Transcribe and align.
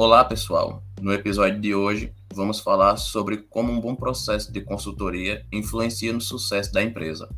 Olá, 0.00 0.24
pessoal. 0.24 0.80
No 1.00 1.12
episódio 1.12 1.60
de 1.60 1.74
hoje, 1.74 2.14
vamos 2.32 2.60
falar 2.60 2.96
sobre 2.98 3.38
como 3.38 3.72
um 3.72 3.80
bom 3.80 3.96
processo 3.96 4.52
de 4.52 4.60
consultoria 4.60 5.44
influencia 5.50 6.12
no 6.12 6.20
sucesso 6.20 6.72
da 6.72 6.80
empresa. 6.80 7.28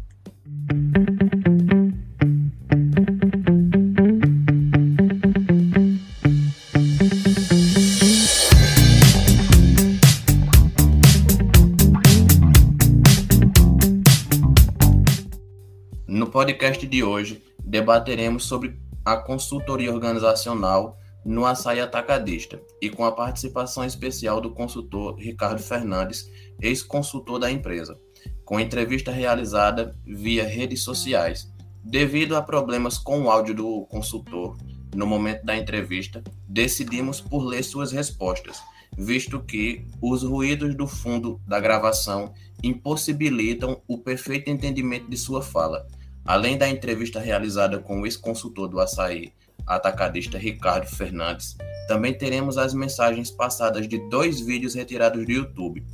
No 16.06 16.26
podcast 16.26 16.86
de 16.86 17.02
hoje, 17.02 17.42
debateremos 17.64 18.44
sobre 18.44 18.78
a 19.02 19.16
consultoria 19.16 19.90
organizacional 19.90 20.98
no 21.24 21.44
açaí 21.44 21.80
atacadista 21.80 22.60
e 22.80 22.88
com 22.88 23.04
a 23.04 23.12
participação 23.12 23.84
especial 23.84 24.40
do 24.40 24.50
consultor 24.50 25.16
Ricardo 25.16 25.60
Fernandes, 25.60 26.30
ex-consultor 26.60 27.38
da 27.38 27.50
empresa, 27.50 27.98
com 28.44 28.58
entrevista 28.58 29.10
realizada 29.10 29.96
via 30.04 30.46
redes 30.46 30.82
sociais. 30.82 31.52
Devido 31.82 32.36
a 32.36 32.42
problemas 32.42 32.98
com 32.98 33.22
o 33.22 33.30
áudio 33.30 33.54
do 33.54 33.86
consultor 33.86 34.56
no 34.94 35.06
momento 35.06 35.44
da 35.44 35.56
entrevista, 35.56 36.22
decidimos 36.48 37.20
por 37.20 37.44
ler 37.44 37.62
suas 37.62 37.92
respostas, 37.92 38.60
visto 38.96 39.40
que 39.40 39.86
os 40.02 40.22
ruídos 40.22 40.74
do 40.74 40.86
fundo 40.86 41.40
da 41.46 41.60
gravação 41.60 42.34
impossibilitam 42.62 43.80
o 43.86 43.98
perfeito 43.98 44.50
entendimento 44.50 45.08
de 45.08 45.16
sua 45.16 45.42
fala. 45.42 45.86
Além 46.24 46.58
da 46.58 46.68
entrevista 46.68 47.18
realizada 47.18 47.78
com 47.78 48.00
o 48.00 48.06
ex-consultor 48.06 48.68
do 48.68 48.80
açaí, 48.80 49.32
atacadista 49.66 50.38
Ricardo 50.38 50.86
Fernandes, 50.86 51.56
também 51.88 52.12
teremos 52.12 52.56
as 52.56 52.72
mensagens 52.72 53.30
passadas 53.30 53.88
de 53.88 53.98
dois 54.08 54.40
vídeos 54.40 54.74
retirados 54.74 55.24
do 55.24 55.32
YouTube, 55.32 55.84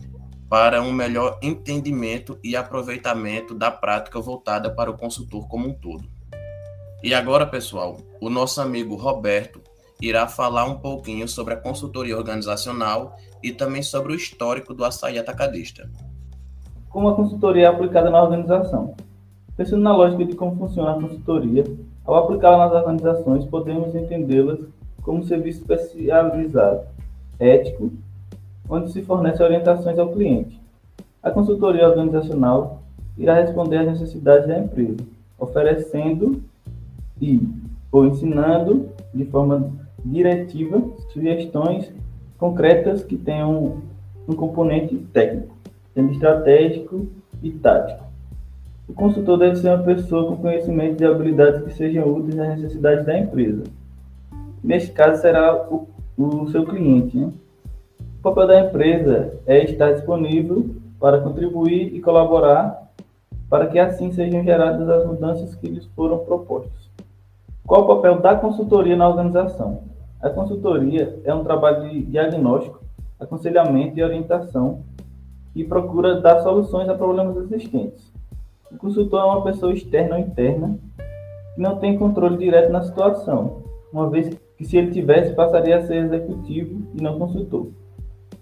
para 0.49 0.81
um 0.81 0.93
melhor 0.93 1.39
entendimento 1.43 2.39
e 2.43 2.55
aproveitamento 2.55 3.55
da 3.55 3.71
prática 3.71 4.21
voltada 4.21 4.71
para 4.71 4.91
o 4.91 4.97
consultor 4.97 5.49
como 5.49 5.69
um 5.69 5.75
todo. 5.75 6.05
E 7.03 7.13
agora, 7.15 7.47
pessoal, 7.47 7.99
o 8.21 8.31
nosso 8.31 8.61
amigo 8.61 8.95
Roberto 8.95 9.61
irá 10.01 10.27
falar 10.27 10.65
um 10.65 10.79
pouquinho 10.79 11.27
sobre 11.27 11.55
a 11.55 11.57
consultoria 11.57 12.17
organizacional 12.17 13.17
e 13.43 13.53
também 13.53 13.83
sobre 13.83 14.13
o 14.13 14.17
histórico 14.17 14.75
do 14.75 14.85
açaí 14.85 15.19
atacadista. 15.19 15.91
Como 16.89 17.09
a 17.09 17.15
consultoria 17.15 17.65
é 17.65 17.67
aplicada 17.67 18.11
na 18.11 18.23
organização? 18.23 18.95
Pensando 19.57 19.83
na 19.83 19.97
lógica 19.97 20.25
de 20.25 20.35
como 20.35 20.57
funciona 20.57 20.93
a 20.93 20.95
consultoria, 20.95 21.65
ao 22.07 22.15
aplicá-la 22.15 22.67
nas 22.67 22.75
organizações, 22.75 23.45
podemos 23.45 23.95
entendê-las 23.95 24.61
como 25.03 25.19
um 25.19 25.25
serviço 25.25 25.61
especializado, 25.61 26.83
ético, 27.39 27.91
onde 28.69 28.93
se 28.93 29.03
fornece 29.03 29.43
orientações 29.43 29.99
ao 29.99 30.13
cliente. 30.13 30.61
A 31.23 31.31
consultoria 31.31 31.89
organizacional 31.89 32.83
irá 33.19 33.35
responder 33.35 33.79
às 33.79 33.87
necessidades 33.87 34.47
da 34.47 34.59
empresa, 34.59 34.99
oferecendo 35.39 36.43
e 37.21 37.41
ou 37.91 38.07
ensinando 38.07 38.89
de 39.13 39.25
forma 39.25 39.71
diretiva 40.05 40.83
sugestões 41.13 41.93
concretas 42.39 43.03
que 43.03 43.17
tenham 43.17 43.83
um 44.29 44.35
componente 44.35 44.97
técnico, 45.13 45.57
sendo 45.95 46.13
estratégico 46.13 47.07
e 47.43 47.51
tático. 47.51 48.06
O 48.89 48.95
consultor 48.95 49.39
deve 49.39 49.57
ser 49.57 49.69
uma 49.69 49.83
pessoa 49.83 50.29
com 50.29 50.37
conhecimento 50.37 51.03
e 51.03 51.07
habilidades 51.07 51.63
que 51.63 51.75
sejam 51.75 52.09
úteis 52.09 52.39
às 52.39 52.57
necessidades 52.57 53.05
da 53.05 53.19
empresa. 53.19 53.65
Neste 54.63 54.93
caso, 54.93 55.21
será 55.21 55.67
o, 55.69 55.89
o 56.17 56.49
seu 56.51 56.65
cliente. 56.65 57.17
Né? 57.17 57.33
O 58.19 58.23
papel 58.23 58.47
da 58.47 58.61
empresa 58.61 59.35
é 59.45 59.65
estar 59.65 59.93
disponível 59.93 60.71
para 61.01 61.21
contribuir 61.21 61.95
e 61.95 62.01
colaborar 62.01 62.87
para 63.51 63.67
que 63.67 63.79
assim 63.79 64.13
sejam 64.13 64.43
geradas 64.45 64.89
as 64.89 65.07
mudanças 65.07 65.55
que 65.57 65.67
lhes 65.67 65.87
foram 65.87 66.19
propostas. 66.19 66.91
Qual 67.67 67.83
o 67.83 67.97
papel 67.97 68.21
da 68.21 68.37
consultoria 68.37 68.97
na 68.97 69.09
organização? 69.09 69.83
A 70.23 70.31
consultoria 70.31 71.19
é 71.25 71.35
um 71.35 71.43
trabalho 71.43 71.91
de 71.91 72.03
diagnóstico, 72.03 72.81
aconselhamento 73.19 73.99
e 73.99 74.03
orientação 74.03 74.83
e 75.55 75.65
procura 75.65 76.21
dar 76.21 76.43
soluções 76.43 76.89
a 76.89 76.95
problemas 76.95 77.37
existentes. 77.37 78.16
O 78.71 78.77
consultor 78.77 79.21
é 79.21 79.25
uma 79.25 79.45
pessoa 79.45 79.73
externa 79.73 80.17
ou 80.17 80.21
interna 80.21 80.79
que 81.55 81.61
não 81.61 81.77
tem 81.77 81.97
controle 81.97 82.37
direto 82.37 82.71
na 82.71 82.83
situação, 82.83 83.63
uma 83.93 84.11
vez 84.11 84.37
que 84.57 84.65
se 84.65 84.77
ele 84.77 84.91
tivesse 84.91 85.35
passaria 85.35 85.79
a 85.79 85.87
ser 85.87 86.05
executivo 86.05 86.83
e 86.95 87.03
não 87.03 87.19
consultor. 87.19 87.69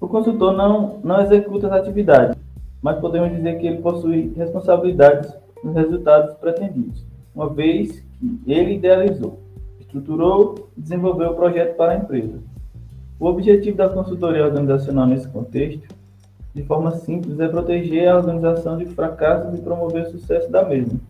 O 0.01 0.09
consultor 0.09 0.53
não, 0.53 0.99
não 1.05 1.21
executa 1.21 1.67
as 1.67 1.73
atividades, 1.75 2.37
mas 2.81 2.99
podemos 2.99 3.31
dizer 3.37 3.59
que 3.59 3.67
ele 3.67 3.83
possui 3.83 4.33
responsabilidades 4.37 5.33
nos 5.62 5.75
resultados 5.75 6.35
pretendidos, 6.37 7.05
uma 7.35 7.49
vez 7.49 8.01
que 8.19 8.41
ele 8.47 8.75
idealizou, 8.75 9.39
estruturou 9.81 10.69
e 10.77 10.81
desenvolveu 10.81 11.31
o 11.31 11.35
projeto 11.35 11.77
para 11.77 11.93
a 11.93 11.97
empresa. 11.97 12.39
O 13.19 13.27
objetivo 13.27 13.77
da 13.77 13.89
consultoria 13.89 14.45
organizacional 14.45 15.06
nesse 15.06 15.29
contexto 15.29 15.94
de 16.55 16.63
forma 16.63 16.93
simples, 16.93 17.41
é 17.41 17.49
proteger 17.49 18.09
a 18.09 18.17
organização 18.17 18.79
de 18.79 18.87
fracassos 18.87 19.59
e 19.59 19.61
promover 19.61 20.07
o 20.07 20.11
sucesso 20.11 20.51
da 20.51 20.65
mesma. 20.65 21.01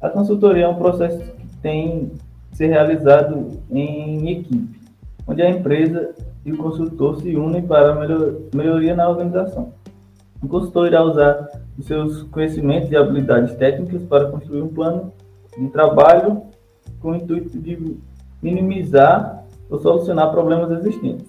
A 0.00 0.08
consultoria 0.08 0.64
é 0.64 0.68
um 0.68 0.74
processo 0.74 1.18
que 1.18 1.46
tem 1.62 2.10
ser 2.52 2.66
realizado 2.66 3.60
em 3.70 4.28
equipe, 4.28 4.80
onde 5.26 5.40
a 5.40 5.48
empresa 5.48 6.14
e 6.44 6.52
o 6.52 6.56
consultor 6.56 7.20
se 7.20 7.36
unem 7.36 7.62
para 7.62 7.92
a 7.92 8.56
melhoria 8.56 8.96
na 8.96 9.08
organização. 9.08 9.72
O 10.42 10.48
consultor 10.48 10.88
irá 10.88 11.02
usar 11.04 11.48
os 11.78 11.86
seus 11.86 12.22
conhecimentos 12.24 12.90
e 12.90 12.96
habilidades 12.96 13.54
técnicas 13.54 14.02
para 14.02 14.30
construir 14.30 14.62
um 14.62 14.68
plano 14.68 15.12
de 15.56 15.68
trabalho 15.68 16.42
com 16.98 17.10
o 17.10 17.14
intuito 17.14 17.58
de 17.58 17.98
minimizar 18.42 19.44
ou 19.68 19.78
solucionar 19.78 20.30
problemas 20.30 20.70
existentes. 20.72 21.28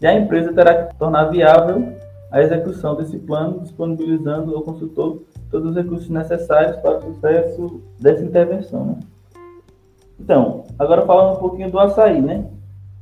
E 0.00 0.06
a 0.06 0.18
empresa 0.18 0.52
terá 0.52 0.86
que 0.86 0.96
tornar 0.96 1.24
viável 1.24 1.92
a 2.32 2.40
execução 2.40 2.96
desse 2.96 3.18
plano, 3.18 3.60
disponibilizando 3.60 4.56
ao 4.56 4.62
consultor 4.62 5.22
todos 5.50 5.70
os 5.70 5.76
recursos 5.76 6.08
necessários 6.08 6.78
para 6.78 6.96
o 6.96 7.02
sucesso 7.02 7.82
dessa 8.00 8.24
intervenção. 8.24 8.86
Né? 8.86 9.00
Então, 10.18 10.64
agora 10.78 11.02
falando 11.02 11.36
um 11.36 11.40
pouquinho 11.40 11.70
do 11.70 11.78
açaí, 11.78 12.22
né? 12.22 12.48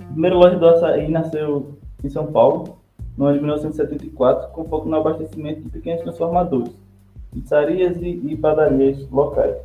A 0.01 0.05
primeira 0.13 0.35
loja 0.35 0.59
do 0.59 0.67
açaí 0.67 1.09
nasceu 1.09 1.79
em 2.03 2.09
São 2.09 2.27
Paulo, 2.27 2.79
no 3.17 3.27
ano 3.27 3.35
de 3.35 3.41
1974, 3.41 4.51
com 4.51 4.65
foco 4.65 4.89
no 4.89 4.97
abastecimento 4.97 5.61
de 5.61 5.69
pequenos 5.69 6.03
transformadores, 6.03 6.73
pizzarias 7.31 7.99
e, 8.03 8.09
e 8.09 8.37
padarias 8.37 9.09
locais. 9.11 9.57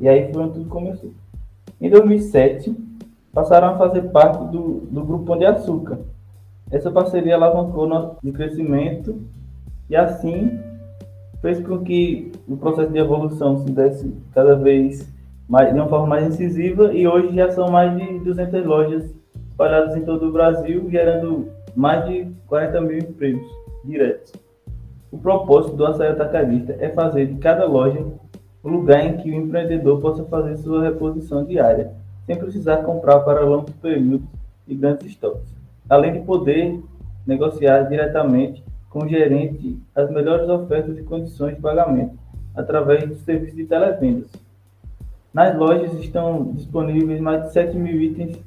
E 0.00 0.08
aí 0.08 0.32
foi 0.32 0.42
onde 0.42 0.54
tudo 0.54 0.68
começou. 0.68 1.12
Em 1.80 1.88
2007, 1.88 2.74
passaram 3.32 3.68
a 3.68 3.78
fazer 3.78 4.02
parte 4.10 4.42
do, 4.46 4.80
do 4.90 5.04
Grupo 5.04 5.24
Pão 5.24 5.38
de 5.38 5.44
Açúcar, 5.44 6.00
essa 6.70 6.90
parceria 6.90 7.34
alavancou 7.34 7.88
nosso 7.88 8.16
crescimento 8.32 9.20
e 9.88 9.96
assim 9.96 10.60
fez 11.40 11.60
com 11.60 11.78
que 11.78 12.32
o 12.46 12.56
processo 12.56 12.92
de 12.92 12.98
evolução 12.98 13.58
se 13.58 13.70
desse 13.72 14.14
cada 14.34 14.54
vez 14.54 15.10
mais, 15.48 15.72
de 15.72 15.78
uma 15.78 15.88
forma 15.88 16.06
mais 16.06 16.26
incisiva 16.26 16.92
e 16.92 17.06
hoje 17.08 17.34
já 17.34 17.50
são 17.50 17.70
mais 17.70 17.96
de 17.96 18.18
200 18.18 18.66
lojas 18.66 19.14
espalhadas 19.48 19.96
em 19.96 20.04
todo 20.04 20.28
o 20.28 20.32
Brasil, 20.32 20.88
gerando 20.90 21.48
mais 21.74 22.06
de 22.06 22.26
40 22.46 22.80
mil 22.82 22.98
empregos 22.98 23.46
diretos. 23.84 24.32
O 25.10 25.16
propósito 25.16 25.74
do 25.74 25.86
açaí 25.86 26.08
atacadista 26.08 26.76
é 26.78 26.90
fazer 26.90 27.26
de 27.26 27.36
cada 27.36 27.64
loja 27.64 28.04
um 28.62 28.68
lugar 28.68 29.06
em 29.06 29.16
que 29.16 29.30
o 29.30 29.34
empreendedor 29.34 30.00
possa 30.00 30.22
fazer 30.24 30.58
sua 30.58 30.82
reposição 30.82 31.44
diária, 31.44 31.92
sem 32.26 32.36
precisar 32.36 32.78
comprar 32.78 33.20
para 33.20 33.40
longos 33.40 33.74
períodos 33.76 34.26
e 34.66 34.74
grandes 34.74 35.06
estoques 35.06 35.57
além 35.88 36.12
de 36.12 36.20
poder 36.20 36.80
negociar 37.26 37.82
diretamente 37.84 38.64
com 38.90 39.04
o 39.04 39.08
gerente 39.08 39.78
as 39.94 40.10
melhores 40.10 40.48
ofertas 40.48 40.98
e 40.98 41.02
condições 41.02 41.56
de 41.56 41.60
pagamento 41.60 42.18
através 42.54 43.06
do 43.08 43.16
serviço 43.16 43.56
de 43.56 43.64
televendas. 43.64 44.30
Nas 45.32 45.56
lojas 45.56 45.92
estão 45.94 46.52
disponíveis 46.54 47.20
mais 47.20 47.44
de 47.44 47.52
7 47.52 47.76
mil 47.76 48.00
itens 48.00 48.38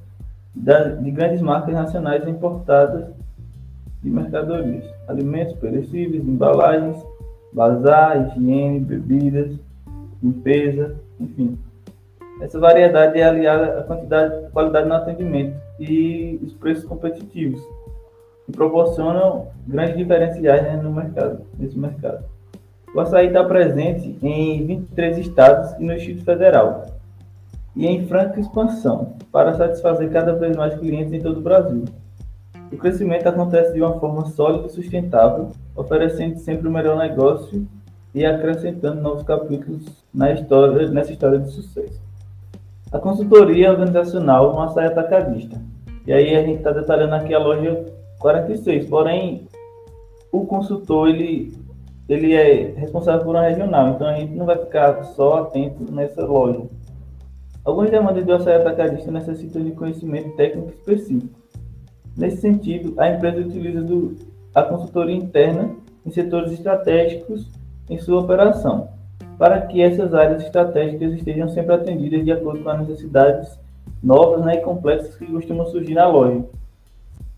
de 0.56 1.12
grandes 1.12 1.42
marcas 1.42 1.74
nacionais 1.74 2.28
importadas 2.28 3.06
de 4.04 4.10
mercadorias, 4.10 4.84
alimentos 5.08 5.54
perecíveis, 5.54 6.28
embalagens, 6.28 6.98
bazar, 7.54 8.36
higiene, 8.36 8.80
bebidas, 8.80 9.52
limpeza, 10.22 10.96
enfim. 11.20 11.58
Essa 12.42 12.60
variedade 12.60 13.20
é 13.20 13.24
aliada 13.24 13.80
à 13.80 13.84
quantidade, 13.84 14.50
qualidade 14.52 14.88
no 14.88 14.96
atendimento 14.96 15.56
e 15.82 16.40
os 16.44 16.54
preços 16.54 16.86
competitivos, 16.86 17.62
que 18.46 18.52
proporcionam 18.52 19.48
grandes 19.68 19.98
diferenciais 19.98 20.64
né, 20.64 20.80
no 20.82 20.92
mercado, 20.92 21.42
nesse 21.58 21.78
mercado. 21.78 22.24
O 22.94 23.00
açaí 23.00 23.28
está 23.28 23.44
presente 23.44 24.18
em 24.22 24.66
23 24.66 25.18
estados 25.18 25.72
e 25.80 25.84
no 25.84 25.96
Distrito 25.96 26.24
Federal, 26.24 26.86
e 27.76 27.88
em 27.88 28.06
franca 28.06 28.40
expansão, 28.40 29.16
para 29.32 29.54
satisfazer 29.54 30.12
cada 30.12 30.34
vez 30.34 30.56
mais 30.56 30.76
clientes 30.76 31.14
em 31.14 31.22
todo 31.22 31.38
o 31.38 31.42
Brasil. 31.42 31.86
O 32.72 32.78
crescimento 32.78 33.28
acontece 33.28 33.74
de 33.74 33.82
uma 33.82 34.00
forma 34.00 34.26
sólida 34.28 34.68
e 34.68 34.70
sustentável, 34.70 35.52
oferecendo 35.76 36.38
sempre 36.38 36.68
o 36.68 36.72
melhor 36.72 36.98
negócio 36.98 37.66
e 38.14 38.26
acrescentando 38.26 39.02
novos 39.02 39.24
capítulos 39.24 39.86
na 40.14 40.32
história, 40.32 40.90
nessa 40.90 41.12
história 41.12 41.40
de 41.40 41.50
sucesso. 41.50 42.00
A 42.92 43.00
consultoria 43.00 43.72
organizacional 43.72 44.52
no 44.52 44.62
açaí 44.62 44.86
atacadista. 44.86 45.62
E 46.12 46.14
aí 46.14 46.36
a 46.36 46.44
gente 46.44 46.58
está 46.58 46.72
detalhando 46.72 47.16
aqui 47.16 47.34
a 47.34 47.40
loja 47.40 47.86
46, 48.20 48.86
porém 48.88 49.48
o 50.30 50.46
consultor 50.46 51.08
ele, 51.08 51.58
ele 52.10 52.34
é 52.34 52.74
responsável 52.76 53.24
por 53.24 53.34
uma 53.34 53.44
regional, 53.44 53.92
então 53.92 54.08
a 54.08 54.16
gente 54.16 54.34
não 54.34 54.46
vai 54.46 54.58
ficar 54.58 55.02
só 55.06 55.44
atento 55.44 55.90
nessa 55.90 56.26
loja. 56.26 56.64
Algumas 57.64 57.92
demandas 57.92 58.26
do 58.26 58.34
açaí 58.34 58.56
atacadista 58.56 59.10
necessitam 59.10 59.64
de 59.64 59.72
conhecimento 59.72 60.36
técnico 60.36 60.72
específico. 60.72 61.34
Nesse 62.18 62.42
sentido, 62.42 62.94
a 62.98 63.10
empresa 63.10 63.40
utiliza 63.40 63.82
do, 63.82 64.18
a 64.54 64.64
consultoria 64.64 65.16
interna 65.16 65.74
em 66.06 66.12
setores 66.12 66.52
estratégicos 66.52 67.50
em 67.90 67.98
sua 67.98 68.20
operação, 68.20 68.90
para 69.38 69.62
que 69.62 69.82
essas 69.82 70.14
áreas 70.14 70.44
estratégicas 70.44 71.14
estejam 71.14 71.48
sempre 71.48 71.74
atendidas 71.74 72.26
de 72.26 72.34
acordo 72.34 72.62
com 72.62 72.70
as 72.70 72.86
necessidades 72.86 73.58
novas 74.02 74.44
né, 74.44 74.56
e 74.56 74.62
complexas 74.62 75.16
que 75.16 75.26
costumam 75.26 75.66
surgir 75.66 75.94
na 75.94 76.08
loja. 76.08 76.44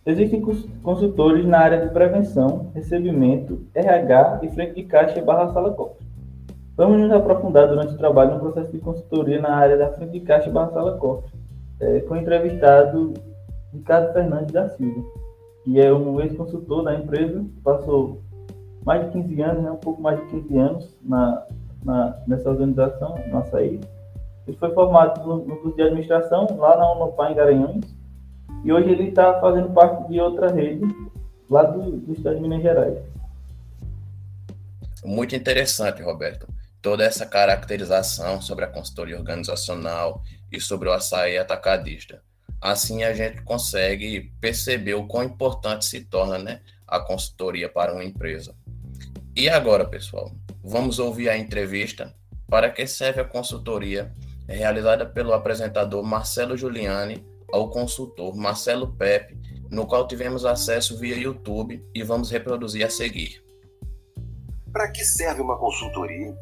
Existem 0.06 0.42
consultores 0.81 1.45
na 1.45 1.60
área 1.60 1.86
de 1.86 1.94
prevenção, 1.94 2.72
recebimento, 2.74 3.62
RH 3.74 4.42
e 4.44 4.50
frente 4.50 4.75
de 4.75 4.84
caixa 4.84 5.22
barra 5.22 5.54
sala 5.54 5.72
cofre. 5.72 6.06
Vamos 6.75 7.00
nos 7.00 7.12
aprofundar 7.12 7.68
durante 7.68 7.94
o 7.94 7.98
trabalho 7.98 8.34
no 8.34 8.40
processo 8.40 8.72
de 8.72 8.80
consultoria 8.80 9.40
na 9.40 9.56
área 9.56 9.78
da 9.78 9.90
frente 9.94 10.12
de 10.12 10.19
caixa 10.22 10.50
barra 10.50 10.72
sala 10.72 10.98
cofre, 10.98 11.31
é, 11.80 12.01
com 12.01 12.16
o 12.16 12.18
entrevistado 12.18 13.13
Ricardo 13.72 14.12
Fernandes 14.12 14.51
da 14.51 14.68
Silva, 14.69 15.04
que 15.63 15.80
é 15.80 15.94
um 15.94 16.19
ex-consultor 16.19 16.84
da 16.84 16.95
empresa, 16.95 17.45
passou 17.63 18.22
mais 18.86 19.06
de 19.06 19.12
15 19.12 19.42
anos, 19.42 19.63
né, 19.63 19.72
um 19.72 19.78
pouco 19.78 20.01
mais 20.01 20.19
de 20.19 20.25
15 20.28 20.57
anos 20.57 20.98
na, 21.01 21.45
na, 21.84 22.18
nessa 22.28 22.50
organização, 22.50 23.16
no 23.30 23.38
Açaí. 23.38 23.80
Ele 24.48 24.57
foi 24.57 24.74
formado 24.74 25.25
no, 25.25 25.45
no 25.45 25.57
curso 25.57 25.75
de 25.75 25.84
administração 25.84 26.48
lá 26.57 26.78
na 26.78 26.92
Unopar, 26.92 27.31
em 27.31 27.36
Garanhuns, 27.36 27.86
e 28.63 28.72
hoje 28.72 28.90
ele 28.90 29.10
está 29.10 29.40
fazendo 29.40 29.69
parte 29.74 30.07
de 30.10 30.19
outra 30.19 30.51
rede 30.51 30.86
lá 31.50 31.63
do, 31.63 31.98
do 31.98 32.13
estado 32.13 32.36
de 32.36 32.42
Minas 32.42 32.62
Gerais. 32.62 32.98
Muito 35.04 35.36
interessante, 35.36 36.01
Roberto. 36.01 36.48
Toda 36.81 37.04
essa 37.04 37.25
caracterização 37.25 38.42
sobre 38.42 38.66
a 38.66 38.68
consultoria 38.68 39.18
organizacional 39.18 40.22
e 40.51 40.60
sobre 40.60 40.90
o 40.90 40.94
açaí 40.94 41.38
atacadista. 41.38 42.22
Assim 42.62 43.04
a 43.04 43.13
gente 43.13 43.42
consegue 43.42 44.31
perceber 44.40 44.94
o 44.94 45.06
quão 45.06 45.24
importante 45.24 45.84
se 45.84 46.01
torna 46.06 46.38
né, 46.38 46.62
a 46.88 47.00
consultoria 47.00 47.68
para 47.68 47.94
uma 47.94 48.04
empresa. 48.04 48.56
E 49.36 49.50
agora, 49.50 49.84
pessoal, 49.86 50.31
vamos 50.63 51.00
ouvir 51.00 51.28
a 51.28 51.38
entrevista 51.38 52.13
para 52.48 52.69
que 52.69 52.86
serve 52.88 53.19
a 53.19 53.25
consultoria 53.25 54.13
realizada 54.48 55.06
pelo 55.06 55.34
apresentador 55.34 56.04
Marcelo 56.04 56.57
Giuliani 56.57 57.25
ao 57.51 57.69
consultor 57.69 58.36
Marcelo 58.36 58.88
Pepe, 58.95 59.38
no 59.69 59.86
qual 59.86 60.07
tivemos 60.07 60.45
acesso 60.45 60.98
via 60.98 61.18
YouTube 61.18 61.84
e 61.94 62.04
vamos 62.04 62.31
reproduzir 62.31 62.86
a 62.86 62.90
seguir. 62.90 63.44
Para 64.72 64.92
que 64.92 65.04
serve 65.04 65.42
uma 65.42 65.57
consultoria? 65.57 66.36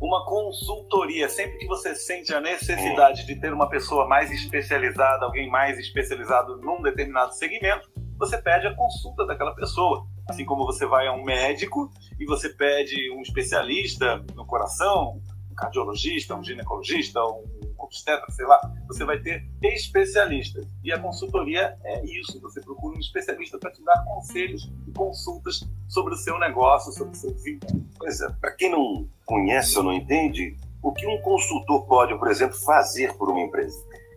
Uma 0.00 0.26
consultoria, 0.26 1.28
sempre 1.28 1.58
que 1.58 1.66
você 1.66 1.94
sente 1.94 2.34
a 2.34 2.40
necessidade 2.40 3.24
de 3.24 3.40
ter 3.40 3.52
uma 3.52 3.68
pessoa 3.68 4.06
mais 4.06 4.30
especializada, 4.30 5.24
alguém 5.24 5.48
mais 5.48 5.78
especializado 5.78 6.56
num 6.58 6.82
determinado 6.82 7.32
segmento, 7.32 7.88
você 8.18 8.36
pede 8.38 8.66
a 8.66 8.74
consulta 8.74 9.24
daquela 9.24 9.54
pessoa. 9.54 10.06
Assim 10.28 10.44
como 10.44 10.66
você 10.66 10.84
vai 10.84 11.06
a 11.06 11.12
um 11.12 11.24
médico 11.24 11.88
e 12.18 12.26
você 12.26 12.48
pede 12.48 13.10
um 13.12 13.22
especialista 13.22 14.24
no 14.34 14.44
coração, 14.44 15.22
cardiologista, 15.56 16.34
um 16.34 16.44
ginecologista, 16.44 17.24
um 17.24 17.44
obstetra, 17.78 18.26
sei 18.30 18.46
lá, 18.46 18.60
você 18.86 19.04
vai 19.04 19.18
ter 19.18 19.44
especialistas. 19.62 20.66
E 20.84 20.92
a 20.92 20.98
consultoria 20.98 21.76
é 21.84 22.04
isso. 22.04 22.40
Você 22.40 22.60
procura 22.60 22.96
um 22.96 23.00
especialista 23.00 23.58
para 23.58 23.70
te 23.70 23.82
dar 23.84 24.04
conselhos 24.04 24.70
e 24.86 24.92
consultas 24.92 25.60
sobre 25.88 26.14
o 26.14 26.16
seu 26.16 26.38
negócio, 26.38 26.92
sobre 26.92 27.14
o 27.14 27.16
seu 27.16 27.32
desempenho. 27.32 27.88
Pois 27.98 28.20
é, 28.20 28.28
para 28.40 28.52
quem 28.52 28.70
não 28.70 29.08
conhece 29.24 29.76
ou 29.78 29.84
não 29.84 29.92
entende, 29.92 30.56
o 30.82 30.92
que 30.92 31.06
um 31.06 31.20
consultor 31.22 31.86
pode, 31.86 32.16
por 32.18 32.28
exemplo, 32.28 32.56
fazer 32.56 33.14
por 33.14 33.30
uma 33.30 33.40
empresa? 33.40 33.76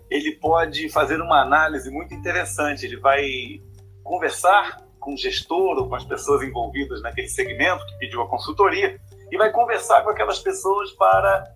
Ele 0.10 0.34
pode 0.34 0.90
fazer 0.90 1.22
uma 1.22 1.42
análise 1.42 1.90
muito 1.90 2.14
interessante. 2.14 2.86
Ele 2.86 2.98
vai 2.98 3.62
conversar 4.04 4.84
com 5.00 5.14
o 5.14 5.18
gestor 5.18 5.78
ou 5.78 5.88
com 5.88 5.96
as 5.96 6.04
pessoas 6.04 6.42
envolvidas 6.44 7.02
naquele 7.02 7.30
segmento 7.30 7.86
que 7.86 7.98
pediu 8.00 8.22
a 8.22 8.28
consultoria 8.28 9.00
e 9.32 9.38
vai 9.38 9.52
conversar 9.52 10.04
com 10.04 10.10
aquelas 10.10 10.40
pessoas 10.40 10.92
para 10.94 11.56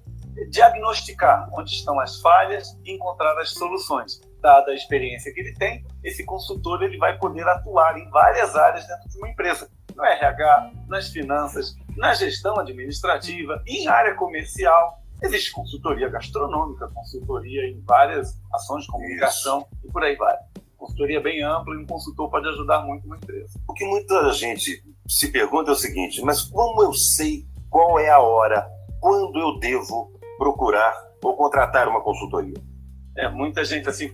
diagnosticar 0.50 1.50
onde 1.54 1.72
estão 1.74 2.00
as 2.00 2.20
falhas 2.20 2.78
e 2.84 2.94
encontrar 2.94 3.38
as 3.40 3.52
soluções. 3.52 4.22
Dada 4.42 4.72
a 4.72 4.76
experiência 4.76 5.34
que 5.34 5.40
ele 5.40 5.54
tem, 5.54 5.86
esse 6.04 6.26
consultor 6.26 6.84
ele 6.84 6.98
vai 6.98 7.18
poder 7.18 7.48
atuar 7.48 7.98
em 7.98 8.10
várias 8.10 8.56
áreas 8.56 8.86
dentro 8.88 9.10
de 9.10 9.18
uma 9.18 9.30
empresa, 9.30 9.70
no 9.96 10.04
RH, 10.04 10.72
nas 10.88 11.10
finanças, 11.10 11.76
na 11.96 12.14
gestão 12.14 12.60
administrativa, 12.60 13.62
em 13.66 13.88
área 13.88 14.16
comercial. 14.16 15.00
Existe 15.22 15.52
consultoria 15.52 16.10
gastronômica, 16.10 16.90
consultoria 16.90 17.70
em 17.70 17.80
várias 17.82 18.38
ações 18.54 18.84
de 18.84 18.92
comunicação 18.92 19.60
Isso. 19.60 19.88
e 19.88 19.92
por 19.92 20.04
aí 20.04 20.16
vai. 20.16 20.36
Consultoria 20.78 21.22
bem 21.22 21.42
ampla 21.42 21.76
e 21.76 21.78
um 21.78 21.86
consultor 21.86 22.30
pode 22.30 22.46
ajudar 22.50 22.82
muito 22.82 23.06
uma 23.06 23.16
empresa. 23.16 23.58
O 23.66 23.74
que 23.74 23.86
muita 23.86 24.34
gente 24.34 24.84
se 25.08 25.32
pergunta 25.32 25.72
é 25.72 25.74
o 25.74 25.78
seguinte: 25.78 26.22
mas 26.22 26.42
como 26.42 26.84
eu 26.84 26.94
sei 26.94 27.46
qual 27.74 28.00
é 28.00 28.08
a 28.08 28.20
hora, 28.20 28.70
quando 29.02 29.40
eu 29.40 29.58
devo 29.58 30.14
procurar 30.38 30.94
ou 31.24 31.36
contratar 31.36 31.88
uma 31.88 32.04
consultoria? 32.04 32.54
É, 33.18 33.28
muita 33.28 33.66
gente 33.66 33.90
assim, 33.90 34.14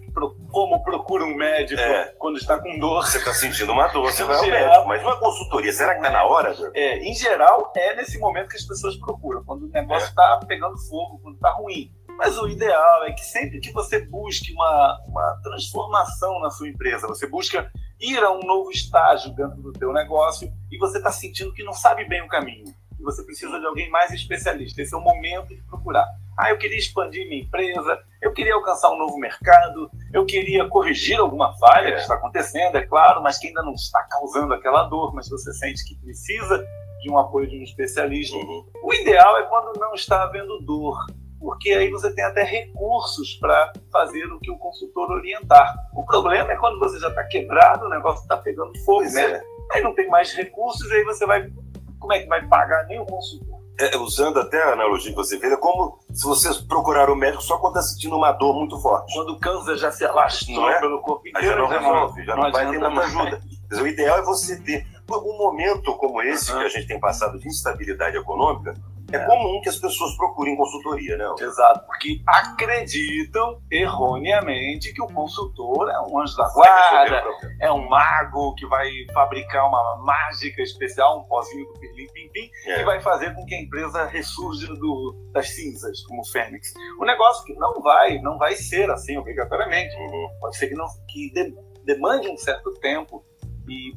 como 0.49 0.81
procura 0.81 1.25
um 1.25 1.35
médico 1.35 1.81
é. 1.81 2.05
quando 2.17 2.37
está 2.37 2.57
com 2.57 2.79
dor. 2.79 3.05
Você 3.05 3.17
está 3.17 3.33
sentindo 3.33 3.73
uma 3.73 3.87
dor, 3.87 4.11
você 4.11 4.23
vai 4.25 4.37
ao 4.37 4.45
médico. 4.45 4.87
Mas 4.87 5.01
uma 5.03 5.19
consultoria, 5.19 5.73
será 5.73 5.91
que 5.91 5.99
está 5.99 6.09
na 6.09 6.23
hora? 6.23 6.55
É, 6.73 6.99
em 6.99 7.13
geral, 7.13 7.73
é 7.75 7.95
nesse 7.97 8.17
momento 8.17 8.47
que 8.47 8.55
as 8.55 8.63
pessoas 8.63 8.95
procuram, 8.95 9.43
quando 9.43 9.63
o 9.63 9.69
negócio 9.69 10.07
está 10.07 10.39
é. 10.41 10.45
pegando 10.45 10.77
fogo, 10.87 11.19
quando 11.21 11.35
está 11.35 11.51
ruim. 11.51 11.91
Mas 12.17 12.37
o 12.37 12.47
ideal 12.47 13.03
é 13.05 13.11
que 13.11 13.25
sempre 13.25 13.59
que 13.59 13.73
você 13.73 14.05
busque 14.05 14.53
uma, 14.53 14.99
uma 15.05 15.39
transformação 15.43 16.39
na 16.39 16.49
sua 16.49 16.69
empresa, 16.69 17.07
você 17.07 17.27
busca 17.27 17.69
ir 17.99 18.23
a 18.23 18.31
um 18.31 18.41
novo 18.41 18.71
estágio 18.71 19.33
dentro 19.35 19.61
do 19.61 19.73
teu 19.73 19.91
negócio 19.91 20.49
e 20.71 20.77
você 20.77 20.97
está 20.97 21.11
sentindo 21.11 21.53
que 21.53 21.63
não 21.63 21.73
sabe 21.73 22.05
bem 22.07 22.21
o 22.21 22.27
caminho 22.27 22.78
e 22.99 23.03
você 23.03 23.23
precisa 23.23 23.59
de 23.59 23.65
alguém 23.65 23.89
mais 23.89 24.11
especialista. 24.11 24.81
Esse 24.81 24.93
é 24.93 24.97
o 24.97 25.01
momento 25.01 25.47
de 25.47 25.61
procurar. 25.63 26.05
Ah, 26.37 26.51
eu 26.51 26.57
queria 26.57 26.77
expandir 26.77 27.27
minha 27.27 27.41
empresa, 27.41 27.99
eu 28.21 28.31
queria 28.33 28.53
alcançar 28.53 28.91
um 28.91 28.97
novo 28.97 29.17
mercado, 29.17 29.89
eu 30.13 30.25
queria 30.25 30.67
corrigir 30.67 31.19
alguma 31.19 31.57
falha 31.57 31.89
é. 31.89 31.91
que 31.93 32.01
está 32.01 32.15
acontecendo, 32.15 32.77
é 32.77 32.85
claro, 32.85 33.21
mas 33.21 33.37
que 33.37 33.47
ainda 33.47 33.61
não 33.61 33.73
está 33.73 34.01
causando 34.03 34.53
aquela 34.53 34.83
dor, 34.83 35.13
mas 35.13 35.29
você 35.29 35.53
sente 35.53 35.83
que 35.85 35.95
precisa 35.95 36.65
de 37.01 37.09
um 37.09 37.17
apoio 37.17 37.47
de 37.47 37.57
um 37.57 37.63
especialista. 37.63 38.35
Uhum. 38.37 38.65
O 38.83 38.93
ideal 38.93 39.37
é 39.37 39.43
quando 39.43 39.77
não 39.79 39.93
está 39.93 40.23
havendo 40.23 40.59
dor, 40.61 40.97
porque 41.39 41.71
aí 41.71 41.89
você 41.89 42.13
tem 42.13 42.23
até 42.23 42.43
recursos 42.43 43.35
para 43.35 43.73
fazer 43.91 44.25
o 44.25 44.39
que 44.39 44.51
o 44.51 44.57
consultor 44.57 45.09
orientar. 45.11 45.73
O 45.93 46.05
problema 46.05 46.51
é 46.51 46.57
quando 46.57 46.79
você 46.79 46.99
já 46.99 47.09
está 47.09 47.23
quebrado, 47.25 47.85
o 47.85 47.89
negócio 47.89 48.21
está 48.21 48.37
pegando 48.37 48.77
fogo, 48.85 49.09
né? 49.11 49.23
É. 49.23 49.41
Aí 49.71 49.83
não 49.83 49.93
tem 49.93 50.09
mais 50.09 50.33
recursos, 50.33 50.89
aí 50.91 51.03
você 51.03 51.25
vai 51.25 51.49
como 52.09 52.13
é 52.13 52.19
que 52.21 52.27
vai 52.27 52.47
pagar 52.47 52.87
nem 52.87 52.99
o 52.99 53.05
consultor? 53.05 53.59
É, 53.79 53.95
usando 53.97 54.39
até 54.39 54.61
a 54.61 54.73
analogia 54.73 55.11
que 55.11 55.15
você 55.15 55.39
fez, 55.39 55.53
é 55.53 55.57
como 55.57 55.99
se 56.11 56.25
você 56.25 56.49
procurar 56.67 57.09
o 57.09 57.13
um 57.13 57.15
médico 57.15 57.43
só 57.43 57.57
quando 57.59 57.77
está 57.77 57.87
sentindo 57.87 58.17
uma 58.17 58.31
dor 58.31 58.55
muito 58.55 58.77
forte. 58.81 59.13
Quando 59.13 59.33
o 59.33 59.39
câncer 59.39 59.77
já 59.77 59.91
se 59.91 60.03
alastrou 60.03 60.69
é? 60.69 60.79
pelo 60.79 60.99
corpo 61.01 61.27
inteiro, 61.27 61.47
já 61.47 61.55
não 61.55 61.67
resolve, 61.67 62.25
já 62.25 62.35
não, 62.35 62.43
não 62.43 62.51
vai 62.51 62.69
ter 62.69 62.79
muita 62.79 63.01
ajuda. 63.01 63.41
Mas 63.69 63.79
o 63.79 63.87
ideal 63.87 64.17
é 64.17 64.21
você 64.23 64.59
ter 64.59 64.87
um 65.07 65.37
momento 65.37 65.95
como 65.97 66.21
esse 66.21 66.51
uhum. 66.51 66.59
que 66.59 66.65
a 66.65 66.69
gente 66.69 66.87
tem 66.87 66.99
passado 66.99 67.39
de 67.39 67.47
instabilidade 67.47 68.17
econômica, 68.17 68.73
é, 69.11 69.17
é 69.17 69.25
comum 69.25 69.61
que 69.61 69.69
as 69.69 69.77
pessoas 69.77 70.15
procurem 70.17 70.55
consultoria, 70.55 71.17
né? 71.17 71.25
Exato, 71.39 71.85
porque 71.85 72.21
acreditam 72.27 73.61
erroneamente 73.71 74.93
que 74.93 75.01
o 75.01 75.07
consultor 75.07 75.89
é 75.89 75.99
um 76.01 76.19
anjo 76.19 76.35
da 76.35 76.49
guarda, 76.49 77.23
é 77.61 77.71
um 77.71 77.87
mago 77.87 78.53
que 78.55 78.65
vai 78.67 78.89
fabricar 79.13 79.67
uma 79.67 79.97
mágica 79.97 80.61
especial, 80.61 81.19
um 81.19 81.23
pozinho 81.23 81.65
do 81.65 81.73
pirlim 81.79 82.07
pim 82.13 82.29
pim, 82.29 82.49
é. 82.67 82.79
que 82.79 82.83
vai 82.83 83.01
fazer 83.01 83.33
com 83.33 83.45
que 83.45 83.55
a 83.55 83.61
empresa 83.61 84.05
ressurja 84.05 84.67
do, 84.75 85.15
das 85.31 85.49
cinzas, 85.49 86.01
como 86.03 86.21
o 86.21 86.25
Fênix. 86.25 86.73
O 86.99 87.05
negócio 87.05 87.43
que 87.45 87.53
não 87.53 87.81
vai, 87.81 88.19
não 88.19 88.37
vai 88.37 88.55
ser 88.55 88.89
assim 88.89 89.17
obrigatoriamente. 89.17 89.95
Uhum. 89.95 90.29
Pode 90.39 90.57
ser 90.57 90.67
que, 90.67 90.75
não, 90.75 90.87
que 91.07 91.31
de, 91.33 91.53
demande 91.85 92.29
um 92.29 92.37
certo 92.37 92.73
tempo 92.75 93.23
e 93.67 93.93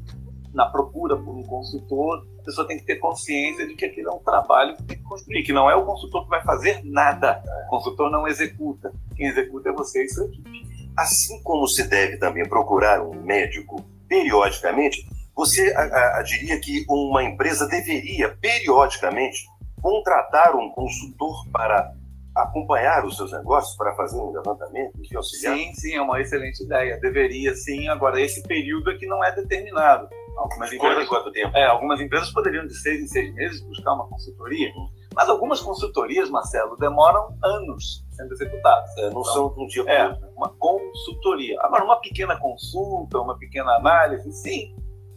na 0.52 0.66
procura 0.66 1.16
por 1.16 1.34
um 1.34 1.42
consultor, 1.42 2.26
a 2.40 2.44
pessoa 2.44 2.66
tem 2.66 2.76
que 2.76 2.84
ter 2.84 2.96
consciência 2.96 3.66
de 3.66 3.74
que 3.74 3.84
aquilo 3.84 4.10
é 4.10 4.12
um 4.12 4.18
trabalho 4.18 4.76
que 4.76 4.82
tem 4.82 4.96
que 4.98 5.02
construir, 5.04 5.42
que 5.42 5.52
não 5.52 5.70
é 5.70 5.74
o 5.74 5.84
consultor 5.84 6.24
que 6.24 6.30
vai 6.30 6.42
fazer 6.42 6.82
nada. 6.84 7.42
O 7.66 7.70
consultor 7.70 8.10
não 8.10 8.28
executa. 8.28 8.92
Quem 9.16 9.28
executa 9.28 9.70
é 9.70 9.72
você 9.72 10.04
e 10.04 10.08
sua 10.08 10.26
equipe. 10.26 10.90
Assim 10.96 11.42
como 11.42 11.66
se 11.66 11.88
deve 11.88 12.18
também 12.18 12.46
procurar 12.46 13.00
um 13.00 13.14
médico 13.14 13.82
periodicamente, 14.06 15.08
você 15.34 15.72
a, 15.74 16.18
a, 16.18 16.22
diria 16.22 16.60
que 16.60 16.84
uma 16.88 17.24
empresa 17.24 17.66
deveria, 17.66 18.36
periodicamente, 18.40 19.46
contratar 19.80 20.54
um 20.54 20.70
consultor 20.70 21.48
para 21.50 21.94
acompanhar 22.34 23.04
os 23.04 23.16
seus 23.16 23.32
negócios, 23.32 23.76
para 23.76 23.94
fazer 23.94 24.16
um 24.16 24.30
levantamento 24.30 24.92
e 25.02 25.16
auxiliar? 25.16 25.56
Sim, 25.56 25.74
sim, 25.74 25.94
é 25.94 26.02
uma 26.02 26.20
excelente 26.20 26.62
ideia. 26.62 26.98
Deveria, 26.98 27.54
sim. 27.54 27.88
Agora, 27.88 28.20
esse 28.20 28.42
período 28.42 28.90
aqui 28.90 29.06
não 29.06 29.24
é 29.24 29.34
determinado. 29.34 30.08
Algumas 30.36 30.72
empresas, 30.72 31.08
quanto 31.08 31.32
tempo? 31.32 31.56
É, 31.56 31.66
algumas 31.66 32.00
empresas 32.00 32.30
poderiam, 32.30 32.66
de 32.66 32.74
seis 32.74 33.00
em 33.00 33.06
seis 33.06 33.34
meses, 33.34 33.60
buscar 33.62 33.94
uma 33.94 34.08
consultoria. 34.08 34.72
Mas 35.14 35.28
algumas 35.28 35.60
consultorias, 35.60 36.30
Marcelo, 36.30 36.76
demoram 36.76 37.36
anos 37.42 38.04
sendo 38.10 38.32
executadas. 38.32 38.90
É, 38.98 39.02
não 39.02 39.20
então, 39.20 39.24
são 39.24 39.54
um 39.56 39.66
dia 39.66 39.82
É, 39.82 40.18
uma 40.36 40.48
consultoria. 40.48 41.58
Agora, 41.60 41.84
uma 41.84 42.00
pequena 42.00 42.38
consulta, 42.38 43.18
uma 43.18 43.38
pequena 43.38 43.72
análise, 43.76 44.32
sim, 44.32 44.74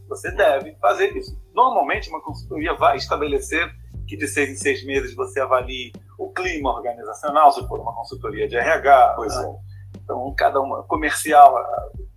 você 0.07 0.31
deve 0.31 0.75
fazer 0.75 1.15
isso. 1.15 1.37
Normalmente, 1.53 2.09
uma 2.09 2.21
consultoria 2.21 2.73
vai 2.73 2.97
estabelecer 2.97 3.71
que 4.07 4.15
de 4.15 4.27
seis 4.27 4.49
em 4.49 4.55
seis 4.55 4.85
meses 4.85 5.15
você 5.15 5.39
avalie 5.39 5.91
o 6.17 6.31
clima 6.31 6.73
organizacional, 6.73 7.51
se 7.51 7.65
for 7.67 7.79
uma 7.79 7.93
consultoria 7.93 8.47
de 8.47 8.55
RH. 8.55 9.13
Pois 9.15 9.35
né? 9.35 9.43
é. 9.43 9.99
Então, 10.03 10.33
cada 10.37 10.59
uma 10.61 10.83
comercial, 10.83 11.55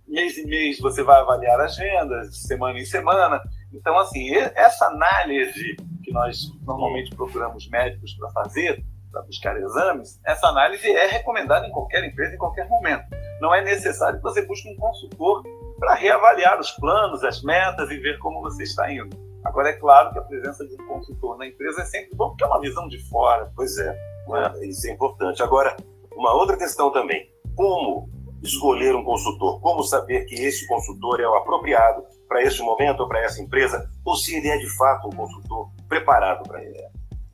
mês 0.09 0.37
em 0.37 0.45
mês 0.45 0.79
você 0.79 1.03
vai 1.03 1.19
avaliar 1.19 1.59
as 1.61 1.77
vendas, 1.77 2.41
semana 2.41 2.79
em 2.79 2.85
semana. 2.85 3.41
Então, 3.73 3.97
assim, 3.99 4.33
essa 4.33 4.87
análise 4.87 5.75
que 6.03 6.11
nós 6.11 6.37
normalmente 6.65 7.15
procuramos 7.15 7.69
médicos 7.69 8.13
para 8.13 8.29
fazer, 8.31 8.83
para 9.11 9.21
buscar 9.23 9.57
exames, 9.57 10.19
essa 10.25 10.47
análise 10.47 10.89
é 10.89 11.07
recomendada 11.07 11.67
em 11.67 11.71
qualquer 11.71 12.03
empresa, 12.03 12.35
em 12.35 12.37
qualquer 12.37 12.67
momento. 12.67 13.05
Não 13.39 13.53
é 13.53 13.61
necessário 13.61 14.17
que 14.17 14.23
você 14.23 14.45
busque 14.45 14.69
um 14.69 14.75
consultor 14.75 15.43
para 15.79 15.95
reavaliar 15.95 16.59
os 16.59 16.71
planos, 16.71 17.23
as 17.23 17.41
metas 17.41 17.89
e 17.89 17.97
ver 17.97 18.17
como 18.19 18.41
você 18.41 18.63
está 18.63 18.91
indo. 18.91 19.15
Agora, 19.45 19.69
é 19.69 19.73
claro 19.73 20.11
que 20.11 20.19
a 20.19 20.21
presença 20.21 20.67
de 20.67 20.73
um 20.73 20.87
consultor 20.87 21.37
na 21.37 21.47
empresa 21.47 21.81
é 21.81 21.85
sempre 21.85 22.15
bom, 22.15 22.29
porque 22.29 22.43
é 22.43 22.47
uma 22.47 22.59
visão 22.59 22.87
de 22.87 22.99
fora. 23.09 23.49
Pois 23.55 23.77
é, 23.77 23.97
é? 24.35 24.65
isso 24.67 24.87
é 24.87 24.91
importante. 24.91 25.41
Agora, 25.41 25.77
uma 26.11 26.33
outra 26.33 26.57
questão 26.57 26.91
também: 26.91 27.31
como 27.55 28.09
escolher 28.41 28.95
um 28.95 29.03
consultor? 29.03 29.59
Como 29.61 29.83
saber 29.83 30.25
que 30.25 30.35
esse 30.35 30.67
consultor 30.67 31.19
é 31.19 31.27
o 31.27 31.35
apropriado 31.35 32.03
para 32.27 32.43
esse 32.43 32.61
momento 32.61 33.01
ou 33.01 33.07
para 33.07 33.23
essa 33.23 33.41
empresa? 33.41 33.89
Ou 34.05 34.15
se 34.15 34.35
ele 34.35 34.47
é 34.47 34.57
de 34.57 34.69
fato 34.77 35.07
um 35.07 35.11
consultor 35.11 35.69
preparado 35.87 36.47
para 36.47 36.63
ele? 36.63 36.79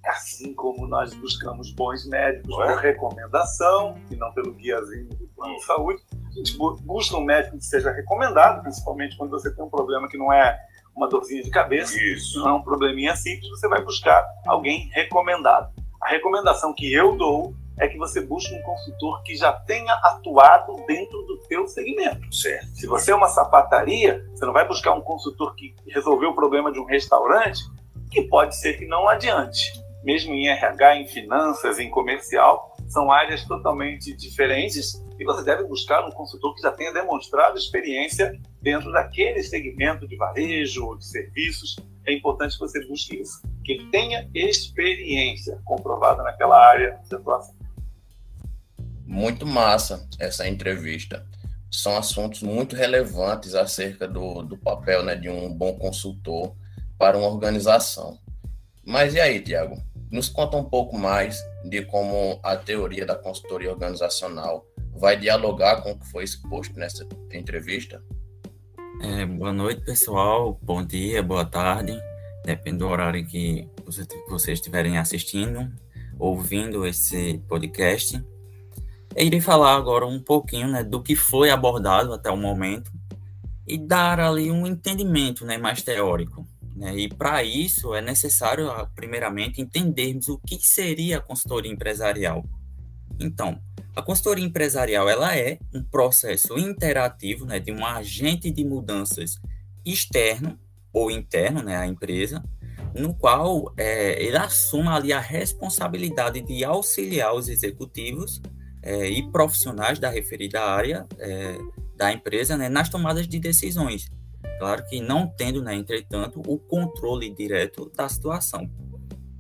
Assim 0.06 0.54
como 0.54 0.88
nós 0.88 1.14
buscamos 1.16 1.72
bons 1.74 2.08
médicos 2.08 2.56
é? 2.60 2.68
por 2.68 2.78
recomendação, 2.78 3.98
e 4.12 4.16
não 4.16 4.32
pelo 4.34 4.54
guiazinho 4.54 5.10
do 5.10 5.28
plano 5.36 5.56
de 5.56 5.66
saúde, 5.66 6.02
a 6.14 6.32
gente 6.32 6.58
busca 6.58 7.18
um 7.18 7.24
médico 7.24 7.58
que 7.58 7.66
seja 7.66 7.92
recomendado, 7.92 8.62
principalmente 8.62 9.18
quando 9.18 9.32
você 9.32 9.54
tem 9.54 9.66
um 9.66 9.70
problema 9.70 10.08
que 10.08 10.18
não 10.18 10.32
é 10.32 10.60
uma 10.96 11.10
dorzinha 11.10 11.44
de 11.44 11.50
cabeça, 11.50 11.98
Isso. 12.02 12.40
não 12.40 12.50
é 12.50 12.54
um 12.54 12.62
probleminha 12.62 13.16
simples, 13.16 13.50
você 13.50 13.68
vai 13.68 13.84
buscar 13.84 14.26
alguém 14.48 14.90
recomendado. 14.94 15.74
A 16.02 16.10
recomendação 16.10 16.74
que 16.74 16.94
eu 16.94 17.18
dou 17.18 17.54
é 17.78 17.88
que 17.88 17.98
você 17.98 18.22
busque 18.22 18.54
um 18.54 18.62
consultor 18.62 19.22
que 19.24 19.36
já 19.36 19.52
tenha 19.52 19.94
atuado 19.94 20.76
dentro 20.88 21.22
do 21.24 21.38
teu 21.48 21.68
segmento. 21.68 22.34
Certo. 22.34 22.68
Se 22.68 22.88
você 22.88 23.12
é 23.12 23.16
uma 23.16 23.28
sapataria, 23.28 24.26
você 24.34 24.46
não 24.46 24.54
vai 24.54 24.68
buscar 24.68 24.94
um 24.94 25.02
consultor 25.02 25.56
que 25.56 25.76
resolveu 25.88 26.30
o 26.30 26.36
problema 26.36 26.72
de 26.72 26.80
um 26.80 26.86
restaurante, 26.86 27.62
que 28.10 28.22
pode 28.24 28.56
ser 28.56 28.78
que 28.78 28.86
não 28.86 29.08
adiante. 29.08 29.74
Mesmo 30.04 30.34
em 30.34 30.48
RH, 30.48 30.98
em 30.98 31.08
finanças, 31.08 31.80
em 31.80 31.90
comercial, 31.90 32.76
são 32.88 33.12
áreas 33.12 33.44
totalmente 33.46 34.16
diferentes 34.16 35.04
e 35.18 35.26
você 35.26 35.44
deve 35.44 35.64
buscar 35.64 36.06
um 36.06 36.12
consultor 36.12 36.54
que 36.54 36.62
já 36.62 36.72
tenha 36.72 36.94
demonstrado 36.94 37.58
experiência 37.58 38.40
dentro 38.62 38.92
daquele 38.92 39.42
segmento 39.42 40.08
de 40.08 40.16
varejo 40.16 40.86
ou 40.86 40.98
de 40.98 41.06
serviços. 41.06 41.78
É 42.06 42.14
importante 42.14 42.54
que 42.54 42.60
você 42.60 42.86
busque 42.86 43.20
isso, 43.20 43.42
que 43.64 43.74
ele 43.74 43.90
tenha 43.90 44.30
experiência 44.34 45.60
comprovada 45.66 46.22
naquela 46.22 46.64
área 46.64 47.00
de 47.08 47.16
atuação. 47.16 47.55
Muito 49.06 49.46
massa 49.46 50.08
essa 50.20 50.48
entrevista. 50.48 51.26
São 51.70 51.96
assuntos 51.96 52.42
muito 52.42 52.76
relevantes 52.76 53.54
acerca 53.54 54.08
do, 54.08 54.42
do 54.42 54.58
papel 54.58 55.04
né, 55.04 55.16
de 55.16 55.30
um 55.30 55.54
bom 55.54 55.78
consultor 55.78 56.56
para 56.98 57.18
uma 57.18 57.28
organização. 57.28 58.18
Mas 58.84 59.14
e 59.14 59.20
aí, 59.20 59.40
Tiago? 59.40 59.78
Nos 60.12 60.30
conta 60.30 60.58
um 60.58 60.64
pouco 60.64 60.98
mais 60.98 61.40
de 61.64 61.84
como 61.84 62.40
a 62.44 62.56
teoria 62.56 63.06
da 63.06 63.16
consultoria 63.16 63.72
organizacional 63.72 64.66
vai 64.94 65.18
dialogar 65.18 65.82
com 65.82 65.92
o 65.92 66.00
que 66.00 66.08
foi 66.08 66.24
exposto 66.24 66.78
nessa 66.80 67.06
entrevista? 67.32 68.02
É, 69.02 69.26
boa 69.26 69.52
noite, 69.52 69.82
pessoal. 69.82 70.58
Bom 70.62 70.84
dia, 70.84 71.22
boa 71.22 71.46
tarde. 71.46 72.00
Depende 72.46 72.78
do 72.78 72.88
horário 72.88 73.26
que 73.26 73.68
vocês 74.30 74.60
estiverem 74.60 74.98
assistindo, 74.98 75.70
ouvindo 76.18 76.86
esse 76.86 77.40
podcast. 77.48 78.24
Irei 79.18 79.40
falar 79.40 79.76
agora 79.76 80.06
um 80.06 80.20
pouquinho 80.20 80.68
né, 80.68 80.84
do 80.84 81.02
que 81.02 81.16
foi 81.16 81.50
abordado 81.50 82.14
até 82.14 82.30
o 82.30 82.36
momento 82.36 82.92
e 83.66 83.78
dar 83.78 84.20
ali 84.20 84.52
um 84.52 84.68
entendimento 84.68 85.46
né, 85.46 85.58
mais 85.58 85.82
teórico. 85.82 86.46
Né? 86.76 86.96
E 86.98 87.08
para 87.08 87.42
isso 87.42 87.96
é 87.96 88.02
necessário, 88.02 88.70
ah, 88.70 88.90
primeiramente, 88.94 89.62
entendermos 89.62 90.28
o 90.28 90.38
que 90.40 90.58
seria 90.60 91.18
a 91.18 91.22
consultoria 91.22 91.72
empresarial. 91.72 92.44
Então, 93.18 93.58
a 93.96 94.02
consultoria 94.02 94.44
empresarial 94.44 95.08
ela 95.08 95.34
é 95.36 95.58
um 95.74 95.82
processo 95.82 96.60
interativo 96.60 97.46
né, 97.46 97.60
de 97.60 97.72
um 97.72 97.86
agente 97.86 98.52
de 98.52 98.66
mudanças 98.66 99.40
externo 99.86 100.60
ou 100.92 101.10
interno 101.10 101.64
né, 101.64 101.78
à 101.78 101.88
empresa, 101.88 102.44
no 102.94 103.14
qual 103.14 103.74
é, 103.78 104.22
ele 104.22 104.38
assume 104.38 104.90
ali 104.90 105.14
a 105.14 105.20
responsabilidade 105.20 106.42
de 106.42 106.66
auxiliar 106.66 107.34
os 107.34 107.48
executivos 107.48 108.42
é, 108.86 109.10
e 109.10 109.30
profissionais 109.32 109.98
da 109.98 110.10
referida 110.10 110.62
área 110.62 111.06
é, 111.18 111.58
da 111.98 112.14
empresa 112.14 112.56
né, 112.56 112.70
nas 112.70 112.88
tomadas 112.88 113.28
de 113.28 113.40
decisões. 113.40 114.12
Claro 114.60 114.86
que 114.88 115.02
não 115.02 115.28
tendo, 115.28 115.62
né, 115.62 115.76
entretanto, 115.76 116.42
o 116.48 116.60
controle 116.60 117.34
direto 117.34 117.92
da 117.96 118.08
situação. 118.08 118.70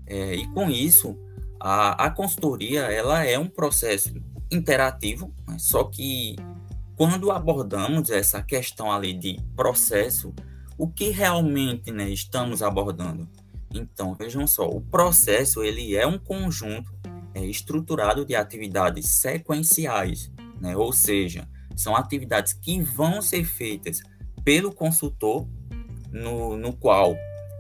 É, 0.07 0.35
e 0.35 0.47
com 0.51 0.69
isso, 0.69 1.15
a, 1.59 2.05
a 2.05 2.09
consultoria 2.09 2.81
ela 2.81 3.23
é 3.23 3.37
um 3.37 3.47
processo 3.47 4.13
interativo, 4.51 5.33
né, 5.47 5.57
só 5.59 5.83
que 5.83 6.35
quando 6.95 7.31
abordamos 7.31 8.09
essa 8.09 8.41
questão 8.41 8.91
ali 8.91 9.13
de 9.13 9.37
processo, 9.55 10.33
o 10.77 10.87
que 10.87 11.09
realmente 11.09 11.91
né, 11.91 12.09
estamos 12.09 12.63
abordando? 12.63 13.27
Então, 13.73 14.15
vejam 14.15 14.47
só, 14.47 14.67
o 14.67 14.81
processo 14.81 15.61
ele 15.61 15.95
é 15.95 16.07
um 16.07 16.17
conjunto 16.17 16.93
é, 17.35 17.45
estruturado 17.45 18.25
de 18.25 18.33
atividades 18.35 19.19
sequenciais, 19.19 20.31
né? 20.59 20.75
ou 20.75 20.91
seja, 20.91 21.47
são 21.75 21.95
atividades 21.95 22.53
que 22.53 22.81
vão 22.81 23.21
ser 23.21 23.43
feitas 23.43 23.99
pelo 24.43 24.73
consultor, 24.73 25.47
no, 26.11 26.55
no 26.55 26.71
qual 26.71 27.15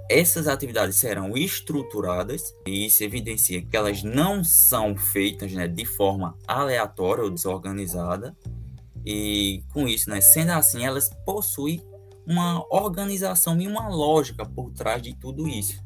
essas 0.09 0.47
atividades 0.47 0.95
serão 0.95 1.35
estruturadas 1.35 2.53
e 2.65 2.85
isso 2.85 3.03
evidencia 3.03 3.61
que 3.61 3.75
elas 3.75 4.03
não 4.03 4.43
são 4.43 4.95
feitas 4.95 5.51
né, 5.51 5.67
de 5.67 5.83
forma 5.83 6.37
aleatória 6.47 7.23
ou 7.23 7.29
desorganizada 7.29 8.35
e 9.05 9.63
com 9.73 9.87
isso, 9.87 10.09
né, 10.09 10.21
sendo 10.21 10.51
assim, 10.51 10.85
elas 10.85 11.09
possuem 11.25 11.81
uma 12.25 12.65
organização 12.69 13.59
e 13.59 13.67
uma 13.67 13.87
lógica 13.87 14.45
por 14.45 14.71
trás 14.71 15.01
de 15.01 15.15
tudo 15.15 15.47
isso. 15.47 15.83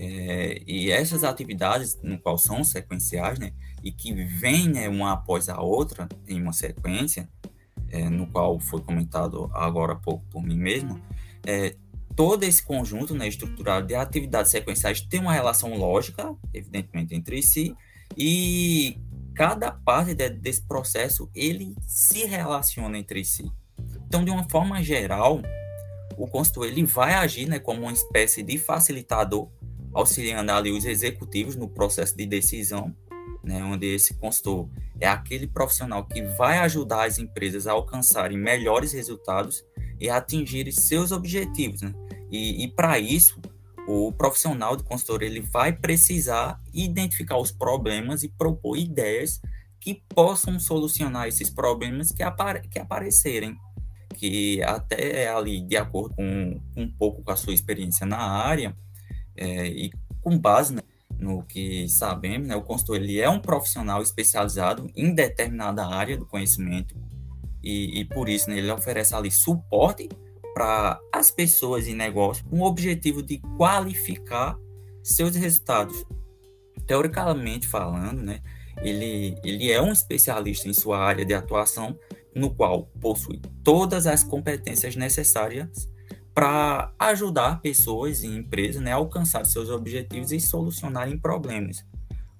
É, 0.00 0.62
e 0.64 0.92
essas 0.92 1.24
atividades, 1.24 1.98
no 2.04 2.16
qual 2.20 2.38
são 2.38 2.62
sequenciais, 2.62 3.36
né, 3.36 3.52
e 3.82 3.90
que 3.90 4.12
vêm 4.12 4.68
né, 4.68 4.88
uma 4.88 5.12
após 5.12 5.48
a 5.48 5.60
outra 5.60 6.08
em 6.28 6.40
uma 6.40 6.52
sequência, 6.52 7.28
é, 7.90 8.08
no 8.08 8.28
qual 8.28 8.60
foi 8.60 8.80
comentado 8.80 9.50
agora 9.52 9.94
há 9.94 9.96
pouco 9.96 10.24
por 10.30 10.40
mim 10.40 10.56
mesmo, 10.56 11.02
é, 11.44 11.74
todo 12.14 12.44
esse 12.44 12.62
conjunto 12.62 13.12
né, 13.12 13.26
estruturado 13.26 13.88
de 13.88 13.96
atividades 13.96 14.52
sequenciais 14.52 15.00
tem 15.00 15.18
uma 15.18 15.32
relação 15.32 15.74
lógica, 15.74 16.32
evidentemente, 16.54 17.16
entre 17.16 17.42
si, 17.42 17.74
e 18.16 18.96
cada 19.34 19.72
parte 19.72 20.14
de, 20.14 20.30
desse 20.30 20.62
processo 20.62 21.28
ele 21.34 21.74
se 21.88 22.24
relaciona 22.24 22.96
entre 22.96 23.24
si. 23.24 23.50
Então, 24.06 24.24
de 24.24 24.30
uma 24.30 24.48
forma 24.48 24.80
geral, 24.80 25.42
o 26.16 26.28
consultor 26.28 26.66
ele 26.66 26.84
vai 26.84 27.14
agir 27.14 27.48
né, 27.48 27.58
como 27.58 27.82
uma 27.82 27.92
espécie 27.92 28.44
de 28.44 28.58
facilitador 28.58 29.48
auxiliando 29.92 30.52
ali 30.52 30.70
os 30.70 30.84
executivos 30.84 31.56
no 31.56 31.68
processo 31.68 32.16
de 32.16 32.26
decisão, 32.26 32.94
né, 33.42 33.62
onde 33.64 33.86
esse 33.86 34.14
consultor 34.14 34.68
é 35.00 35.06
aquele 35.06 35.46
profissional 35.46 36.04
que 36.04 36.22
vai 36.22 36.58
ajudar 36.58 37.06
as 37.06 37.18
empresas 37.18 37.66
a 37.66 37.72
alcançarem 37.72 38.36
melhores 38.36 38.92
resultados 38.92 39.64
e 40.00 40.10
atingirem 40.10 40.72
seus 40.72 41.12
objetivos. 41.12 41.82
Né? 41.82 41.94
E, 42.30 42.64
e 42.64 42.68
para 42.68 42.98
isso, 42.98 43.40
o 43.86 44.12
profissional 44.12 44.76
de 44.76 44.82
consultor 44.82 45.22
ele 45.22 45.40
vai 45.40 45.72
precisar 45.72 46.60
identificar 46.74 47.38
os 47.38 47.50
problemas 47.50 48.22
e 48.22 48.28
propor 48.28 48.76
ideias 48.76 49.40
que 49.80 50.02
possam 50.14 50.58
solucionar 50.60 51.28
esses 51.28 51.48
problemas 51.48 52.12
que, 52.12 52.22
apare 52.22 52.68
que 52.68 52.78
aparecerem 52.78 53.56
que 54.14 54.62
até 54.64 55.28
ali, 55.28 55.60
de 55.60 55.76
acordo 55.76 56.14
com 56.16 56.60
um 56.76 56.90
pouco 56.90 57.22
com 57.22 57.30
a 57.30 57.36
sua 57.36 57.54
experiência 57.54 58.04
na 58.04 58.18
área, 58.18 58.76
é, 59.38 59.66
e 59.66 59.90
com 60.20 60.38
base 60.38 60.74
né, 60.74 60.82
no 61.18 61.42
que 61.42 61.88
sabemos, 61.88 62.48
né, 62.48 62.56
o 62.56 62.62
consultor 62.62 62.96
ele 62.96 63.20
é 63.20 63.28
um 63.28 63.40
profissional 63.40 64.02
especializado 64.02 64.90
em 64.94 65.14
determinada 65.14 65.86
área 65.86 66.16
do 66.16 66.26
conhecimento 66.26 66.96
e, 67.62 68.00
e 68.00 68.04
por 68.04 68.28
isso 68.28 68.50
né, 68.50 68.58
ele 68.58 68.70
oferece 68.70 69.14
ali 69.14 69.30
suporte 69.30 70.08
para 70.54 71.00
as 71.12 71.30
pessoas 71.30 71.86
e 71.86 71.94
negócios 71.94 72.46
com 72.48 72.60
o 72.60 72.64
objetivo 72.64 73.22
de 73.22 73.38
qualificar 73.56 74.58
seus 75.02 75.34
resultados. 75.36 76.04
Teoricamente 76.86 77.66
falando, 77.68 78.22
né, 78.22 78.40
ele, 78.82 79.36
ele 79.44 79.70
é 79.70 79.80
um 79.80 79.92
especialista 79.92 80.68
em 80.68 80.72
sua 80.72 80.98
área 80.98 81.24
de 81.24 81.34
atuação, 81.34 81.98
no 82.34 82.54
qual 82.54 82.84
possui 83.00 83.40
todas 83.62 84.06
as 84.06 84.22
competências 84.22 84.94
necessárias 84.94 85.88
para 86.38 86.92
ajudar 87.00 87.60
pessoas 87.60 88.22
e 88.22 88.28
empresas 88.28 88.80
né, 88.80 88.92
a 88.92 88.94
alcançar 88.94 89.44
seus 89.44 89.68
objetivos 89.70 90.30
e 90.30 90.38
solucionarem 90.38 91.18
problemas. 91.18 91.84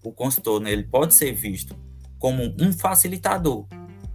O 0.05 0.12
consultor 0.12 0.61
né, 0.61 0.71
ele 0.71 0.85
pode 0.85 1.14
ser 1.14 1.33
visto 1.33 1.76
como 2.17 2.55
um 2.61 2.73
facilitador, 2.73 3.67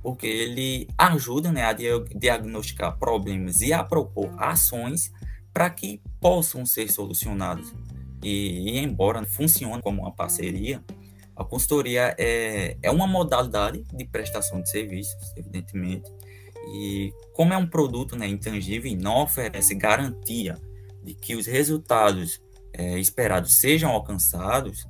porque 0.01 0.25
ele 0.25 0.87
ajuda 0.97 1.51
né, 1.51 1.65
a 1.65 1.73
diagnosticar 1.73 2.97
problemas 2.97 3.59
e 3.59 3.73
a 3.73 3.83
propor 3.83 4.33
ações 4.37 5.11
para 5.51 5.69
que 5.69 6.01
possam 6.21 6.65
ser 6.65 6.89
solucionados. 6.89 7.73
E, 8.23 8.77
e, 8.77 8.79
embora 8.79 9.25
funcione 9.25 9.81
como 9.81 10.03
uma 10.03 10.13
parceria, 10.13 10.81
a 11.35 11.43
consultoria 11.43 12.15
é, 12.17 12.77
é 12.81 12.89
uma 12.89 13.05
modalidade 13.05 13.83
de 13.93 14.05
prestação 14.05 14.61
de 14.61 14.69
serviços, 14.69 15.33
evidentemente, 15.35 16.09
e 16.67 17.13
como 17.33 17.53
é 17.53 17.57
um 17.57 17.67
produto 17.67 18.15
né, 18.15 18.27
intangível 18.27 18.91
e 18.91 18.95
não 18.95 19.23
oferece 19.23 19.75
garantia 19.75 20.57
de 21.03 21.13
que 21.13 21.35
os 21.35 21.45
resultados 21.45 22.41
é, 22.71 22.97
esperados 22.99 23.55
sejam 23.55 23.91
alcançados, 23.91 24.85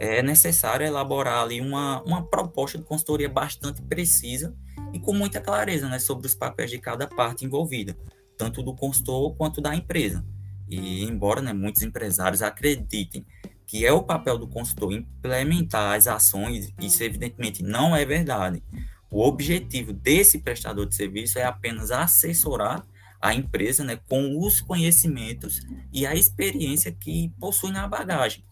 é 0.00 0.22
necessário 0.22 0.86
elaborar 0.86 1.42
ali 1.42 1.60
uma, 1.60 2.02
uma 2.02 2.22
proposta 2.22 2.78
de 2.78 2.84
consultoria 2.84 3.28
bastante 3.28 3.82
precisa 3.82 4.54
e 4.92 4.98
com 4.98 5.12
muita 5.12 5.40
clareza 5.40 5.88
né, 5.88 5.98
sobre 5.98 6.26
os 6.26 6.34
papéis 6.34 6.70
de 6.70 6.78
cada 6.78 7.06
parte 7.06 7.44
envolvida, 7.44 7.96
tanto 8.36 8.62
do 8.62 8.74
consultor 8.74 9.34
quanto 9.36 9.60
da 9.60 9.74
empresa. 9.74 10.24
E 10.68 11.04
embora 11.04 11.40
né, 11.40 11.52
muitos 11.52 11.82
empresários 11.82 12.42
acreditem 12.42 13.24
que 13.66 13.84
é 13.84 13.92
o 13.92 14.02
papel 14.02 14.38
do 14.38 14.48
consultor 14.48 14.92
implementar 14.94 15.94
as 15.94 16.06
ações, 16.06 16.72
isso 16.80 17.02
evidentemente 17.02 17.62
não 17.62 17.94
é 17.94 18.02
verdade. 18.04 18.62
O 19.10 19.26
objetivo 19.26 19.92
desse 19.92 20.38
prestador 20.38 20.86
de 20.86 20.94
serviço 20.94 21.38
é 21.38 21.44
apenas 21.44 21.90
assessorar 21.90 22.86
a 23.20 23.34
empresa 23.34 23.82
né, 23.82 23.98
com 24.08 24.38
os 24.38 24.60
conhecimentos 24.60 25.60
e 25.92 26.06
a 26.06 26.14
experiência 26.14 26.92
que 26.92 27.32
possui 27.40 27.72
na 27.72 27.88
bagagem. 27.88 28.44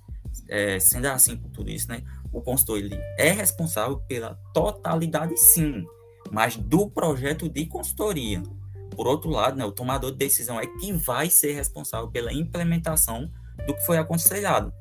É, 0.49 0.79
sendo 0.79 1.07
assim, 1.07 1.37
por 1.37 1.51
tudo 1.51 1.71
isso, 1.71 1.89
né, 1.89 2.03
o 2.33 2.41
consultor 2.41 2.79
ele 2.79 2.97
é 3.19 3.31
responsável 3.31 3.99
pela 4.01 4.35
totalidade, 4.53 5.37
sim, 5.37 5.85
mas 6.31 6.57
do 6.57 6.91
projeto 6.91 7.49
de 7.49 7.67
consultoria. 7.67 8.43
Por 8.91 9.07
outro 9.07 9.31
lado, 9.31 9.57
né, 9.57 9.65
o 9.65 9.73
tomador 9.73 10.11
de 10.11 10.19
decisão 10.19 10.59
é 10.59 10.67
que 10.67 10.93
vai 10.93 11.31
ser 11.31 11.53
responsável 11.53 12.11
pela 12.11 12.33
implementação 12.33 13.31
do 13.67 13.75
que 13.75 13.85
foi 13.85 13.99
aconselhado. 13.99 14.73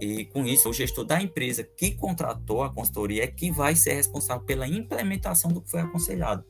E 0.00 0.24
com 0.26 0.44
isso, 0.44 0.68
o 0.68 0.72
gestor 0.72 1.04
da 1.04 1.20
empresa 1.20 1.64
que 1.64 1.92
contratou 1.92 2.62
a 2.62 2.72
consultoria 2.72 3.24
é 3.24 3.26
que 3.26 3.50
vai 3.50 3.74
ser 3.74 3.94
responsável 3.94 4.44
pela 4.44 4.66
implementação 4.66 5.50
do 5.50 5.60
que 5.60 5.70
foi 5.70 5.80
aconselhado. 5.80 6.44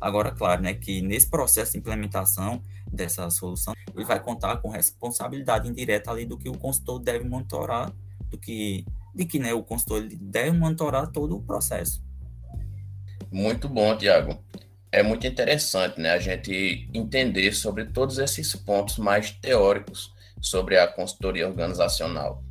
Agora, 0.00 0.30
claro, 0.30 0.62
né, 0.62 0.74
que 0.74 1.00
nesse 1.00 1.28
processo 1.28 1.72
de 1.72 1.78
implementação 1.78 2.62
dessa 2.90 3.28
solução, 3.30 3.74
ele 3.94 4.04
vai 4.04 4.20
contar 4.20 4.58
com 4.58 4.68
responsabilidade 4.68 5.68
indireta 5.68 6.10
ali 6.10 6.24
do 6.24 6.38
que 6.38 6.48
o 6.48 6.56
consultor 6.56 7.00
deve 7.00 7.24
monitorar, 7.24 7.92
do 8.30 8.38
que 8.38 8.84
de 9.14 9.24
que 9.24 9.38
né, 9.38 9.52
o 9.52 9.62
consultor 9.62 10.06
deve 10.08 10.56
monitorar 10.56 11.10
todo 11.10 11.36
o 11.36 11.42
processo. 11.42 12.02
Muito 13.32 13.68
bom, 13.68 13.96
Tiago. 13.96 14.38
É 14.92 15.02
muito 15.02 15.26
interessante 15.26 16.00
né, 16.00 16.10
a 16.12 16.18
gente 16.18 16.88
entender 16.94 17.52
sobre 17.52 17.86
todos 17.86 18.18
esses 18.18 18.54
pontos 18.54 18.96
mais 18.98 19.32
teóricos 19.32 20.14
sobre 20.40 20.78
a 20.78 20.86
consultoria 20.86 21.48
organizacional 21.48 22.44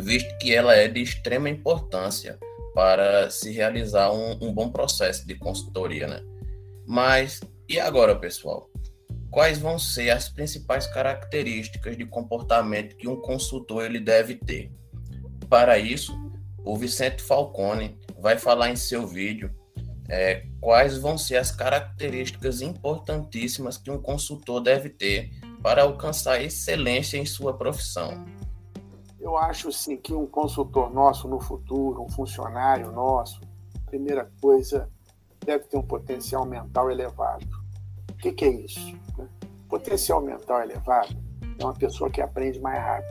visto 0.00 0.36
que 0.38 0.54
ela 0.54 0.74
é 0.74 0.88
de 0.88 1.02
extrema 1.02 1.48
importância 1.48 2.38
para 2.74 3.30
se 3.30 3.50
realizar 3.50 4.12
um, 4.12 4.32
um 4.40 4.52
bom 4.52 4.70
processo 4.70 5.26
de 5.26 5.34
consultoria, 5.34 6.06
né? 6.06 6.22
Mas 6.86 7.40
e 7.68 7.80
agora, 7.80 8.14
pessoal? 8.14 8.70
Quais 9.30 9.58
vão 9.58 9.78
ser 9.78 10.10
as 10.10 10.28
principais 10.28 10.86
características 10.86 11.96
de 11.96 12.06
comportamento 12.06 12.96
que 12.96 13.08
um 13.08 13.16
consultor 13.16 13.84
ele 13.84 13.98
deve 13.98 14.36
ter? 14.36 14.70
Para 15.48 15.78
isso, 15.78 16.16
o 16.64 16.76
Vicente 16.76 17.22
Falcone 17.22 17.98
vai 18.18 18.38
falar 18.38 18.70
em 18.70 18.76
seu 18.76 19.06
vídeo 19.06 19.52
é, 20.08 20.44
quais 20.60 20.96
vão 20.96 21.18
ser 21.18 21.36
as 21.36 21.50
características 21.50 22.60
importantíssimas 22.60 23.76
que 23.76 23.90
um 23.90 24.00
consultor 24.00 24.60
deve 24.60 24.88
ter 24.88 25.30
para 25.62 25.82
alcançar 25.82 26.42
excelência 26.42 27.18
em 27.18 27.26
sua 27.26 27.56
profissão. 27.56 28.24
Eu 29.26 29.36
acho 29.36 29.72
sim 29.72 29.96
que 29.96 30.14
um 30.14 30.24
consultor 30.24 30.88
nosso 30.94 31.26
no 31.26 31.40
futuro, 31.40 32.00
um 32.00 32.08
funcionário 32.08 32.92
nosso, 32.92 33.40
primeira 33.84 34.30
coisa, 34.40 34.88
deve 35.44 35.64
ter 35.64 35.76
um 35.76 35.82
potencial 35.82 36.46
mental 36.46 36.92
elevado. 36.92 37.44
O 38.08 38.14
que, 38.14 38.30
que 38.30 38.44
é 38.44 38.50
isso? 38.50 38.96
Potencial 39.68 40.20
mental 40.20 40.62
elevado 40.62 41.16
é 41.58 41.64
uma 41.64 41.74
pessoa 41.74 42.08
que 42.08 42.20
aprende 42.20 42.60
mais 42.60 42.78
rápido. 42.78 43.10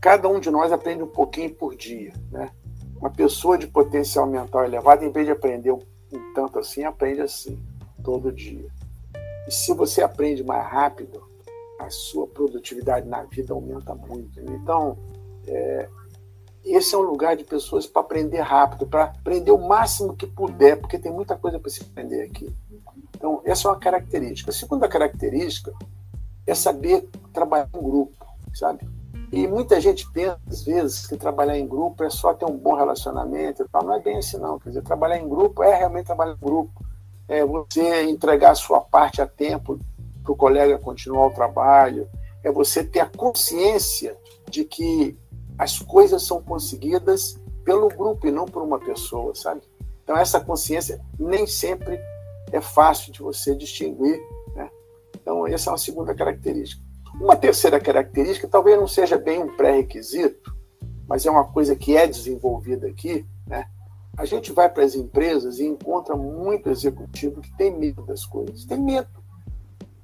Cada 0.00 0.28
um 0.28 0.40
de 0.40 0.50
nós 0.50 0.72
aprende 0.72 1.04
um 1.04 1.08
pouquinho 1.08 1.54
por 1.54 1.76
dia. 1.76 2.12
Né? 2.32 2.50
Uma 2.96 3.10
pessoa 3.10 3.56
de 3.56 3.68
potencial 3.68 4.26
mental 4.26 4.64
elevado, 4.64 5.04
em 5.04 5.12
vez 5.12 5.26
de 5.26 5.30
aprender 5.30 5.70
um 5.70 5.80
tanto 6.34 6.58
assim, 6.58 6.82
aprende 6.82 7.20
assim, 7.20 7.56
todo 8.02 8.32
dia. 8.32 8.68
E 9.46 9.52
se 9.52 9.72
você 9.72 10.02
aprende 10.02 10.42
mais 10.42 10.66
rápido, 10.66 11.27
a 11.78 11.90
sua 11.90 12.26
produtividade 12.26 13.08
na 13.08 13.22
vida 13.22 13.54
aumenta 13.54 13.94
muito. 13.94 14.40
Então, 14.40 14.98
é, 15.46 15.88
esse 16.64 16.94
é 16.94 16.98
um 16.98 17.02
lugar 17.02 17.36
de 17.36 17.44
pessoas 17.44 17.86
para 17.86 18.02
aprender 18.02 18.40
rápido, 18.40 18.86
para 18.86 19.04
aprender 19.04 19.50
o 19.50 19.58
máximo 19.58 20.16
que 20.16 20.26
puder, 20.26 20.80
porque 20.80 20.98
tem 20.98 21.12
muita 21.12 21.36
coisa 21.36 21.58
para 21.58 21.70
se 21.70 21.82
aprender 21.82 22.22
aqui. 22.22 22.54
Então, 23.16 23.40
essa 23.44 23.68
é 23.68 23.70
uma 23.70 23.78
característica. 23.78 24.50
A 24.50 24.54
segunda 24.54 24.88
característica 24.88 25.72
é 26.46 26.54
saber 26.54 27.08
trabalhar 27.32 27.68
em 27.72 27.80
grupo, 27.80 28.26
sabe? 28.54 28.86
E 29.30 29.46
muita 29.46 29.80
gente 29.80 30.10
pensa, 30.10 30.40
às 30.48 30.62
vezes, 30.62 31.06
que 31.06 31.16
trabalhar 31.16 31.58
em 31.58 31.66
grupo 31.66 32.02
é 32.02 32.08
só 32.10 32.32
ter 32.32 32.46
um 32.46 32.56
bom 32.56 32.74
relacionamento 32.74 33.62
e 33.62 33.68
tal. 33.68 33.84
Não 33.84 33.94
é 33.94 34.00
bem 34.00 34.16
assim, 34.16 34.38
não. 34.38 34.58
Quer 34.58 34.70
dizer, 34.70 34.82
trabalhar 34.82 35.18
em 35.18 35.28
grupo 35.28 35.62
é 35.62 35.76
realmente 35.76 36.06
trabalhar 36.06 36.32
em 36.32 36.46
grupo. 36.46 36.72
É 37.28 37.44
você 37.44 38.04
entregar 38.04 38.52
a 38.52 38.54
sua 38.54 38.80
parte 38.80 39.20
a 39.20 39.26
tempo, 39.26 39.78
para 40.28 40.32
o 40.34 40.36
colega 40.36 40.78
continuar 40.78 41.28
o 41.28 41.30
trabalho, 41.30 42.06
é 42.44 42.52
você 42.52 42.84
ter 42.84 43.00
a 43.00 43.06
consciência 43.06 44.14
de 44.50 44.62
que 44.62 45.16
as 45.56 45.78
coisas 45.78 46.22
são 46.22 46.42
conseguidas 46.42 47.40
pelo 47.64 47.88
grupo 47.88 48.26
e 48.26 48.30
não 48.30 48.44
por 48.44 48.62
uma 48.62 48.78
pessoa, 48.78 49.34
sabe? 49.34 49.62
Então, 50.04 50.16
essa 50.16 50.38
consciência 50.38 51.00
nem 51.18 51.46
sempre 51.46 51.98
é 52.52 52.60
fácil 52.60 53.10
de 53.10 53.22
você 53.22 53.54
distinguir. 53.54 54.20
Né? 54.54 54.70
Então, 55.16 55.46
essa 55.46 55.70
é 55.70 55.72
uma 55.72 55.78
segunda 55.78 56.14
característica. 56.14 56.82
Uma 57.18 57.34
terceira 57.34 57.80
característica, 57.80 58.46
talvez 58.46 58.78
não 58.78 58.86
seja 58.86 59.16
bem 59.16 59.42
um 59.42 59.56
pré-requisito, 59.56 60.54
mas 61.08 61.24
é 61.24 61.30
uma 61.30 61.44
coisa 61.44 61.74
que 61.74 61.96
é 61.96 62.06
desenvolvida 62.06 62.86
aqui. 62.86 63.26
Né? 63.46 63.64
A 64.16 64.26
gente 64.26 64.52
vai 64.52 64.68
para 64.68 64.84
as 64.84 64.94
empresas 64.94 65.58
e 65.58 65.64
encontra 65.64 66.14
muito 66.14 66.68
executivo 66.68 67.40
que 67.40 67.56
tem 67.56 67.76
medo 67.76 68.02
das 68.04 68.26
coisas, 68.26 68.66
tem 68.66 68.78
medo. 68.78 69.08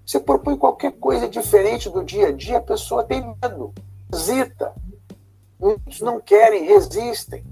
Você 0.06 0.20
propõe 0.20 0.56
qualquer 0.56 0.92
coisa 0.92 1.28
diferente 1.28 1.88
do 1.88 2.04
dia 2.04 2.28
a 2.28 2.32
dia, 2.32 2.58
a 2.58 2.62
pessoa 2.62 3.04
tem 3.04 3.22
medo, 3.42 3.72
hesita. 4.12 4.74
Muitos 5.58 6.00
não 6.00 6.20
querem, 6.20 6.64
resistem. 6.64 7.44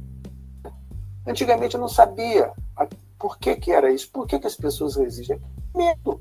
Antigamente 1.26 1.74
eu 1.74 1.80
não 1.80 1.88
sabia 1.88 2.52
por 3.18 3.38
que, 3.38 3.54
que 3.54 3.70
era 3.70 3.90
isso, 3.90 4.10
por 4.10 4.26
que, 4.26 4.38
que 4.38 4.46
as 4.46 4.56
pessoas 4.56 4.96
resistem. 4.96 5.40
Medo. 5.74 6.20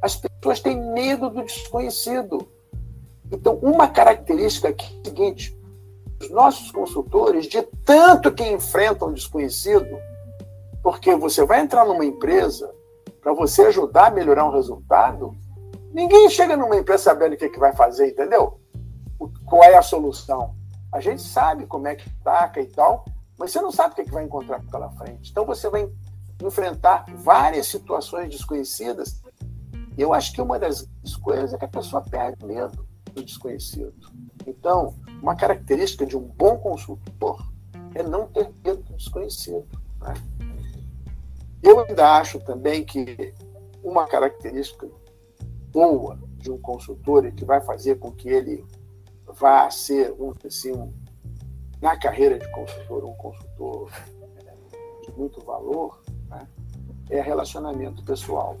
As 0.00 0.16
pessoas 0.16 0.60
têm 0.60 0.78
medo 0.92 1.30
do 1.30 1.42
desconhecido. 1.42 2.46
Então, 3.32 3.54
uma 3.56 3.88
característica 3.88 4.68
aqui 4.68 4.84
é 4.84 5.00
a 5.00 5.04
seguinte: 5.04 5.58
os 6.20 6.30
nossos 6.30 6.70
consultores, 6.70 7.46
de 7.46 7.62
tanto 7.84 8.32
que 8.32 8.44
enfrentam 8.44 9.08
o 9.08 9.14
desconhecido, 9.14 9.98
porque 10.82 11.16
você 11.16 11.44
vai 11.44 11.60
entrar 11.60 11.86
numa 11.86 12.04
empresa 12.04 12.70
para 13.24 13.32
você 13.32 13.62
ajudar 13.62 14.08
a 14.08 14.10
melhorar 14.10 14.44
um 14.44 14.52
resultado, 14.52 15.34
ninguém 15.94 16.28
chega 16.28 16.58
numa 16.58 16.76
empresa 16.76 17.04
sabendo 17.04 17.32
o 17.32 17.36
que, 17.38 17.48
que 17.48 17.58
vai 17.58 17.74
fazer, 17.74 18.10
entendeu? 18.10 18.60
Qual 19.46 19.64
é 19.64 19.74
a 19.74 19.82
solução? 19.82 20.54
A 20.92 21.00
gente 21.00 21.22
sabe 21.22 21.64
como 21.64 21.88
é 21.88 21.94
que 21.94 22.06
ataca 22.20 22.60
e 22.60 22.66
tal, 22.66 23.06
mas 23.38 23.50
você 23.50 23.62
não 23.62 23.72
sabe 23.72 23.94
o 23.94 23.96
que, 23.96 24.04
que 24.04 24.12
vai 24.12 24.24
encontrar 24.24 24.60
pela 24.70 24.90
frente. 24.90 25.30
Então 25.30 25.46
você 25.46 25.70
vai 25.70 25.90
enfrentar 26.42 27.06
várias 27.14 27.66
situações 27.66 28.28
desconhecidas. 28.28 29.22
E 29.96 30.02
eu 30.02 30.12
acho 30.12 30.34
que 30.34 30.42
uma 30.42 30.58
das 30.58 30.86
coisas 31.22 31.54
é 31.54 31.56
que 31.56 31.64
a 31.64 31.68
pessoa 31.68 32.02
perde 32.02 32.44
medo 32.44 32.86
do 33.14 33.24
desconhecido. 33.24 33.94
Então, 34.46 34.94
uma 35.22 35.34
característica 35.34 36.04
de 36.04 36.16
um 36.16 36.20
bom 36.20 36.58
consultor 36.58 37.42
é 37.94 38.02
não 38.02 38.26
ter 38.26 38.52
medo 38.62 38.82
do 38.82 38.96
desconhecido. 38.96 39.66
Né? 40.02 40.12
Eu 41.64 41.80
ainda 41.80 42.18
acho 42.18 42.38
também 42.40 42.84
que 42.84 43.34
uma 43.82 44.06
característica 44.06 44.86
boa 45.72 46.18
de 46.36 46.50
um 46.50 46.58
consultor 46.58 47.24
e 47.24 47.32
que 47.32 47.44
vai 47.44 47.60
fazer 47.62 47.98
com 47.98 48.12
que 48.12 48.28
ele 48.28 48.64
vá 49.26 49.70
ser 49.70 50.12
um, 50.12 50.32
assim, 50.46 50.72
um, 50.72 50.92
na 51.80 51.98
carreira 51.98 52.38
de 52.38 52.46
consultor 52.52 53.04
um 53.04 53.14
consultor 53.14 53.90
de 55.02 55.12
muito 55.16 55.40
valor 55.40 56.02
né, 56.28 56.46
é 57.10 57.20
relacionamento 57.20 58.04
pessoal, 58.04 58.56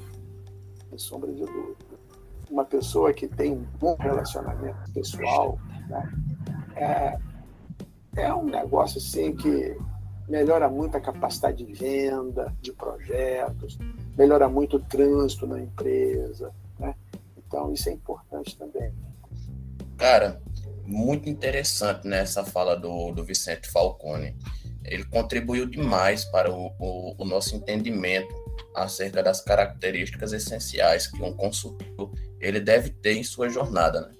sem 0.88 0.98
sombra 0.98 1.32
de 1.32 1.44
dúvida. 1.44 1.94
Uma 2.50 2.64
pessoa 2.64 3.12
que 3.12 3.28
tem 3.28 3.52
um 3.52 3.64
bom 3.78 3.96
relacionamento 3.98 4.92
pessoal 4.92 5.58
né, 5.88 6.12
é, 6.76 7.18
é 8.16 8.34
um 8.34 8.44
negócio 8.44 8.98
assim 8.98 9.34
que 9.36 9.76
melhora 10.28 10.68
muito 10.68 10.96
a 10.96 11.00
capacidade 11.00 11.64
de 11.64 11.72
venda 11.72 12.54
de 12.60 12.72
projetos, 12.72 13.78
melhora 14.16 14.48
muito 14.48 14.76
o 14.76 14.80
trânsito 14.80 15.46
na 15.46 15.60
empresa. 15.60 16.50
Né? 16.78 16.94
Então, 17.36 17.72
isso 17.72 17.88
é 17.88 17.92
importante 17.92 18.56
também. 18.56 18.92
Cara, 19.96 20.40
muito 20.84 21.28
interessante 21.28 22.06
né, 22.06 22.24
fala 22.26 22.76
do, 22.76 23.12
do 23.12 23.24
Vicente 23.24 23.70
Falcone. 23.70 24.36
Ele 24.84 25.04
contribuiu 25.04 25.66
demais 25.66 26.24
para 26.24 26.52
o, 26.52 26.72
o, 26.78 27.14
o 27.18 27.24
nosso 27.24 27.56
entendimento 27.56 28.34
acerca 28.74 29.22
das 29.22 29.40
características 29.40 30.32
essenciais 30.32 31.06
que 31.06 31.22
um 31.22 31.34
consultor 31.34 32.12
ele 32.40 32.60
deve 32.60 32.90
ter 32.90 33.14
em 33.14 33.24
sua 33.24 33.48
jornada. 33.48 34.02
Né? 34.02 34.14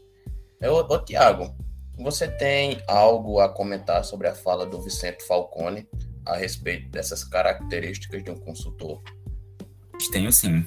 Eu, 0.60 0.76
ô, 0.76 0.98
Tiago, 0.98 1.54
você 1.96 2.28
tem 2.28 2.82
algo 2.88 3.40
a 3.40 3.48
comentar 3.48 4.04
sobre 4.04 4.28
a 4.28 4.34
fala 4.34 4.66
do 4.66 4.80
Vicente 4.80 5.24
Falcone 5.24 5.86
a 6.26 6.36
respeito 6.36 6.88
dessas 6.90 7.22
características 7.22 8.22
de 8.24 8.30
um 8.30 8.36
consultor? 8.36 9.02
Tenho 10.10 10.32
sim. 10.32 10.66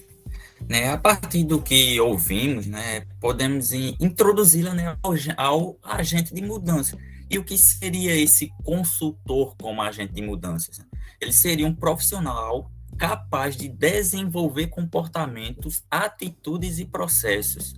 Né, 0.68 0.90
a 0.90 0.98
partir 0.98 1.44
do 1.44 1.62
que 1.62 2.00
ouvimos, 2.00 2.66
né, 2.66 3.02
podemos 3.20 3.72
introduzi-la 3.72 4.74
né, 4.74 4.98
ao, 5.04 5.14
ao, 5.38 5.78
agente 5.84 6.34
de 6.34 6.42
mudança. 6.42 6.98
E 7.30 7.38
o 7.38 7.44
que 7.44 7.58
seria 7.58 8.16
esse 8.16 8.50
consultor 8.64 9.56
como 9.62 9.82
agente 9.82 10.14
de 10.14 10.22
mudanças? 10.22 10.80
Ele 11.22 11.32
seria 11.32 11.68
um 11.68 11.76
profissional 11.76 12.72
capaz 12.98 13.56
de 13.56 13.70
desenvolver 13.70 14.68
comportamentos, 14.68 15.84
atitudes 15.92 16.80
e 16.80 16.86
processos 16.86 17.76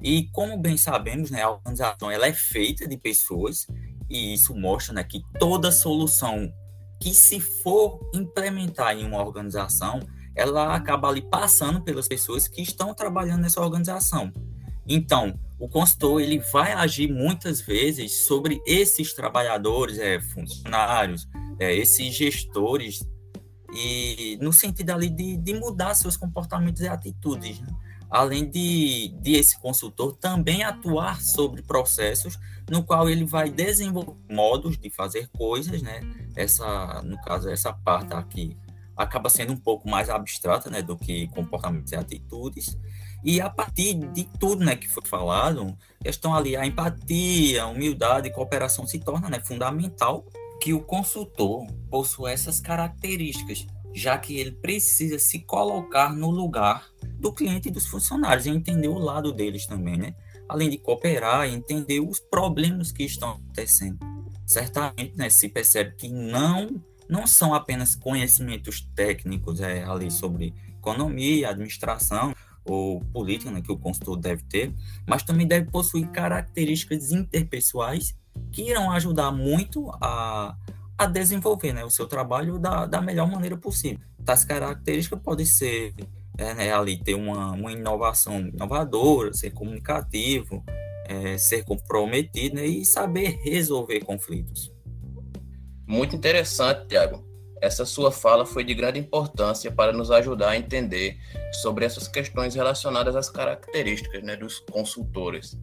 e 0.00 0.28
como 0.32 0.56
bem 0.56 0.76
sabemos, 0.76 1.30
né, 1.30 1.42
a 1.42 1.50
organização 1.50 2.10
ela 2.10 2.26
é 2.26 2.32
feita 2.32 2.86
de 2.86 2.96
pessoas 2.96 3.66
e 4.08 4.34
isso 4.34 4.54
mostra 4.54 4.94
né, 4.94 5.04
que 5.04 5.22
toda 5.38 5.72
solução 5.72 6.52
que 7.00 7.12
se 7.12 7.40
for 7.40 7.98
implementar 8.14 8.96
em 8.96 9.04
uma 9.04 9.20
organização, 9.24 10.00
ela 10.36 10.74
acaba 10.74 11.08
ali 11.08 11.20
passando 11.20 11.82
pelas 11.82 12.06
pessoas 12.06 12.46
que 12.46 12.62
estão 12.62 12.94
trabalhando 12.94 13.42
nessa 13.42 13.60
organização. 13.60 14.32
Então, 14.86 15.38
o 15.58 15.68
consultor 15.68 16.20
ele 16.20 16.38
vai 16.52 16.72
agir 16.72 17.12
muitas 17.12 17.60
vezes 17.60 18.24
sobre 18.24 18.60
esses 18.66 19.12
trabalhadores, 19.14 19.98
é, 19.98 20.20
funcionários, 20.20 21.28
é, 21.58 21.74
esses 21.74 22.14
gestores, 22.14 23.04
e 23.74 24.38
no 24.40 24.52
sentido 24.52 24.90
ali 24.90 25.08
de, 25.08 25.36
de 25.36 25.54
mudar 25.54 25.94
seus 25.94 26.16
comportamentos 26.16 26.82
e 26.82 26.88
atitudes. 26.88 27.60
Né? 27.60 27.68
Além 28.12 28.48
de, 28.48 29.08
de 29.22 29.32
esse 29.32 29.58
consultor 29.58 30.14
também 30.14 30.62
atuar 30.62 31.22
sobre 31.22 31.62
processos 31.62 32.38
no 32.70 32.84
qual 32.84 33.08
ele 33.08 33.24
vai 33.24 33.48
desenvolver 33.48 34.14
modos 34.30 34.76
de 34.76 34.90
fazer 34.90 35.30
coisas, 35.30 35.80
né? 35.80 36.02
Essa, 36.36 37.00
no 37.02 37.18
caso, 37.22 37.48
essa 37.48 37.72
parte 37.72 38.12
aqui 38.12 38.54
acaba 38.94 39.30
sendo 39.30 39.54
um 39.54 39.56
pouco 39.56 39.88
mais 39.88 40.10
abstrata, 40.10 40.68
né, 40.68 40.82
do 40.82 40.94
que 40.94 41.26
comportamentos 41.28 41.90
e 41.92 41.96
atitudes. 41.96 42.78
E 43.24 43.40
a 43.40 43.48
partir 43.48 43.94
de 43.94 44.24
tudo, 44.38 44.62
né, 44.62 44.76
que 44.76 44.90
foi 44.90 45.04
falado, 45.06 45.74
questão 46.02 46.34
ali 46.34 46.54
a 46.54 46.66
empatia, 46.66 47.62
a 47.62 47.66
humildade 47.66 48.28
e 48.28 48.30
cooperação 48.30 48.86
se 48.86 48.98
torna, 48.98 49.30
né, 49.30 49.40
fundamental 49.40 50.26
que 50.60 50.74
o 50.74 50.82
consultor 50.82 51.66
possua 51.90 52.30
essas 52.30 52.60
características 52.60 53.66
já 53.94 54.16
que 54.18 54.38
ele 54.38 54.52
precisa 54.52 55.18
se 55.18 55.40
colocar 55.40 56.14
no 56.14 56.30
lugar 56.30 56.86
do 57.18 57.32
cliente 57.32 57.68
e 57.68 57.70
dos 57.70 57.86
funcionários 57.86 58.46
e 58.46 58.50
entender 58.50 58.88
o 58.88 58.98
lado 58.98 59.32
deles 59.32 59.66
também, 59.66 59.96
né? 59.96 60.14
Além 60.48 60.70
de 60.70 60.78
cooperar 60.78 61.48
e 61.48 61.54
entender 61.54 62.00
os 62.00 62.18
problemas 62.18 62.90
que 62.90 63.04
estão 63.04 63.30
acontecendo. 63.30 63.98
Certamente, 64.46 65.16
né, 65.16 65.30
se 65.30 65.48
percebe 65.48 65.94
que 65.96 66.08
não 66.08 66.82
não 67.08 67.26
são 67.26 67.52
apenas 67.52 67.94
conhecimentos 67.94 68.88
técnicos 68.94 69.60
é, 69.60 69.84
ali 69.84 70.10
sobre 70.10 70.54
economia, 70.78 71.50
administração 71.50 72.34
ou 72.64 73.00
política, 73.00 73.50
né, 73.50 73.60
que 73.60 73.70
o 73.70 73.76
consultor 73.76 74.16
deve 74.16 74.42
ter, 74.44 74.72
mas 75.06 75.22
também 75.22 75.46
deve 75.46 75.70
possuir 75.70 76.08
características 76.08 77.12
interpessoais 77.12 78.16
que 78.50 78.62
irão 78.62 78.90
ajudar 78.92 79.30
muito 79.30 79.90
a 80.00 80.56
a 81.02 81.06
desenvolver 81.06 81.72
né, 81.72 81.84
o 81.84 81.90
seu 81.90 82.06
trabalho 82.06 82.58
da, 82.58 82.86
da 82.86 83.00
melhor 83.00 83.30
maneira 83.30 83.56
possível. 83.56 84.00
Tais 84.24 84.44
características 84.44 85.20
podem 85.20 85.44
ser 85.44 85.94
é, 86.38 86.54
né, 86.54 86.72
ali 86.72 87.02
ter 87.02 87.14
uma, 87.14 87.52
uma 87.52 87.72
inovação 87.72 88.38
inovadora, 88.40 89.32
ser 89.32 89.50
comunicativo, 89.50 90.64
é, 91.06 91.36
ser 91.36 91.64
comprometido 91.64 92.56
né, 92.56 92.66
e 92.66 92.84
saber 92.84 93.40
resolver 93.42 94.00
conflitos. 94.00 94.72
Muito 95.86 96.14
interessante, 96.16 96.86
Tiago. 96.88 97.26
Essa 97.60 97.84
sua 97.84 98.10
fala 98.10 98.44
foi 98.44 98.64
de 98.64 98.74
grande 98.74 98.98
importância 98.98 99.70
para 99.70 99.92
nos 99.92 100.10
ajudar 100.10 100.50
a 100.50 100.56
entender 100.56 101.16
sobre 101.52 101.84
essas 101.84 102.08
questões 102.08 102.54
relacionadas 102.54 103.14
às 103.14 103.30
características 103.30 104.22
né, 104.22 104.36
dos 104.36 104.58
consultores. 104.58 105.56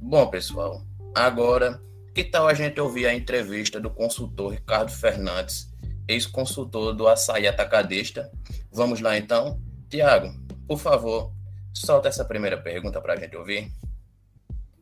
Bom, 0.00 0.26
pessoal, 0.28 0.82
agora 1.14 1.82
que 2.14 2.22
tal 2.22 2.46
a 2.46 2.54
gente 2.54 2.80
ouvir 2.80 3.06
a 3.06 3.14
entrevista 3.14 3.80
do 3.80 3.90
consultor 3.90 4.52
Ricardo 4.52 4.92
Fernandes, 4.92 5.68
ex-consultor 6.06 6.94
do 6.94 7.08
Açaí 7.08 7.48
Atacadista? 7.48 8.30
Vamos 8.70 9.00
lá 9.00 9.18
então? 9.18 9.60
Tiago, 9.90 10.32
por 10.68 10.78
favor, 10.78 11.32
solta 11.72 12.08
essa 12.08 12.24
primeira 12.24 12.56
pergunta 12.56 13.00
para 13.00 13.14
a 13.14 13.16
gente 13.16 13.36
ouvir. 13.36 13.72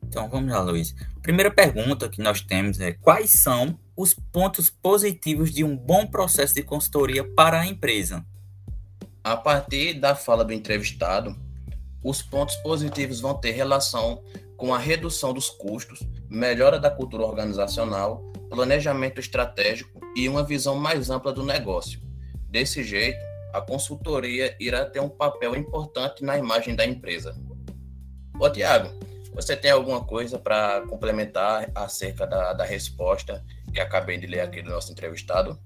Então 0.03 0.29
vamos 0.29 0.53
lá, 0.53 0.61
Luiz. 0.61 0.95
Primeira 1.23 1.51
pergunta 1.51 2.07
que 2.07 2.21
nós 2.21 2.43
temos 2.43 2.79
é: 2.79 2.93
quais 2.93 3.31
são 3.31 3.79
os 3.97 4.13
pontos 4.13 4.69
positivos 4.69 5.51
de 5.51 5.65
um 5.65 5.75
bom 5.75 6.07
processo 6.07 6.53
de 6.53 6.63
consultoria 6.63 7.25
para 7.25 7.61
a 7.61 7.67
empresa? 7.67 8.23
A 9.25 9.39
partir 9.39 9.95
da 9.95 10.15
fala 10.15 10.45
do 10.45 10.53
entrevistado, 10.53 11.35
os 12.05 12.21
pontos 12.21 12.57
positivos 12.57 13.21
vão 13.21 13.35
ter 13.35 13.53
relação 13.53 14.23
com 14.57 14.75
a 14.75 14.79
redução 14.79 15.33
dos 15.33 15.49
custos, 15.49 16.01
melhora 16.33 16.79
da 16.79 16.91
cultura 16.91 17.25
organizacional, 17.25 18.23
planejamento 18.49 19.21
estratégico 19.21 20.01
e 20.17 20.29
uma 20.29 20.43
visão 20.43 20.77
mais 20.77 21.11
ampla 21.11 21.33
do 21.33 21.45
negócio. 21.45 22.01
Desse 22.49 22.83
jeito, 22.83 23.21
a 23.53 23.61
consultoria 23.61 24.57
irá 24.59 24.87
ter 24.87 25.01
um 25.01 25.09
papel 25.09 25.55
importante 25.55 26.25
na 26.25 26.39
imagem 26.39 26.75
da 26.75 26.87
empresa. 26.87 27.37
Ô 28.41 28.49
Tiago, 28.49 28.89
você 29.35 29.55
tem 29.55 29.71
alguma 29.71 30.03
coisa 30.05 30.39
para 30.39 30.81
complementar 30.89 31.71
acerca 31.75 32.27
da, 32.27 32.55
da 32.55 32.65
resposta 32.65 33.45
que 33.73 33.81
acabei 33.81 34.19
de 34.19 34.27
ler 34.27 34.41
aqui 34.41 34.63
do 34.63 34.71
nosso 34.71 34.91
entrevistado? 34.91 35.59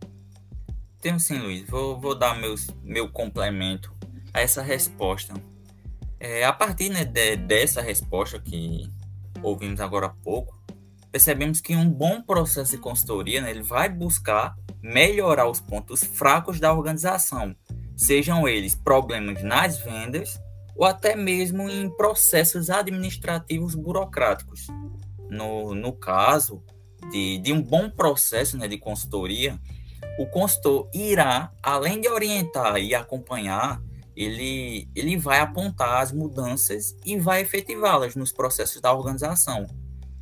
Tenho 1.01 1.21
sim, 1.21 1.39
Luiz. 1.39 1.69
Vou, 1.69 2.01
vou 2.01 2.15
dar 2.15 2.37
meus, 2.39 2.69
meu 2.83 3.09
complemento 3.09 3.95
a 4.35 4.41
essa 4.41 4.63
resposta. 4.63 5.35
É, 6.19 6.45
a 6.45 6.53
partir 6.53 6.89
né, 6.89 7.05
de, 7.05 7.37
dessa 7.37 7.81
resposta 7.81 8.41
que 8.41 8.91
ouvimos 9.43 9.81
agora 9.81 10.07
há 10.07 10.11
pouco, 10.11 10.56
percebemos 11.11 11.61
que 11.61 11.75
um 11.75 11.89
bom 11.89 12.23
processo 12.23 12.73
de 12.73 12.79
consultoria 12.79 13.41
né, 13.41 13.51
ele 13.51 13.63
vai 13.63 13.89
buscar 13.89 14.55
melhorar 14.83 15.49
os 15.49 15.61
pontos 15.61 16.05
fracos 16.05 16.61
da 16.61 16.73
organização, 16.73 17.55
sejam 17.97 18.47
eles 18.47 18.75
problemas 18.75 19.43
nas 19.43 19.79
vendas 19.79 20.41
ou 20.77 20.85
até 20.85 21.17
mesmo 21.17 21.69
em 21.69 21.89
processos 21.89 22.69
administrativos 22.69 23.75
burocráticos. 23.75 24.67
No, 25.29 25.75
no 25.75 25.93
caso 25.93 26.63
de, 27.11 27.39
de 27.39 27.53
um 27.53 27.63
bom 27.63 27.91
processo 27.91 28.57
né, 28.57 28.69
de 28.69 28.79
consultoria, 28.79 29.59
o 30.19 30.27
consultor 30.27 30.89
irá, 30.95 31.51
além 31.63 32.01
de 32.01 32.09
orientar 32.09 32.77
e 32.77 32.95
acompanhar, 32.95 33.83
ele, 34.15 34.89
ele 34.95 35.17
vai 35.17 35.41
apontar 35.41 36.01
as 36.01 36.11
mudanças 36.11 36.97
e 37.05 37.19
vai 37.19 37.43
efetivá-las 37.43 38.15
nos 38.15 38.33
processos 38.33 38.81
da 38.81 38.93
organização. 38.93 39.67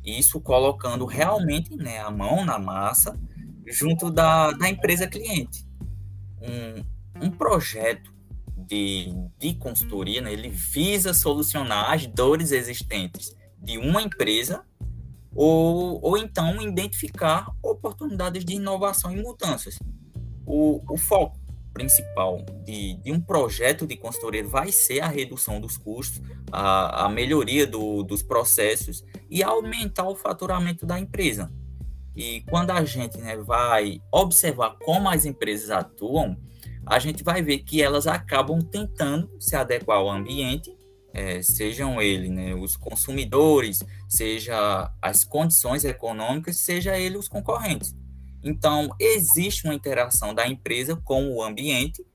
Isso 0.05 0.39
colocando 0.39 1.05
realmente 1.05 1.75
né, 1.75 1.99
a 1.99 2.11
mão 2.11 2.45
na 2.45 2.59
massa 2.59 3.19
junto 3.65 4.11
da, 4.11 4.51
da 4.51 4.69
empresa 4.69 5.07
cliente. 5.07 5.65
Um, 6.41 7.25
um 7.25 7.31
projeto 7.31 8.13
de, 8.55 9.11
de 9.39 9.55
consultoria, 9.55 10.21
né, 10.21 10.31
ele 10.31 10.49
visa 10.49 11.13
solucionar 11.13 11.91
as 11.91 12.05
dores 12.05 12.51
existentes 12.51 13.35
de 13.57 13.77
uma 13.77 14.01
empresa 14.01 14.63
ou, 15.33 15.99
ou 16.03 16.17
então 16.17 16.61
identificar 16.61 17.51
oportunidades 17.63 18.45
de 18.45 18.53
inovação 18.53 19.11
e 19.11 19.21
mudanças. 19.21 19.79
O, 20.45 20.81
o 20.87 20.97
foco 20.97 21.44
principal 21.75 22.45
de, 22.63 22.95
de, 22.95 23.11
um 23.11 23.19
projeto 23.19 23.85
de 23.85 23.97
consultoria 23.97 24.47
vai 24.47 24.71
ser 24.71 25.01
a 25.01 25.07
redução 25.09 25.59
dos 25.59 25.77
custos, 25.77 26.21
a, 26.49 27.05
a 27.05 27.09
melhoria 27.09 27.67
do, 27.67 28.01
dos 28.01 28.23
processos 28.23 29.03
e 29.29 29.43
aumentar 29.43 30.07
o 30.07 30.15
faturamento 30.15 30.85
da 30.85 30.97
empresa. 30.97 31.51
E 32.15 32.41
quando 32.49 32.71
a 32.71 32.85
gente 32.85 33.17
né, 33.17 33.35
vai 33.35 33.99
observar 34.09 34.77
como 34.85 35.09
as 35.09 35.25
empresas 35.25 35.69
atuam, 35.69 36.37
a 36.85 36.97
gente 36.97 37.23
vai 37.23 37.41
ver 37.41 37.59
que 37.59 37.81
elas 37.81 38.07
acabam 38.07 38.61
tentando 38.61 39.29
se 39.37 39.53
adequar 39.53 39.97
ao 39.97 40.09
ambiente, 40.09 40.73
é, 41.13 41.41
sejam 41.41 42.01
ele 42.01 42.29
né, 42.29 42.55
os 42.55 42.77
consumidores, 42.77 43.83
seja 44.07 44.89
as 45.01 45.25
condições 45.25 45.83
econômicas, 45.83 46.57
seja 46.57 46.97
ele 46.97 47.17
os 47.17 47.27
concorrentes. 47.27 47.93
Então, 48.45 48.89
existe 48.99 49.65
uma 49.65 49.73
interação 49.73 50.31
da 50.31 50.47
empresa 50.47 50.95
com 50.95 51.31
o 51.31 51.41
ambiente 51.41 52.05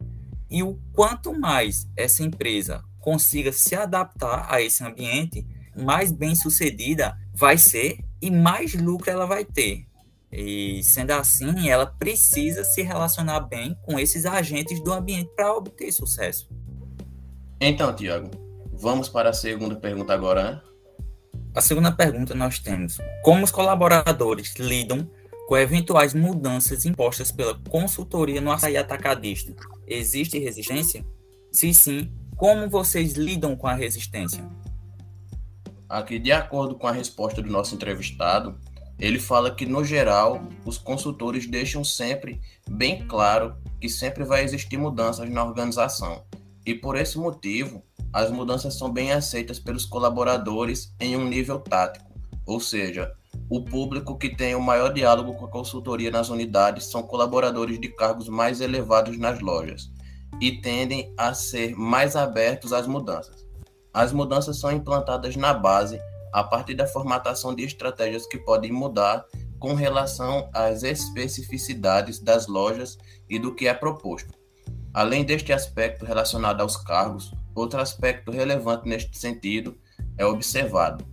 e 0.49 0.63
o 0.63 0.79
quanto 0.93 1.37
mais 1.37 1.89
essa 1.97 2.23
empresa 2.23 2.85
consiga 3.01 3.51
se 3.51 3.75
adaptar 3.75 4.47
a 4.49 4.63
esse 4.63 4.85
ambiente, 4.85 5.45
mais 5.77 6.13
bem 6.13 6.37
sucedida 6.37 7.19
vai 7.35 7.59
ser 7.59 7.99
e 8.23 8.31
mais 8.31 8.75
lucro 8.75 9.11
ela 9.11 9.27
vai 9.27 9.45
ter. 9.45 9.87
E 10.31 10.81
sendo 10.85 11.11
assim, 11.11 11.69
ela 11.69 11.87
precisa 11.87 12.63
se 12.63 12.83
relacionar 12.83 13.41
bem 13.41 13.77
com 13.83 13.99
esses 13.99 14.25
agentes 14.25 14.81
do 14.81 14.93
ambiente 14.93 15.31
para 15.35 15.53
obter 15.53 15.91
sucesso. 15.91 16.49
Então, 17.61 17.93
Tiago, 17.93 18.31
vamos 18.73 19.09
para 19.09 19.31
a 19.31 19.33
segunda 19.33 19.75
pergunta 19.75 20.15
agora. 20.15 20.53
Né? 20.53 20.61
A 21.57 21.61
segunda 21.61 21.91
pergunta 21.91 22.35
nós 22.37 22.61
temos: 22.61 22.99
como 23.25 23.43
os 23.43 23.51
colaboradores 23.51 24.55
lidam 24.57 25.11
com 25.51 25.59
eventuais 25.59 26.15
mudanças 26.15 26.87
impostas 26.87 27.33
pela 27.33 27.59
consultoria 27.69 28.41
no 28.41 28.53
açaí 28.53 28.77
atacadista? 28.77 29.53
Existe 29.85 30.39
resistência? 30.39 31.05
Se 31.51 31.75
sim, 31.75 32.09
como 32.37 32.71
vocês 32.71 33.15
lidam 33.15 33.57
com 33.57 33.67
a 33.67 33.75
resistência? 33.75 34.49
Aqui, 35.89 36.21
de 36.21 36.31
acordo 36.31 36.77
com 36.77 36.87
a 36.87 36.93
resposta 36.93 37.43
do 37.43 37.51
nosso 37.51 37.75
entrevistado, 37.75 38.61
ele 38.97 39.19
fala 39.19 39.53
que, 39.53 39.67
no 39.67 39.85
geral, 39.85 40.47
os 40.65 40.79
consultores 40.79 41.49
deixam 41.49 41.83
sempre 41.83 42.41
bem 42.71 43.05
claro 43.09 43.57
que 43.81 43.89
sempre 43.89 44.23
vai 44.23 44.45
existir 44.45 44.77
mudanças 44.77 45.29
na 45.29 45.45
organização. 45.45 46.23
E 46.65 46.77
por 46.77 46.95
esse 46.95 47.19
motivo, 47.19 47.83
as 48.13 48.31
mudanças 48.31 48.79
são 48.79 48.89
bem 48.89 49.11
aceitas 49.11 49.59
pelos 49.59 49.85
colaboradores 49.85 50.95
em 51.01 51.17
um 51.17 51.27
nível 51.27 51.59
tático, 51.59 52.09
ou 52.47 52.61
seja, 52.61 53.13
o 53.51 53.65
público 53.65 54.17
que 54.17 54.35
tem 54.35 54.55
o 54.55 54.61
maior 54.61 54.93
diálogo 54.93 55.35
com 55.35 55.45
a 55.45 55.51
consultoria 55.51 56.11
nas 56.11 56.29
unidades 56.29 56.87
são 56.87 57.03
colaboradores 57.03 57.81
de 57.81 57.89
cargos 57.89 58.29
mais 58.29 58.61
elevados 58.61 59.19
nas 59.19 59.41
lojas 59.41 59.91
e 60.41 60.61
tendem 60.61 61.13
a 61.17 61.35
ser 61.35 61.75
mais 61.75 62.15
abertos 62.15 62.73
às 62.73 62.87
mudanças. 62.87 63.45
As 63.93 64.13
mudanças 64.13 64.61
são 64.61 64.71
implantadas 64.71 65.35
na 65.35 65.53
base 65.53 66.01
a 66.33 66.45
partir 66.45 66.75
da 66.75 66.87
formatação 66.87 67.53
de 67.53 67.65
estratégias 67.65 68.25
que 68.25 68.39
podem 68.39 68.71
mudar 68.71 69.25
com 69.59 69.75
relação 69.75 70.49
às 70.55 70.85
especificidades 70.85 72.21
das 72.21 72.47
lojas 72.47 72.97
e 73.29 73.37
do 73.37 73.53
que 73.53 73.67
é 73.67 73.75
proposto. 73.75 74.33
Além 74.95 75.25
deste 75.25 75.53
aspecto 75.53 76.05
relacionado 76.05 76.61
aos 76.61 76.77
cargos, 76.77 77.33
outro 77.55 77.81
aspecto 77.81 78.31
relevante 78.31 78.89
neste 78.89 79.19
sentido 79.19 79.77
é 80.17 80.25
observado 80.25 81.10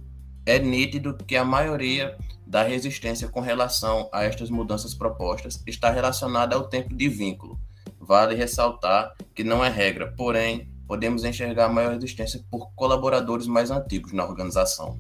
é 0.48 0.58
nítido 0.58 1.14
que 1.14 1.36
a 1.36 1.44
maioria 1.44 2.16
da 2.46 2.64
resistência 2.64 3.28
com 3.28 3.42
relação 3.42 4.08
a 4.14 4.24
estas 4.24 4.50
mudanças 4.50 4.94
propostas 4.94 5.62
está 5.68 5.92
relacionada 5.92 6.56
ao 6.56 6.70
tempo 6.70 6.96
de 6.96 7.10
vínculo. 7.10 7.60
Vale 8.00 8.34
ressaltar 8.34 9.14
que 9.36 9.44
não 9.44 9.64
é 9.64 9.68
regra, 9.68 10.14
porém, 10.16 10.72
podemos 10.88 11.26
enxergar 11.26 11.68
maior 11.68 11.92
resistência 11.92 12.40
por 12.50 12.72
colaboradores 12.74 13.46
mais 13.46 13.70
antigos 13.70 14.14
na 14.14 14.24
organização. 14.24 14.98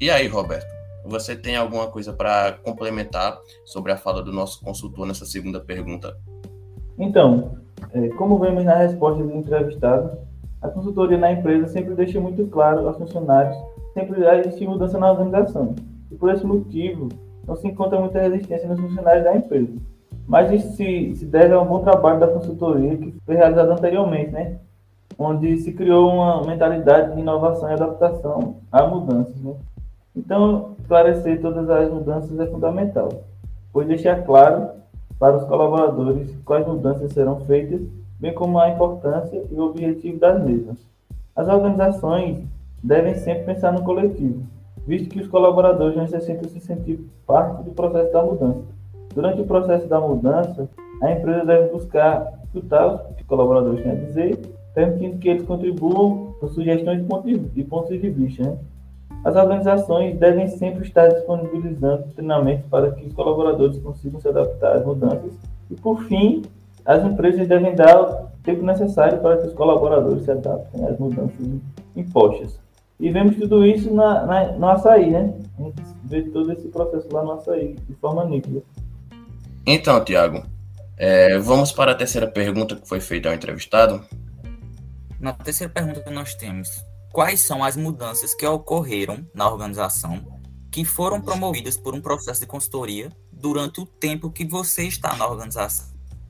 E 0.00 0.08
aí, 0.08 0.28
Roberto, 0.28 0.72
você 1.04 1.34
tem 1.34 1.56
alguma 1.56 1.88
coisa 1.88 2.12
para 2.12 2.52
complementar 2.62 3.36
sobre 3.64 3.90
a 3.90 3.96
fala 3.96 4.22
do 4.22 4.32
nosso 4.32 4.62
consultor 4.62 5.04
nessa 5.04 5.26
segunda 5.26 5.58
pergunta? 5.58 6.16
Então, 6.96 7.58
é, 7.92 8.08
como 8.10 8.38
vemos 8.38 8.64
na 8.64 8.76
resposta 8.76 9.20
do 9.20 9.34
entrevistado, 9.34 10.16
a 10.62 10.68
consultoria 10.68 11.18
na 11.18 11.32
empresa 11.32 11.66
sempre 11.66 11.96
deixa 11.96 12.20
muito 12.20 12.46
claro 12.46 12.86
aos 12.86 12.96
funcionários 12.96 13.56
sempre 13.98 14.24
existe 14.24 14.66
mudança 14.66 14.98
na 14.98 15.10
organização. 15.10 15.74
E 16.10 16.14
por 16.14 16.32
esse 16.32 16.46
motivo, 16.46 17.08
não 17.46 17.56
se 17.56 17.66
encontra 17.66 17.98
muita 17.98 18.20
resistência 18.20 18.68
nos 18.68 18.78
funcionários 18.78 19.24
da 19.24 19.36
empresa. 19.36 19.72
Mas 20.26 20.52
isso 20.52 20.76
se, 20.76 21.14
se 21.16 21.24
deve 21.24 21.54
a 21.54 21.60
um 21.60 21.66
bom 21.66 21.80
trabalho 21.80 22.20
da 22.20 22.28
consultoria 22.28 22.96
que 22.96 23.14
foi 23.24 23.34
realizado 23.34 23.72
anteriormente, 23.72 24.30
né? 24.30 24.58
onde 25.18 25.56
se 25.58 25.72
criou 25.72 26.12
uma 26.12 26.44
mentalidade 26.44 27.14
de 27.14 27.20
inovação 27.20 27.68
e 27.70 27.72
adaptação 27.72 28.56
a 28.70 28.86
mudanças. 28.86 29.34
Né? 29.36 29.54
Então, 30.14 30.76
esclarecer 30.78 31.40
todas 31.40 31.68
as 31.68 31.90
mudanças 31.90 32.38
é 32.38 32.46
fundamental, 32.46 33.08
pois 33.72 33.88
deixar 33.88 34.22
claro 34.22 34.68
para 35.18 35.38
os 35.38 35.44
colaboradores 35.44 36.30
quais 36.44 36.66
mudanças 36.66 37.12
serão 37.12 37.40
feitas, 37.40 37.80
bem 38.20 38.32
como 38.32 38.58
a 38.58 38.68
importância 38.68 39.42
e 39.50 39.54
o 39.54 39.64
objetivo 39.64 40.20
das 40.20 40.40
mesmas. 40.44 40.76
As 41.34 41.48
organizações 41.48 42.44
devem 42.82 43.14
sempre 43.14 43.44
pensar 43.44 43.72
no 43.72 43.82
coletivo, 43.82 44.42
visto 44.86 45.08
que 45.08 45.20
os 45.20 45.28
colaboradores 45.28 45.96
necessitam 45.96 46.48
se 46.48 46.60
sentir 46.60 47.00
parte 47.26 47.62
do 47.62 47.72
processo 47.72 48.12
da 48.12 48.22
mudança. 48.22 48.62
Durante 49.14 49.40
o 49.40 49.46
processo 49.46 49.86
da 49.88 50.00
mudança, 50.00 50.68
a 51.02 51.12
empresa 51.12 51.44
deve 51.44 51.68
buscar 51.70 52.38
escutar 52.44 52.86
o 52.86 53.14
que 53.14 53.22
os 53.22 53.28
colaboradores 53.28 53.82
têm 53.82 53.92
a 53.92 53.94
dizer, 53.94 54.38
permitindo 54.74 55.18
que 55.18 55.28
eles 55.28 55.42
contribuam 55.42 56.34
com 56.40 56.48
sugestões 56.48 57.04
e 57.54 57.64
pontos 57.64 58.00
de 58.00 58.08
vista. 58.08 58.44
Né? 58.44 58.58
As 59.24 59.34
organizações 59.34 60.16
devem 60.16 60.46
sempre 60.46 60.86
estar 60.86 61.08
disponibilizando 61.08 62.04
treinamentos 62.14 62.66
para 62.66 62.92
que 62.92 63.06
os 63.06 63.12
colaboradores 63.12 63.78
consigam 63.78 64.20
se 64.20 64.28
adaptar 64.28 64.76
às 64.76 64.84
mudanças. 64.84 65.32
E, 65.70 65.74
por 65.74 66.02
fim, 66.04 66.42
as 66.84 67.04
empresas 67.04 67.46
devem 67.48 67.74
dar 67.74 68.00
o 68.00 68.28
tempo 68.42 68.62
necessário 68.62 69.18
para 69.18 69.36
que 69.38 69.48
os 69.48 69.52
colaboradores 69.52 70.22
se 70.22 70.30
adaptem 70.30 70.84
às 70.86 70.98
mudanças 70.98 71.46
impostas. 71.96 72.67
E 73.00 73.10
vemos 73.10 73.36
tudo 73.36 73.64
isso 73.64 73.92
na, 73.94 74.26
na, 74.26 74.52
no 74.52 74.68
açaí, 74.68 75.10
né? 75.10 75.32
A 75.58 75.62
gente 75.62 75.82
vê 76.04 76.22
todo 76.22 76.52
esse 76.52 76.68
processo 76.68 77.08
lá 77.12 77.22
no 77.22 77.32
açaí, 77.32 77.76
de 77.88 77.94
forma 77.94 78.24
nítida. 78.24 78.62
Então, 79.64 80.04
Tiago, 80.04 80.42
é, 80.96 81.38
vamos 81.38 81.70
para 81.70 81.92
a 81.92 81.94
terceira 81.94 82.26
pergunta 82.26 82.74
que 82.74 82.88
foi 82.88 83.00
feita 83.00 83.28
ao 83.28 83.34
entrevistado. 83.34 84.04
Na 85.20 85.32
terceira 85.32 85.72
pergunta 85.72 86.10
nós 86.10 86.34
temos: 86.34 86.68
quais 87.12 87.40
são 87.40 87.62
as 87.62 87.76
mudanças 87.76 88.34
que 88.34 88.46
ocorreram 88.46 89.24
na 89.32 89.48
organização 89.48 90.20
que 90.70 90.84
foram 90.84 91.20
promovidas 91.20 91.76
por 91.76 91.94
um 91.94 92.00
processo 92.00 92.40
de 92.40 92.46
consultoria 92.46 93.10
durante 93.32 93.80
o 93.80 93.86
tempo 93.86 94.30
que 94.30 94.44
você 94.44 94.84
está 94.84 95.16
na 95.16 95.28
organização? 95.28 95.86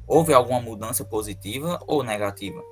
Houve 0.07 0.35
alguma 0.35 0.61
mudança 0.61 1.04
positiva 1.04 1.78
ou 1.87 2.02
negativa? 2.02 2.62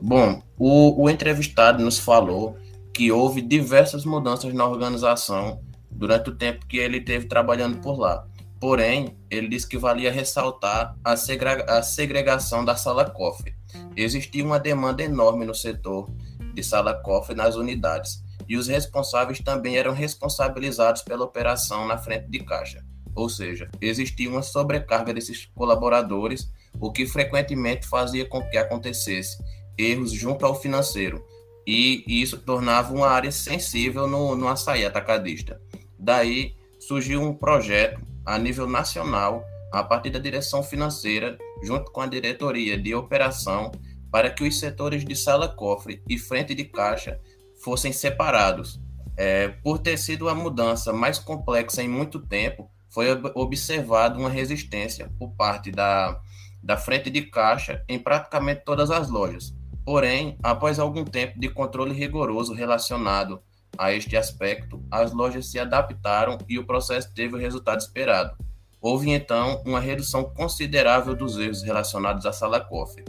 Bom, 0.00 0.42
o, 0.58 1.04
o 1.04 1.10
entrevistado 1.10 1.82
nos 1.82 1.98
falou 1.98 2.56
que 2.94 3.10
houve 3.10 3.42
diversas 3.42 4.04
mudanças 4.04 4.54
na 4.54 4.64
organização 4.64 5.60
durante 5.90 6.30
o 6.30 6.36
tempo 6.36 6.64
que 6.66 6.78
ele 6.78 7.00
teve 7.00 7.26
trabalhando 7.26 7.80
por 7.80 7.98
lá. 7.98 8.26
Porém, 8.60 9.18
ele 9.28 9.48
disse 9.48 9.68
que 9.68 9.76
valia 9.76 10.12
ressaltar 10.12 10.96
a, 11.04 11.12
a 11.12 11.82
segregação 11.82 12.64
da 12.64 12.76
sala 12.76 13.10
cofre. 13.10 13.54
Existia 13.96 14.44
uma 14.44 14.58
demanda 14.58 15.02
enorme 15.02 15.44
no 15.44 15.54
setor 15.54 16.08
de 16.54 16.62
sala 16.62 16.94
cofre 16.94 17.34
nas 17.34 17.56
unidades, 17.56 18.22
e 18.48 18.56
os 18.56 18.68
responsáveis 18.68 19.40
também 19.40 19.76
eram 19.76 19.92
responsabilizados 19.92 21.02
pela 21.02 21.24
operação 21.24 21.86
na 21.86 21.98
frente 21.98 22.30
de 22.30 22.38
caixa. 22.40 22.84
Ou 23.14 23.28
seja, 23.28 23.68
existia 23.80 24.30
uma 24.30 24.42
sobrecarga 24.42 25.12
desses 25.12 25.46
colaboradores, 25.46 26.50
o 26.80 26.92
que 26.92 27.06
frequentemente 27.06 27.86
fazia 27.86 28.24
com 28.24 28.42
que 28.48 28.56
acontecesse 28.56 29.36
erros 29.76 30.12
junto 30.12 30.46
ao 30.46 30.60
financeiro, 30.60 31.24
e, 31.66 32.04
isso 32.06 32.38
tornava 32.38 32.92
uma 32.92 33.08
área 33.08 33.32
sensível 33.32 34.06
no, 34.06 34.36
no 34.36 34.48
açaí 34.48 34.84
atacadista. 34.84 35.60
Daí 35.98 36.54
surgiu 36.78 37.22
um 37.22 37.34
projeto 37.34 38.00
a 38.24 38.38
nível 38.38 38.66
nacional, 38.66 39.44
a 39.72 39.82
partir 39.82 40.10
da 40.10 40.18
direção 40.18 40.62
financeira, 40.62 41.38
junto 41.62 41.90
com 41.90 42.00
a 42.00 42.06
diretoria 42.06 42.78
de 42.78 42.94
operação, 42.94 43.72
para 44.10 44.30
que 44.30 44.44
os 44.44 44.58
setores 44.58 45.04
de 45.04 45.16
sala-cofre 45.16 46.02
e 46.08 46.18
frente 46.18 46.54
de 46.54 46.64
caixa 46.64 47.18
fossem 47.62 47.92
separados. 47.92 48.80
É, 49.16 49.48
por 49.48 49.78
ter 49.78 49.96
sido 49.96 50.26
uma 50.26 50.34
mudança 50.34 50.92
mais 50.92 51.18
complexa 51.18 51.82
em 51.82 51.88
muito 51.88 52.18
tempo, 52.20 52.70
foi 52.90 53.06
observado 53.34 54.20
uma 54.20 54.30
resistência 54.30 55.10
por 55.18 55.32
parte 55.32 55.70
da, 55.72 56.20
da 56.62 56.76
frente 56.76 57.10
de 57.10 57.22
caixa 57.22 57.84
em 57.88 57.98
praticamente 57.98 58.62
todas 58.64 58.90
as 58.90 59.08
lojas. 59.08 59.52
Porém, 59.84 60.38
após 60.42 60.78
algum 60.78 61.04
tempo 61.04 61.38
de 61.38 61.48
controle 61.48 61.92
rigoroso 61.92 62.54
relacionado 62.54 63.40
a 63.76 63.92
este 63.92 64.16
aspecto, 64.16 64.82
as 64.90 65.12
lojas 65.12 65.50
se 65.50 65.58
adaptaram 65.58 66.38
e 66.48 66.58
o 66.58 66.66
processo 66.66 67.12
teve 67.14 67.34
o 67.34 67.38
resultado 67.38 67.80
esperado. 67.80 68.36
Houve 68.80 69.10
então 69.10 69.62
uma 69.66 69.80
redução 69.80 70.24
considerável 70.24 71.14
dos 71.14 71.38
erros 71.38 71.62
relacionados 71.62 72.24
à 72.26 72.32
sala 72.32 72.60
cofre. 72.60 73.04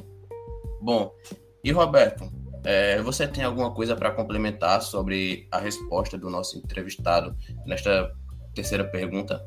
Bom, 0.82 1.12
e 1.64 1.72
Roberto, 1.72 2.30
é, 2.64 3.02
você 3.02 3.28
tem 3.28 3.44
alguma 3.44 3.72
coisa 3.72 3.96
para 3.96 4.12
complementar 4.12 4.82
sobre 4.82 5.48
a 5.52 5.60
resposta 5.60 6.18
do 6.18 6.30
nosso 6.30 6.58
entrevistado 6.58 7.36
nesta 7.66 8.12
terceira 8.54 8.84
pergunta? 8.84 9.42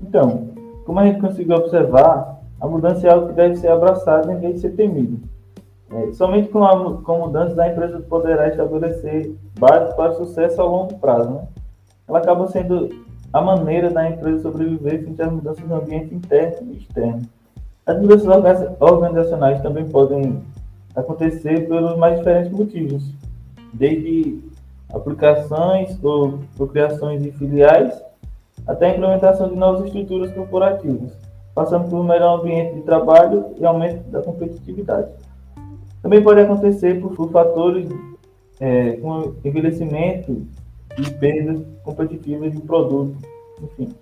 Então, 0.00 0.54
como 0.84 1.00
a 1.00 1.06
gente 1.06 1.20
conseguiu 1.20 1.56
observar, 1.56 2.40
a 2.60 2.66
mudança 2.66 3.06
é 3.06 3.10
algo 3.10 3.28
que 3.28 3.34
deve 3.34 3.56
ser 3.56 3.68
abraçado 3.68 4.30
em 4.30 4.38
vez 4.38 4.54
de 4.54 4.60
ser 4.60 4.76
temido. 4.76 5.20
É, 5.94 6.12
somente 6.12 6.48
com 6.48 6.64
a 6.64 7.00
com 7.02 7.18
mudança 7.20 7.62
a 7.62 7.68
empresa 7.68 8.00
poderá 8.00 8.48
estabelecer 8.48 9.32
bases 9.56 9.94
para 9.94 10.14
sucesso 10.14 10.60
a 10.60 10.64
longo 10.64 10.98
prazo. 10.98 11.30
Né? 11.30 11.46
Ela 12.08 12.18
acaba 12.18 12.48
sendo 12.48 12.90
a 13.32 13.40
maneira 13.40 13.90
da 13.90 14.10
empresa 14.10 14.42
sobreviver 14.42 15.04
frente 15.04 15.22
às 15.22 15.30
mudanças 15.30 15.64
no 15.64 15.76
ambiente 15.76 16.12
interno 16.12 16.72
e 16.72 16.78
externo. 16.78 17.22
As 17.86 18.00
mudanças 18.00 18.26
organizacionais 18.80 19.60
também 19.60 19.88
podem 19.88 20.42
acontecer 20.96 21.68
pelos 21.68 21.96
mais 21.96 22.18
diferentes 22.18 22.50
motivos, 22.50 23.14
desde 23.72 24.40
aplicações 24.92 25.96
ou 26.02 26.40
criações 26.72 27.22
de 27.22 27.30
filiais 27.32 28.02
até 28.66 28.86
a 28.86 28.94
implementação 28.94 29.48
de 29.48 29.54
novas 29.54 29.86
estruturas 29.86 30.32
corporativas, 30.32 31.12
passando 31.54 31.88
por 31.88 32.00
um 32.00 32.04
melhor 32.04 32.40
ambiente 32.40 32.74
de 32.74 32.82
trabalho 32.82 33.46
e 33.58 33.64
aumento 33.64 34.08
da 34.10 34.22
competitividade. 34.22 35.08
Também 36.04 36.22
pode 36.22 36.38
acontecer 36.38 37.00
por, 37.00 37.14
por 37.16 37.32
fatores 37.32 37.88
é, 38.60 38.92
como 38.98 39.34
envelhecimento 39.42 40.46
e 40.98 41.10
perdas 41.12 41.62
competitivas 41.82 42.52
de 42.52 42.60
produto, 42.60 43.16
enfim. 43.62 43.94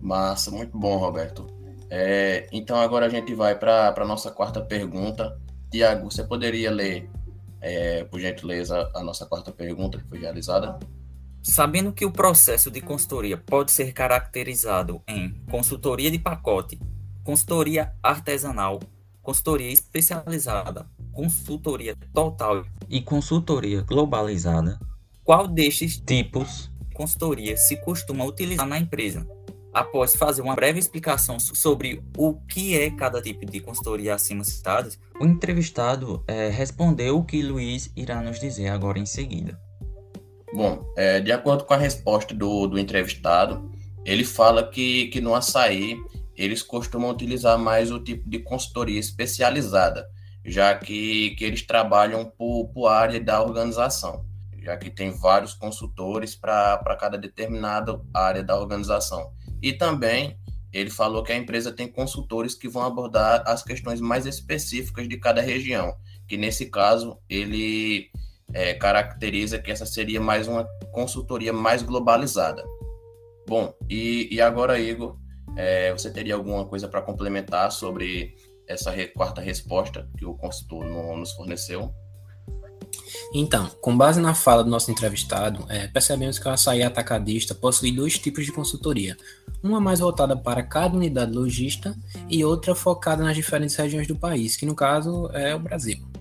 Massa, 0.00 0.52
muito 0.52 0.78
bom, 0.78 0.98
Roberto. 0.98 1.48
É, 1.90 2.46
então 2.52 2.76
agora 2.76 3.06
a 3.06 3.08
gente 3.08 3.34
vai 3.34 3.58
para 3.58 3.92
a 3.96 4.04
nossa 4.04 4.30
quarta 4.30 4.60
pergunta. 4.60 5.36
Tiago, 5.68 6.08
você 6.08 6.22
poderia 6.22 6.70
ler, 6.70 7.10
é, 7.60 8.04
por 8.04 8.20
gentileza, 8.20 8.88
a 8.94 9.02
nossa 9.02 9.26
quarta 9.26 9.50
pergunta 9.50 9.98
que 9.98 10.04
foi 10.04 10.20
realizada? 10.20 10.78
Sabendo 11.42 11.92
que 11.92 12.06
o 12.06 12.12
processo 12.12 12.70
de 12.70 12.80
consultoria 12.80 13.36
pode 13.36 13.72
ser 13.72 13.92
caracterizado 13.92 15.02
em 15.08 15.34
consultoria 15.50 16.08
de 16.08 16.20
pacote, 16.20 16.78
consultoria 17.24 17.92
artesanal, 18.00 18.78
consultoria 19.22 19.70
especializada, 19.70 20.86
consultoria 21.12 21.96
total 22.12 22.64
e 22.88 23.00
consultoria 23.00 23.82
globalizada, 23.82 24.78
qual 25.24 25.46
destes 25.46 25.96
tipos 25.98 26.70
de 26.88 26.94
consultoria 26.94 27.56
se 27.56 27.76
costuma 27.76 28.24
utilizar 28.24 28.66
na 28.66 28.78
empresa? 28.78 29.26
Após 29.72 30.14
fazer 30.14 30.42
uma 30.42 30.54
breve 30.54 30.78
explicação 30.78 31.38
sobre 31.40 32.02
o 32.18 32.34
que 32.34 32.78
é 32.78 32.90
cada 32.90 33.22
tipo 33.22 33.46
de 33.46 33.60
consultoria 33.60 34.14
acima 34.14 34.44
citadas, 34.44 34.98
o 35.18 35.24
entrevistado 35.24 36.22
é, 36.26 36.48
respondeu 36.48 37.16
o 37.16 37.24
que 37.24 37.40
Luiz 37.40 37.90
irá 37.96 38.20
nos 38.20 38.38
dizer 38.38 38.68
agora 38.68 38.98
em 38.98 39.06
seguida. 39.06 39.58
Bom, 40.52 40.84
é, 40.96 41.20
de 41.20 41.32
acordo 41.32 41.64
com 41.64 41.72
a 41.72 41.78
resposta 41.78 42.34
do, 42.34 42.66
do 42.66 42.78
entrevistado, 42.78 43.70
ele 44.04 44.24
fala 44.24 44.68
que, 44.68 45.06
que 45.06 45.20
no 45.20 45.34
açaí 45.34 45.96
eles 46.36 46.62
costumam 46.62 47.10
utilizar 47.10 47.58
mais 47.58 47.90
o 47.90 47.98
tipo 47.98 48.28
de 48.28 48.38
consultoria 48.38 48.98
especializada, 48.98 50.06
já 50.44 50.74
que, 50.74 51.30
que 51.36 51.44
eles 51.44 51.62
trabalham 51.62 52.24
por, 52.24 52.68
por 52.68 52.88
área 52.88 53.20
da 53.20 53.42
organização, 53.42 54.24
já 54.62 54.76
que 54.76 54.90
tem 54.90 55.10
vários 55.10 55.54
consultores 55.54 56.34
para 56.34 56.96
cada 56.98 57.18
determinada 57.18 58.00
área 58.14 58.42
da 58.42 58.58
organização. 58.58 59.32
E 59.60 59.72
também 59.72 60.38
ele 60.72 60.90
falou 60.90 61.22
que 61.22 61.32
a 61.32 61.36
empresa 61.36 61.70
tem 61.70 61.86
consultores 61.86 62.54
que 62.54 62.68
vão 62.68 62.82
abordar 62.82 63.42
as 63.46 63.62
questões 63.62 64.00
mais 64.00 64.24
específicas 64.24 65.06
de 65.08 65.18
cada 65.18 65.42
região, 65.42 65.94
que 66.26 66.36
nesse 66.36 66.66
caso 66.66 67.18
ele 67.28 68.10
é, 68.54 68.74
caracteriza 68.74 69.58
que 69.58 69.70
essa 69.70 69.84
seria 69.84 70.20
mais 70.20 70.48
uma 70.48 70.66
consultoria 70.90 71.52
mais 71.52 71.82
globalizada. 71.82 72.64
Bom, 73.46 73.74
e, 73.88 74.28
e 74.30 74.40
agora, 74.40 74.80
Igor, 74.80 75.18
é, 75.56 75.92
você 75.92 76.10
teria 76.10 76.34
alguma 76.34 76.66
coisa 76.66 76.88
para 76.88 77.02
complementar 77.02 77.70
sobre 77.72 78.34
essa 78.66 78.90
re, 78.90 79.08
quarta 79.08 79.40
resposta 79.40 80.08
que 80.16 80.24
o 80.24 80.34
consultor 80.34 80.84
no, 80.84 81.16
nos 81.16 81.32
forneceu? 81.32 81.92
Então, 83.34 83.66
com 83.80 83.96
base 83.96 84.20
na 84.20 84.34
fala 84.34 84.62
do 84.62 84.70
nosso 84.70 84.90
entrevistado, 84.90 85.64
é, 85.68 85.86
percebemos 85.86 86.38
que 86.38 86.46
o 86.46 86.50
açaí 86.50 86.82
atacadista 86.82 87.54
possui 87.54 87.90
dois 87.92 88.18
tipos 88.18 88.44
de 88.44 88.52
consultoria. 88.52 89.16
Uma 89.62 89.80
mais 89.80 90.00
voltada 90.00 90.36
para 90.36 90.62
cada 90.62 90.96
unidade 90.96 91.32
logista 91.32 91.96
e 92.28 92.44
outra 92.44 92.74
focada 92.74 93.22
nas 93.22 93.34
diferentes 93.34 93.76
regiões 93.76 94.06
do 94.06 94.16
país, 94.16 94.56
que 94.56 94.66
no 94.66 94.74
caso 94.74 95.30
é 95.32 95.54
o 95.54 95.58
Brasil. 95.58 96.11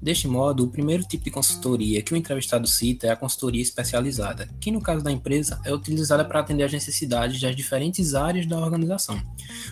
Deste 0.00 0.28
modo, 0.28 0.64
o 0.64 0.68
primeiro 0.68 1.02
tipo 1.04 1.24
de 1.24 1.30
consultoria 1.30 2.02
que 2.02 2.12
o 2.12 2.16
entrevistado 2.16 2.66
cita 2.66 3.06
é 3.06 3.10
a 3.10 3.16
consultoria 3.16 3.62
especializada, 3.62 4.46
que 4.60 4.70
no 4.70 4.80
caso 4.80 5.02
da 5.02 5.10
empresa 5.10 5.58
é 5.64 5.72
utilizada 5.72 6.24
para 6.24 6.40
atender 6.40 6.64
às 6.64 6.72
necessidades 6.72 7.40
das 7.40 7.56
diferentes 7.56 8.14
áreas 8.14 8.46
da 8.46 8.58
organização, 8.58 9.20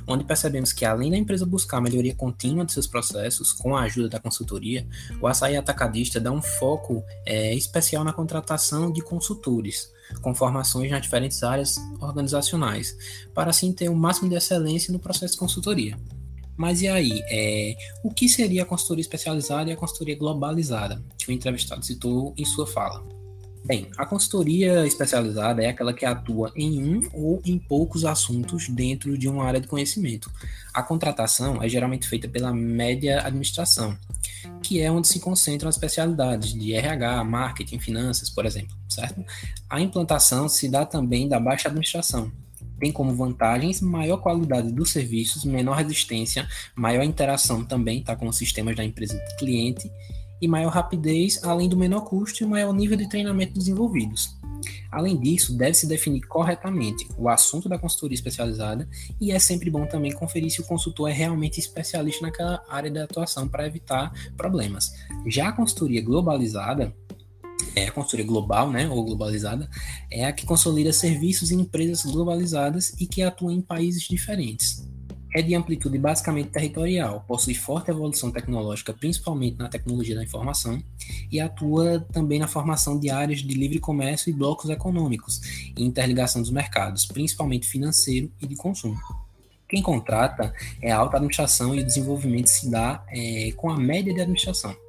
onde 0.06 0.24
percebemos 0.24 0.72
que 0.72 0.84
além 0.84 1.10
da 1.10 1.16
empresa 1.16 1.44
buscar 1.44 1.76
a 1.76 1.80
melhoria 1.80 2.14
contínua 2.14 2.64
de 2.64 2.72
seus 2.72 2.86
processos 2.86 3.52
com 3.52 3.76
a 3.76 3.82
ajuda 3.82 4.08
da 4.08 4.18
consultoria, 4.18 4.86
o 5.20 5.26
açaí 5.26 5.56
atacadista 5.56 6.18
dá 6.18 6.32
um 6.32 6.42
foco 6.42 7.04
é, 7.26 7.54
especial 7.54 8.02
na 8.02 8.12
contratação 8.12 8.90
de 8.90 9.02
consultores, 9.02 9.90
com 10.22 10.34
formações 10.34 10.90
nas 10.90 11.02
diferentes 11.02 11.42
áreas 11.42 11.76
organizacionais, 12.00 12.96
para 13.34 13.50
assim 13.50 13.72
ter 13.72 13.90
o 13.90 13.94
máximo 13.94 14.28
de 14.28 14.36
excelência 14.36 14.92
no 14.92 14.98
processo 14.98 15.34
de 15.34 15.38
consultoria. 15.38 15.98
Mas 16.56 16.82
e 16.82 16.88
aí? 16.88 17.22
É, 17.28 17.76
o 18.02 18.10
que 18.10 18.28
seria 18.28 18.62
a 18.62 18.66
consultoria 18.66 19.02
especializada 19.02 19.70
e 19.70 19.72
a 19.72 19.76
consultoria 19.76 20.16
globalizada, 20.16 21.02
que 21.18 21.28
o 21.28 21.32
entrevistado 21.32 21.84
citou 21.84 22.32
em 22.36 22.44
sua 22.44 22.66
fala? 22.66 23.04
Bem, 23.66 23.88
a 23.96 24.04
consultoria 24.04 24.86
especializada 24.86 25.62
é 25.62 25.70
aquela 25.70 25.94
que 25.94 26.04
atua 26.04 26.52
em 26.54 26.84
um 26.84 27.00
ou 27.14 27.40
em 27.46 27.58
poucos 27.58 28.04
assuntos 28.04 28.68
dentro 28.68 29.16
de 29.16 29.26
uma 29.26 29.42
área 29.42 29.58
de 29.58 29.66
conhecimento. 29.66 30.30
A 30.72 30.82
contratação 30.82 31.62
é 31.62 31.68
geralmente 31.68 32.06
feita 32.06 32.28
pela 32.28 32.52
média 32.52 33.26
administração, 33.26 33.96
que 34.62 34.82
é 34.82 34.92
onde 34.92 35.08
se 35.08 35.18
concentram 35.18 35.70
as 35.70 35.76
especialidades 35.76 36.52
de 36.52 36.74
RH, 36.74 37.24
marketing, 37.24 37.78
finanças, 37.78 38.28
por 38.28 38.44
exemplo, 38.44 38.76
certo? 38.86 39.24
A 39.70 39.80
implantação 39.80 40.46
se 40.46 40.68
dá 40.68 40.84
também 40.84 41.26
da 41.26 41.40
baixa 41.40 41.68
administração, 41.68 42.30
tem 42.84 42.92
como 42.92 43.14
vantagens 43.14 43.80
maior 43.80 44.18
qualidade 44.18 44.70
dos 44.70 44.90
serviços, 44.90 45.42
menor 45.42 45.74
resistência, 45.74 46.46
maior 46.76 47.02
interação 47.02 47.64
também 47.64 48.02
tá, 48.02 48.14
com 48.14 48.28
os 48.28 48.36
sistemas 48.36 48.76
da 48.76 48.84
empresa 48.84 49.14
do 49.14 49.36
cliente 49.38 49.90
e 50.38 50.46
maior 50.46 50.68
rapidez, 50.68 51.42
além 51.42 51.66
do 51.66 51.78
menor 51.78 52.02
custo 52.02 52.44
e 52.44 52.46
maior 52.46 52.74
nível 52.74 52.98
de 52.98 53.08
treinamento 53.08 53.54
dos 53.54 53.68
envolvidos. 53.68 54.36
Além 54.92 55.18
disso, 55.18 55.56
deve-se 55.56 55.86
definir 55.86 56.20
corretamente 56.26 57.08
o 57.16 57.30
assunto 57.30 57.70
da 57.70 57.78
consultoria 57.78 58.14
especializada 58.14 58.86
e 59.18 59.32
é 59.32 59.38
sempre 59.38 59.70
bom 59.70 59.86
também 59.86 60.12
conferir 60.12 60.50
se 60.50 60.60
o 60.60 60.66
consultor 60.66 61.08
é 61.08 61.12
realmente 61.12 61.58
especialista 61.58 62.26
naquela 62.26 62.62
área 62.68 62.90
de 62.90 62.98
atuação 62.98 63.48
para 63.48 63.66
evitar 63.66 64.12
problemas. 64.36 64.92
Já 65.26 65.48
a 65.48 65.52
consultoria 65.52 66.02
globalizada, 66.02 66.94
é 67.74 67.88
a 67.88 67.92
consultoria 67.92 68.26
global, 68.26 68.70
né, 68.70 68.88
ou 68.88 69.04
globalizada, 69.04 69.68
é 70.10 70.24
a 70.24 70.32
que 70.32 70.46
consolida 70.46 70.92
serviços 70.92 71.50
em 71.50 71.60
empresas 71.60 72.04
globalizadas 72.10 72.94
e 73.00 73.06
que 73.06 73.22
atuam 73.22 73.52
em 73.52 73.60
países 73.60 74.02
diferentes. 74.02 74.86
É 75.34 75.42
de 75.42 75.52
amplitude 75.52 75.98
basicamente 75.98 76.50
territorial, 76.50 77.24
possui 77.26 77.54
forte 77.54 77.90
evolução 77.90 78.30
tecnológica, 78.30 78.92
principalmente 78.92 79.58
na 79.58 79.68
tecnologia 79.68 80.14
da 80.14 80.22
informação, 80.22 80.80
e 81.30 81.40
atua 81.40 82.06
também 82.12 82.38
na 82.38 82.46
formação 82.46 83.00
de 83.00 83.10
áreas 83.10 83.40
de 83.40 83.52
livre 83.52 83.80
comércio 83.80 84.30
e 84.30 84.32
blocos 84.32 84.70
econômicos 84.70 85.40
e 85.76 85.82
interligação 85.82 86.40
dos 86.40 86.52
mercados, 86.52 87.04
principalmente 87.04 87.66
financeiro 87.66 88.30
e 88.40 88.46
de 88.46 88.54
consumo. 88.54 88.96
Quem 89.68 89.82
contrata 89.82 90.54
é 90.80 90.92
a 90.92 90.98
alta 90.98 91.16
administração 91.16 91.74
e 91.74 91.80
o 91.80 91.84
desenvolvimento 91.84 92.46
se 92.46 92.70
dá 92.70 93.04
é, 93.08 93.50
com 93.56 93.70
a 93.70 93.76
média 93.76 94.14
de 94.14 94.20
administração. 94.20 94.83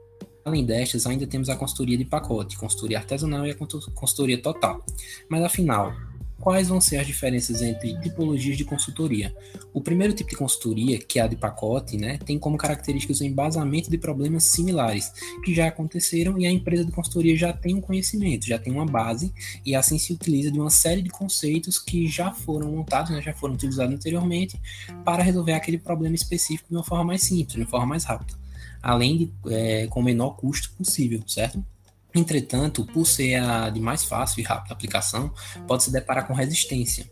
Além 0.46 0.64
destas, 0.64 1.08
ainda 1.08 1.26
temos 1.26 1.50
a 1.50 1.56
consultoria 1.56 1.98
de 1.98 2.06
pacote, 2.06 2.56
consultoria 2.56 3.00
artesanal 3.00 3.48
e 3.48 3.52
a 3.52 3.56
consultoria 3.56 4.39
total. 4.39 4.86
Mas 5.28 5.43
afinal, 5.43 5.91
quais 6.39 6.68
vão 6.68 6.80
ser 6.80 6.98
as 6.98 7.08
diferenças 7.08 7.64
entre 7.64 8.00
tipologias 8.02 8.56
de 8.56 8.64
consultoria. 8.64 9.36
O 9.74 9.82
primeiro 9.82 10.14
tipo 10.14 10.30
de 10.30 10.36
consultoria, 10.36 11.00
que 11.00 11.18
é 11.18 11.24
a 11.24 11.28
de 11.28 11.36
pacote, 11.36 11.98
né, 11.98 12.20
tem 12.20 12.38
como 12.38 12.58
características 12.58 13.22
o 13.22 13.24
embasamento 13.24 13.89
de 13.89 13.98
problemas 13.98 14.43
similares 14.43 15.12
que 15.43 15.54
já 15.54 15.68
aconteceram 15.68 16.38
e 16.38 16.46
a 16.46 16.52
empresa 16.52 16.86
de 16.86 16.91
consultoria 16.91 17.36
já 17.36 17.52
tem 17.52 17.74
um 17.74 17.82
conhecimento, 17.82 18.46
já 18.46 18.60
tem 18.60 18.72
uma 18.72 18.86
base 18.86 19.34
e 19.66 19.76
assim 19.76 19.98
se 19.98 20.14
utiliza 20.14 20.52
de 20.52 20.60
uma 20.60 20.70
série 20.70 21.02
de 21.02 21.10
conceitos 21.10 21.80
que 21.80 22.08
já 22.08 22.32
foram 22.32 22.72
montados, 22.72 23.10
né, 23.10 23.20
já 23.20 23.34
foram 23.34 23.56
utilizados 23.56 23.96
anteriormente 23.96 24.62
para 25.04 25.24
resolver 25.24 25.54
aquele 25.54 25.80
problema 25.80 26.14
específico 26.14 26.70
de 26.70 26.76
uma 26.76 26.84
forma 26.84 27.06
mais 27.06 27.24
simples, 27.24 27.56
de 27.56 27.62
uma 27.62 27.68
forma 27.68 27.88
mais 27.88 28.04
rápida, 28.04 28.38
além 28.86 29.18
de 29.18 29.34
é, 29.48 29.88
com 29.88 30.00
o 30.00 30.04
menor 30.04 30.36
custo 30.38 30.72
possível, 30.78 31.24
certo? 31.28 31.66
Entretanto, 32.14 32.86
por 32.86 33.06
ser 33.06 33.36
a 33.36 33.70
de 33.72 33.80
mais 33.80 34.06
fácil 34.06 34.40
e 34.40 34.44
rápida 34.44 34.74
aplicação, 34.74 35.34
pode 35.68 35.84
se 35.84 35.92
deparar 35.92 36.28
com 36.28 36.34
resistência. 36.34 37.10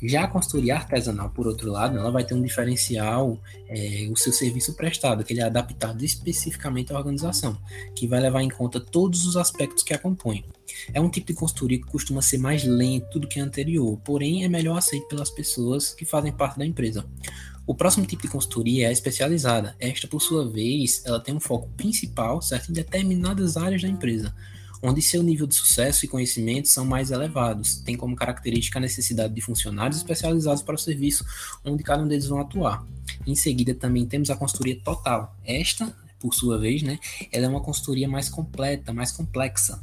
Já 0.00 0.24
a 0.24 0.28
consultoria 0.28 0.76
artesanal, 0.76 1.30
por 1.30 1.48
outro 1.48 1.72
lado, 1.72 1.98
ela 1.98 2.10
vai 2.10 2.22
ter 2.22 2.34
um 2.34 2.42
diferencial, 2.42 3.36
é, 3.68 4.08
o 4.10 4.16
seu 4.16 4.32
serviço 4.32 4.74
prestado, 4.74 5.24
que 5.24 5.32
ele 5.32 5.40
é 5.40 5.44
adaptado 5.44 6.04
especificamente 6.04 6.92
à 6.92 6.96
organização, 6.96 7.58
que 7.96 8.06
vai 8.06 8.20
levar 8.20 8.42
em 8.42 8.48
conta 8.48 8.78
todos 8.78 9.26
os 9.26 9.36
aspectos 9.36 9.82
que 9.82 9.92
a 9.92 9.98
compõem. 9.98 10.44
É 10.94 11.00
um 11.00 11.10
tipo 11.10 11.26
de 11.26 11.34
consultoria 11.34 11.78
que 11.78 11.86
costuma 11.86 12.22
ser 12.22 12.38
mais 12.38 12.62
lento 12.64 13.18
do 13.18 13.26
que 13.26 13.40
a 13.40 13.44
anterior, 13.44 13.98
porém 14.04 14.44
é 14.44 14.48
melhor 14.48 14.78
aceito 14.78 15.08
pelas 15.08 15.30
pessoas 15.30 15.92
que 15.92 16.04
fazem 16.04 16.30
parte 16.30 16.58
da 16.58 16.66
empresa. 16.66 17.04
O 17.68 17.74
próximo 17.74 18.06
tipo 18.06 18.22
de 18.22 18.28
consultoria 18.28 18.86
é 18.86 18.88
a 18.88 18.92
especializada. 18.92 19.76
Esta, 19.78 20.08
por 20.08 20.22
sua 20.22 20.48
vez, 20.48 21.02
ela 21.04 21.20
tem 21.20 21.34
um 21.34 21.38
foco 21.38 21.68
principal 21.76 22.40
certo, 22.40 22.70
em 22.70 22.72
determinadas 22.72 23.58
áreas 23.58 23.82
da 23.82 23.88
empresa, 23.88 24.34
onde 24.82 25.02
seu 25.02 25.22
nível 25.22 25.46
de 25.46 25.54
sucesso 25.54 26.02
e 26.02 26.08
conhecimento 26.08 26.66
são 26.66 26.86
mais 26.86 27.10
elevados. 27.10 27.76
Tem 27.76 27.94
como 27.94 28.16
característica 28.16 28.78
a 28.78 28.80
necessidade 28.80 29.34
de 29.34 29.42
funcionários 29.42 29.98
especializados 29.98 30.62
para 30.62 30.76
o 30.76 30.78
serviço, 30.78 31.26
onde 31.62 31.82
cada 31.82 32.02
um 32.02 32.08
deles 32.08 32.24
vão 32.24 32.40
atuar. 32.40 32.86
Em 33.26 33.34
seguida, 33.34 33.74
também 33.74 34.06
temos 34.06 34.30
a 34.30 34.36
consultoria 34.36 34.80
total. 34.82 35.36
Esta, 35.44 35.94
por 36.18 36.32
sua 36.32 36.56
vez, 36.56 36.82
né, 36.82 36.98
ela 37.30 37.44
é 37.44 37.48
uma 37.50 37.60
consultoria 37.60 38.08
mais 38.08 38.30
completa, 38.30 38.94
mais 38.94 39.12
complexa, 39.12 39.78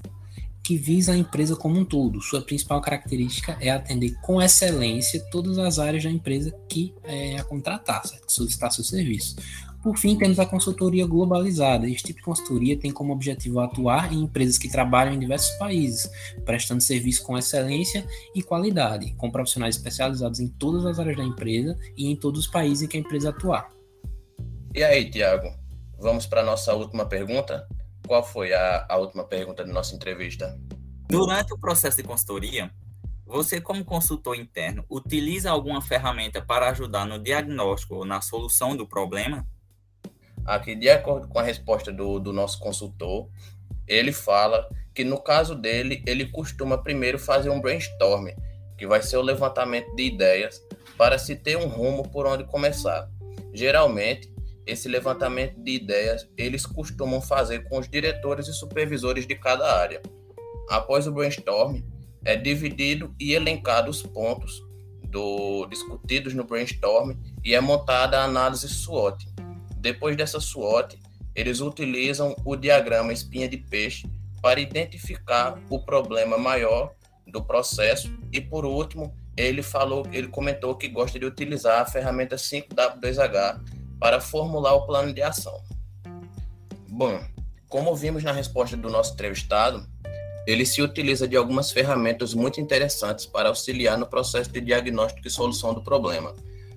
que 0.65 0.77
visa 0.77 1.13
a 1.13 1.17
empresa 1.17 1.55
como 1.55 1.79
um 1.79 1.85
todo. 1.85 2.19
Sua 2.19 2.41
principal 2.41 2.81
característica 2.81 3.55
é 3.61 3.69
atender 3.69 4.15
com 4.21 4.41
excelência 4.41 5.23
todas 5.29 5.59
as 5.59 5.77
áreas 5.77 6.03
da 6.03 6.09
empresa 6.09 6.51
que 6.67 6.91
é, 7.03 7.37
a 7.37 7.43
contratar, 7.43 8.05
certo? 8.07 8.31
solicitar 8.31 8.71
seu 8.71 8.83
serviço. 8.83 9.35
Por 9.83 9.95
fim, 9.95 10.17
temos 10.17 10.39
a 10.39 10.45
consultoria 10.47 11.05
globalizada. 11.05 11.87
Este 11.87 12.05
tipo 12.05 12.17
de 12.17 12.25
consultoria 12.25 12.75
tem 12.75 12.89
como 12.89 13.13
objetivo 13.13 13.59
atuar 13.59 14.11
em 14.11 14.23
empresas 14.23 14.57
que 14.57 14.67
trabalham 14.67 15.13
em 15.13 15.19
diversos 15.19 15.55
países, 15.59 16.09
prestando 16.43 16.81
serviço 16.81 17.21
com 17.21 17.37
excelência 17.37 18.03
e 18.33 18.41
qualidade, 18.41 19.13
com 19.13 19.29
profissionais 19.29 19.75
especializados 19.75 20.39
em 20.39 20.47
todas 20.47 20.83
as 20.87 20.97
áreas 20.97 21.17
da 21.17 21.23
empresa 21.23 21.77
e 21.95 22.07
em 22.07 22.15
todos 22.15 22.39
os 22.39 22.47
países 22.47 22.81
em 22.81 22.87
que 22.87 22.97
a 22.97 23.01
empresa 23.01 23.29
atuar. 23.29 23.69
E 24.73 24.83
aí, 24.83 25.11
Tiago, 25.11 25.53
vamos 25.99 26.25
para 26.25 26.41
a 26.41 26.45
nossa 26.45 26.73
última 26.73 27.05
pergunta? 27.05 27.67
Qual 28.07 28.23
foi 28.23 28.53
a, 28.53 28.85
a 28.87 28.97
última 28.97 29.23
pergunta 29.23 29.63
da 29.63 29.73
nossa 29.73 29.95
entrevista? 29.95 30.59
Durante 31.07 31.53
o 31.53 31.57
processo 31.57 31.97
de 31.97 32.03
consultoria, 32.03 32.71
você, 33.25 33.59
como 33.59 33.83
consultor 33.83 34.35
interno, 34.35 34.85
utiliza 34.89 35.49
alguma 35.49 35.81
ferramenta 35.81 36.41
para 36.41 36.69
ajudar 36.69 37.05
no 37.05 37.17
diagnóstico 37.17 37.95
ou 37.95 38.05
na 38.05 38.21
solução 38.21 38.75
do 38.75 38.87
problema? 38.87 39.45
Aqui, 40.45 40.75
de 40.75 40.89
acordo 40.89 41.27
com 41.27 41.39
a 41.39 41.43
resposta 41.43 41.91
do, 41.91 42.19
do 42.19 42.31
nosso 42.31 42.59
consultor, 42.59 43.27
ele 43.87 44.11
fala 44.11 44.69
que 44.93 45.03
no 45.03 45.19
caso 45.19 45.55
dele, 45.55 46.03
ele 46.05 46.27
costuma 46.27 46.77
primeiro 46.77 47.17
fazer 47.17 47.49
um 47.49 47.59
brainstorm, 47.59 48.27
que 48.77 48.85
vai 48.85 49.01
ser 49.01 49.17
o 49.17 49.21
levantamento 49.21 49.95
de 49.95 50.03
ideias 50.03 50.61
para 50.95 51.17
se 51.17 51.35
ter 51.35 51.57
um 51.57 51.67
rumo 51.67 52.07
por 52.07 52.27
onde 52.27 52.43
começar. 52.43 53.09
Geralmente, 53.53 54.31
esse 54.65 54.87
levantamento 54.87 55.61
de 55.61 55.71
ideias 55.71 56.27
eles 56.37 56.65
costumam 56.65 57.21
fazer 57.21 57.67
com 57.69 57.79
os 57.79 57.87
diretores 57.87 58.47
e 58.47 58.53
supervisores 58.53 59.27
de 59.27 59.35
cada 59.35 59.79
área. 59.79 60.01
Após 60.69 61.07
o 61.07 61.11
brainstorm, 61.11 61.81
é 62.23 62.35
dividido 62.35 63.13
e 63.19 63.33
elencado 63.33 63.91
os 63.91 64.01
pontos 64.01 64.63
do, 65.03 65.67
discutidos 65.67 66.33
no 66.33 66.43
brainstorm 66.43 67.15
e 67.43 67.53
é 67.53 67.61
montada 67.61 68.19
a 68.19 68.23
análise 68.23 68.67
SWOT. 68.67 69.27
Depois 69.77 70.17
dessa 70.17 70.39
SWOT, 70.39 70.97
eles 71.35 71.61
utilizam 71.61 72.35
o 72.43 72.55
diagrama 72.55 73.13
espinha 73.13 73.47
de 73.47 73.57
peixe 73.57 74.09
para 74.41 74.59
identificar 74.59 75.59
o 75.69 75.79
problema 75.79 76.37
maior 76.37 76.93
do 77.27 77.43
processo 77.43 78.11
e 78.31 78.41
por 78.41 78.65
último, 78.65 79.15
ele 79.37 79.61
falou, 79.61 80.07
ele 80.11 80.27
comentou 80.27 80.75
que 80.75 80.87
gosta 80.87 81.19
de 81.19 81.25
utilizar 81.25 81.81
a 81.81 81.85
ferramenta 81.85 82.35
5W2H 82.35 83.74
para 84.05 84.21
formular 84.21 84.75
o 84.75 84.85
plano 84.85 85.11
de 85.11 85.23
ação. 85.23 85.63
Bom, 86.87 87.19
como 87.67 87.95
vimos 87.95 88.23
na 88.23 88.31
resposta 88.31 88.77
do 88.77 88.87
nosso 88.87 89.13
entrevistado, 89.13 89.83
ele 90.45 90.63
se 90.63 90.79
utiliza 90.79 91.27
de 91.27 91.35
algumas 91.35 91.71
ferramentas 91.71 92.31
muito 92.35 92.61
interessantes 92.61 93.25
para 93.25 93.49
auxiliar 93.49 93.97
no 93.97 94.05
processo 94.05 94.51
de 94.51 94.61
diagnóstico 94.61 95.27
e 95.27 95.31
solução 95.31 95.73
do 95.73 95.81
problema. 95.81 96.35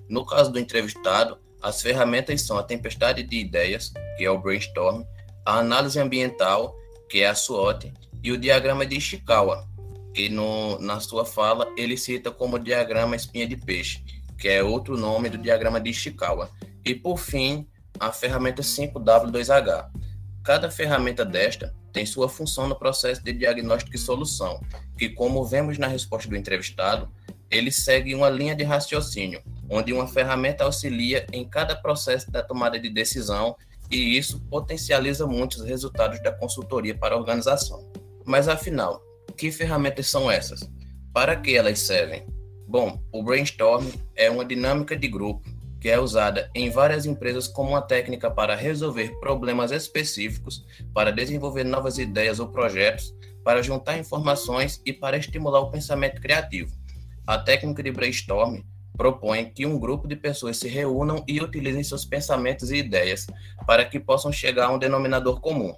No 0.09 0.25
caso 0.25 0.51
do 0.51 0.57
entrevistado, 0.57 1.37
as 1.61 1.83
ferramentas 1.83 2.41
são 2.41 2.57
a 2.57 2.63
tempestade 2.63 3.21
de 3.21 3.37
ideias, 3.37 3.93
que 4.17 4.25
é 4.25 4.31
o 4.31 4.39
brainstorm, 4.39 5.03
a 5.45 5.59
análise 5.59 5.99
ambiental, 5.99 6.75
que 7.07 7.21
é 7.21 7.27
a 7.27 7.35
SWOT, 7.35 7.93
e 8.23 8.31
o 8.31 8.39
diagrama 8.39 8.87
de 8.87 8.97
Ishikawa, 8.97 9.67
que 10.15 10.29
no, 10.29 10.79
na 10.79 10.99
sua 10.99 11.27
fala 11.27 11.71
ele 11.77 11.95
cita 11.95 12.31
como 12.31 12.57
diagrama 12.57 13.15
espinha 13.15 13.45
de 13.45 13.55
peixe, 13.55 14.03
que 14.35 14.47
é 14.47 14.63
outro 14.63 14.97
nome 14.97 15.29
do 15.29 15.37
diagrama 15.37 15.79
de 15.79 15.91
Ishikawa, 15.91 16.49
e 16.89 16.95
por 16.95 17.19
fim, 17.19 17.67
a 17.99 18.11
ferramenta 18.11 18.63
5W2H. 18.63 19.91
Cada 20.43 20.71
ferramenta 20.71 21.23
desta 21.23 21.71
tem 21.93 22.03
sua 22.03 22.27
função 22.27 22.67
no 22.67 22.75
processo 22.75 23.23
de 23.23 23.31
diagnóstico 23.31 23.95
e 23.95 23.99
solução, 23.99 24.59
que, 24.97 25.09
como 25.09 25.45
vemos 25.45 25.77
na 25.77 25.85
resposta 25.85 26.27
do 26.27 26.35
entrevistado, 26.35 27.07
ele 27.51 27.71
segue 27.71 28.15
uma 28.15 28.27
linha 28.27 28.55
de 28.55 28.63
raciocínio, 28.63 29.43
onde 29.69 29.93
uma 29.93 30.07
ferramenta 30.07 30.63
auxilia 30.63 31.27
em 31.31 31.47
cada 31.47 31.75
processo 31.75 32.31
da 32.31 32.41
tomada 32.41 32.79
de 32.79 32.89
decisão 32.89 33.55
e 33.91 34.17
isso 34.17 34.39
potencializa 34.49 35.27
muitos 35.27 35.63
resultados 35.63 36.19
da 36.23 36.31
consultoria 36.31 36.97
para 36.97 37.13
a 37.13 37.19
organização. 37.19 37.87
Mas 38.25 38.47
afinal, 38.47 38.99
que 39.37 39.51
ferramentas 39.51 40.09
são 40.09 40.29
essas? 40.29 40.67
Para 41.13 41.35
que 41.35 41.55
elas 41.55 41.77
servem? 41.77 42.25
Bom, 42.67 42.99
o 43.11 43.21
brainstorm 43.21 43.87
é 44.15 44.27
uma 44.29 44.43
dinâmica 44.43 44.95
de 44.95 45.07
grupo 45.07 45.58
que 45.79 45.89
é 45.89 45.99
usada 45.99 46.49
em 46.53 46.69
várias 46.69 47.05
empresas 47.05 47.47
como 47.47 47.69
uma 47.69 47.81
técnica 47.81 48.29
para 48.29 48.55
resolver 48.55 49.17
problemas 49.19 49.71
específicos, 49.71 50.65
para 50.93 51.11
desenvolver 51.11 51.63
novas 51.63 51.97
ideias 51.97 52.39
ou 52.39 52.49
projetos, 52.49 53.13
para 53.43 53.63
juntar 53.63 53.97
informações 53.97 54.81
e 54.85 54.91
para 54.91 55.17
estimular 55.17 55.59
o 55.61 55.71
pensamento 55.71 56.21
criativo. 56.21 56.77
A 57.25 57.37
técnica 57.37 57.81
de 57.81 57.91
brainstorm 57.91 58.61
propõe 58.97 59.45
que 59.45 59.65
um 59.65 59.79
grupo 59.79 60.07
de 60.07 60.15
pessoas 60.15 60.57
se 60.57 60.67
reúnam 60.67 61.23
e 61.25 61.39
utilizem 61.39 61.83
seus 61.83 62.03
pensamentos 62.03 62.69
e 62.69 62.77
ideias 62.77 63.25
para 63.65 63.85
que 63.85 63.99
possam 63.99 64.31
chegar 64.31 64.65
a 64.65 64.71
um 64.71 64.77
denominador 64.77 65.39
comum, 65.39 65.73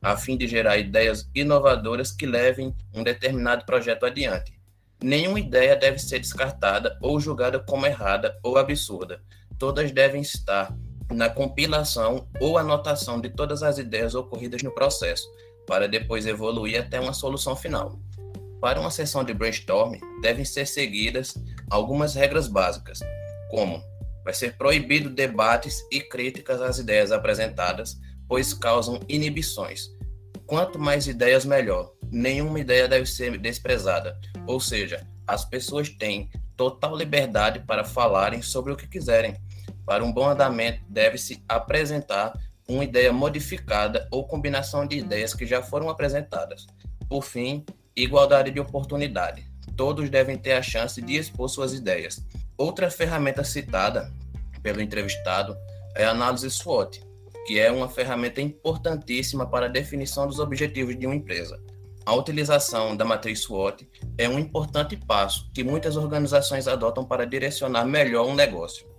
a 0.00 0.16
fim 0.16 0.38
de 0.38 0.46
gerar 0.46 0.78
ideias 0.78 1.28
inovadoras 1.34 2.10
que 2.10 2.24
levem 2.24 2.74
um 2.94 3.02
determinado 3.02 3.66
projeto 3.66 4.06
adiante. 4.06 4.58
Nenhuma 5.02 5.38
ideia 5.38 5.76
deve 5.76 5.98
ser 5.98 6.20
descartada 6.20 6.96
ou 7.02 7.20
julgada 7.20 7.58
como 7.58 7.84
errada 7.84 8.38
ou 8.42 8.56
absurda, 8.56 9.20
todas 9.62 9.92
devem 9.92 10.20
estar 10.20 10.76
na 11.08 11.30
compilação 11.30 12.26
ou 12.40 12.58
anotação 12.58 13.20
de 13.20 13.28
todas 13.28 13.62
as 13.62 13.78
ideias 13.78 14.12
ocorridas 14.12 14.60
no 14.60 14.74
processo, 14.74 15.24
para 15.68 15.86
depois 15.86 16.26
evoluir 16.26 16.80
até 16.80 16.98
uma 16.98 17.12
solução 17.12 17.54
final. 17.54 17.96
Para 18.60 18.80
uma 18.80 18.90
sessão 18.90 19.22
de 19.22 19.32
brainstorming, 19.32 20.00
devem 20.20 20.44
ser 20.44 20.66
seguidas 20.66 21.38
algumas 21.70 22.16
regras 22.16 22.48
básicas, 22.48 22.98
como 23.52 23.80
vai 24.24 24.34
ser 24.34 24.56
proibido 24.56 25.08
debates 25.08 25.80
e 25.92 26.00
críticas 26.00 26.60
às 26.60 26.80
ideias 26.80 27.12
apresentadas, 27.12 27.96
pois 28.26 28.52
causam 28.52 28.98
inibições. 29.08 29.92
Quanto 30.44 30.76
mais 30.76 31.06
ideias, 31.06 31.44
melhor. 31.44 31.92
Nenhuma 32.10 32.58
ideia 32.58 32.88
deve 32.88 33.06
ser 33.06 33.38
desprezada, 33.38 34.18
ou 34.44 34.58
seja, 34.58 35.06
as 35.24 35.44
pessoas 35.44 35.88
têm 35.88 36.28
total 36.56 36.96
liberdade 36.96 37.60
para 37.60 37.84
falarem 37.84 38.42
sobre 38.42 38.72
o 38.72 38.76
que 38.76 38.88
quiserem, 38.88 39.36
para 39.84 40.04
um 40.04 40.12
bom 40.12 40.28
andamento, 40.28 40.80
deve-se 40.88 41.42
apresentar 41.48 42.32
uma 42.68 42.84
ideia 42.84 43.12
modificada 43.12 44.06
ou 44.10 44.26
combinação 44.26 44.86
de 44.86 44.98
ideias 44.98 45.34
que 45.34 45.46
já 45.46 45.62
foram 45.62 45.88
apresentadas. 45.88 46.66
Por 47.08 47.22
fim, 47.22 47.64
igualdade 47.94 48.50
de 48.50 48.60
oportunidade. 48.60 49.50
Todos 49.76 50.08
devem 50.08 50.38
ter 50.38 50.52
a 50.52 50.62
chance 50.62 51.00
de 51.00 51.16
expor 51.16 51.48
suas 51.48 51.72
ideias. 51.72 52.24
Outra 52.56 52.90
ferramenta 52.90 53.42
citada 53.42 54.12
pelo 54.62 54.80
entrevistado 54.80 55.56
é 55.96 56.04
a 56.04 56.10
análise 56.10 56.50
SWOT, 56.50 57.02
que 57.46 57.58
é 57.58 57.70
uma 57.70 57.88
ferramenta 57.88 58.40
importantíssima 58.40 59.46
para 59.46 59.66
a 59.66 59.68
definição 59.68 60.26
dos 60.26 60.38
objetivos 60.38 60.96
de 60.96 61.06
uma 61.06 61.16
empresa. 61.16 61.60
A 62.04 62.14
utilização 62.14 62.96
da 62.96 63.04
matriz 63.04 63.40
SWOT 63.40 63.88
é 64.16 64.28
um 64.28 64.38
importante 64.38 64.96
passo 64.96 65.50
que 65.52 65.64
muitas 65.64 65.96
organizações 65.96 66.68
adotam 66.68 67.04
para 67.04 67.26
direcionar 67.26 67.84
melhor 67.84 68.26
um 68.26 68.34
negócio 68.34 68.91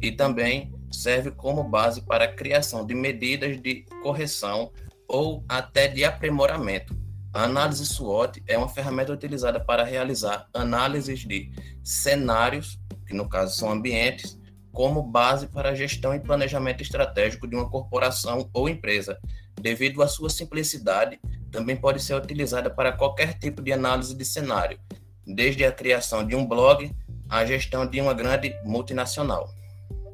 e 0.00 0.12
também 0.12 0.72
serve 0.90 1.30
como 1.30 1.62
base 1.64 2.02
para 2.02 2.24
a 2.24 2.32
criação 2.32 2.86
de 2.86 2.94
medidas 2.94 3.60
de 3.60 3.84
correção 4.02 4.72
ou 5.06 5.44
até 5.48 5.88
de 5.88 6.04
aprimoramento. 6.04 6.96
A 7.32 7.44
análise 7.44 7.84
SWOT 7.84 8.42
é 8.46 8.56
uma 8.56 8.68
ferramenta 8.68 9.12
utilizada 9.12 9.60
para 9.60 9.84
realizar 9.84 10.48
análises 10.52 11.20
de 11.20 11.50
cenários, 11.84 12.78
que 13.06 13.14
no 13.14 13.28
caso 13.28 13.56
são 13.56 13.70
ambientes, 13.70 14.38
como 14.72 15.02
base 15.02 15.46
para 15.48 15.70
a 15.70 15.74
gestão 15.74 16.14
e 16.14 16.20
planejamento 16.20 16.82
estratégico 16.82 17.46
de 17.46 17.56
uma 17.56 17.68
corporação 17.68 18.48
ou 18.52 18.68
empresa. 18.68 19.18
Devido 19.60 20.02
à 20.02 20.08
sua 20.08 20.30
simplicidade, 20.30 21.20
também 21.50 21.76
pode 21.76 22.02
ser 22.02 22.14
utilizada 22.14 22.70
para 22.70 22.92
qualquer 22.92 23.34
tipo 23.34 23.62
de 23.62 23.72
análise 23.72 24.16
de 24.16 24.24
cenário, 24.24 24.78
desde 25.26 25.64
a 25.64 25.72
criação 25.72 26.26
de 26.26 26.34
um 26.34 26.46
blog 26.46 26.94
à 27.28 27.44
gestão 27.44 27.86
de 27.86 28.00
uma 28.00 28.14
grande 28.14 28.54
multinacional. 28.64 29.57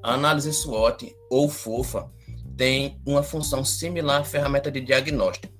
A 0.05 0.12
análise 0.12 0.52
SWOT, 0.52 1.16
ou 1.30 1.48
FOFA, 1.48 2.11
tem 2.59 3.00
uma 3.07 3.22
função 3.22 3.64
similar 3.64 4.20
à 4.20 4.24
ferramenta 4.24 4.70
de 4.70 4.78
diagnóstico. 4.78 5.50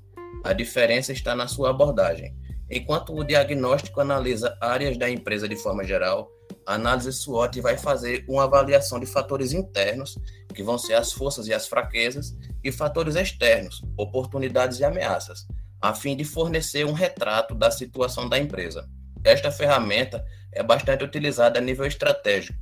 A 0.45 0.53
diferença 0.53 1.15
está 1.15 1.35
na 1.35 1.49
sua 1.49 1.71
abordagem. 1.71 2.37
Enquanto 2.71 3.15
o 3.15 3.25
diagnóstico 3.25 4.03
analisa 4.03 4.55
áreas 4.61 4.99
da 4.99 5.09
empresa 5.09 5.49
de 5.49 5.57
forma 5.57 5.83
geral, 5.83 6.31
a 6.67 6.75
análise 6.75 7.11
SWOT 7.11 7.59
vai 7.63 7.79
fazer 7.79 8.23
uma 8.29 8.45
avaliação 8.45 9.01
de 9.01 9.07
fatores 9.07 9.55
internos, 9.55 10.19
que 10.55 10.63
vão 10.63 10.77
ser 10.77 10.93
as 10.93 11.11
forças 11.11 11.47
e 11.47 11.55
as 11.55 11.67
fraquezas, 11.67 12.37
e 12.63 12.71
fatores 12.71 13.17
externos, 13.17 13.83
oportunidades 13.97 14.79
e 14.79 14.85
ameaças, 14.85 15.47
a 15.81 15.95
fim 15.95 16.15
de 16.15 16.23
fornecer 16.23 16.85
um 16.85 16.93
retrato 16.93 17.55
da 17.55 17.71
situação 17.71 18.29
da 18.29 18.39
empresa. 18.39 18.87
Esta 19.25 19.51
ferramenta 19.51 20.23
é 20.55 20.63
bastante 20.63 21.05
utilizada 21.05 21.59
a 21.59 21.63
nível 21.63 21.87
estratégico, 21.87 22.59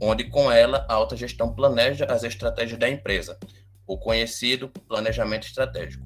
onde 0.00 0.24
com 0.24 0.50
ela 0.50 0.84
a 0.88 0.94
alta 0.94 1.16
gestão 1.16 1.54
planeja 1.54 2.04
as 2.06 2.22
estratégias 2.24 2.78
da 2.78 2.88
empresa, 2.88 3.38
o 3.86 3.96
conhecido 3.98 4.68
planejamento 4.88 5.46
estratégico. 5.46 6.04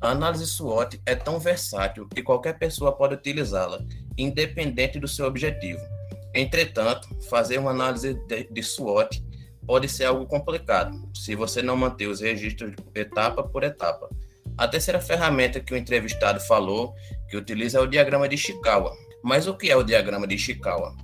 A 0.00 0.10
análise 0.10 0.46
SWOT 0.46 1.00
é 1.06 1.14
tão 1.14 1.38
versátil 1.38 2.08
que 2.08 2.22
qualquer 2.22 2.58
pessoa 2.58 2.90
pode 2.90 3.14
utilizá-la, 3.14 3.80
independente 4.18 4.98
do 4.98 5.06
seu 5.06 5.26
objetivo. 5.26 5.80
Entretanto, 6.34 7.08
fazer 7.28 7.58
uma 7.58 7.70
análise 7.70 8.14
de, 8.26 8.44
de 8.44 8.62
SWOT 8.62 9.22
pode 9.64 9.88
ser 9.88 10.06
algo 10.06 10.26
complicado, 10.26 11.08
se 11.14 11.36
você 11.36 11.62
não 11.62 11.76
manter 11.76 12.08
os 12.08 12.20
registros 12.20 12.74
etapa 12.94 13.44
por 13.44 13.62
etapa. 13.62 14.08
A 14.58 14.66
terceira 14.66 15.00
ferramenta 15.00 15.60
que 15.60 15.72
o 15.72 15.76
entrevistado 15.76 16.40
falou 16.40 16.94
que 17.28 17.36
utiliza 17.36 17.78
é 17.78 17.80
o 17.80 17.86
diagrama 17.86 18.28
de 18.28 18.34
Ishikawa. 18.34 18.92
Mas 19.22 19.46
o 19.46 19.54
que 19.54 19.70
é 19.70 19.76
o 19.76 19.82
diagrama 19.82 20.26
de 20.26 20.34
Ishikawa? 20.34 20.96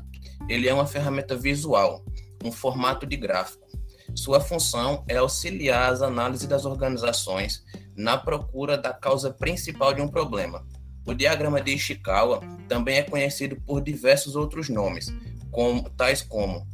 Ele 0.48 0.68
é 0.68 0.74
uma 0.74 0.86
ferramenta 0.86 1.36
visual, 1.36 2.04
um 2.44 2.50
formato 2.50 3.06
de 3.06 3.16
gráfico. 3.16 3.66
Sua 4.14 4.40
função 4.40 5.04
é 5.06 5.16
auxiliar 5.16 5.92
as 5.92 6.02
análises 6.02 6.46
das 6.46 6.64
organizações 6.64 7.64
na 7.96 8.16
procura 8.16 8.76
da 8.76 8.92
causa 8.92 9.30
principal 9.30 9.92
de 9.92 10.00
um 10.00 10.08
problema. 10.08 10.66
O 11.06 11.14
diagrama 11.14 11.60
de 11.60 11.72
Ishikawa 11.72 12.40
também 12.68 12.98
é 12.98 13.02
conhecido 13.02 13.56
por 13.56 13.80
diversos 13.80 14.36
outros 14.36 14.68
nomes, 14.68 15.12
como, 15.50 15.88
tais 15.90 16.22
como 16.22 16.66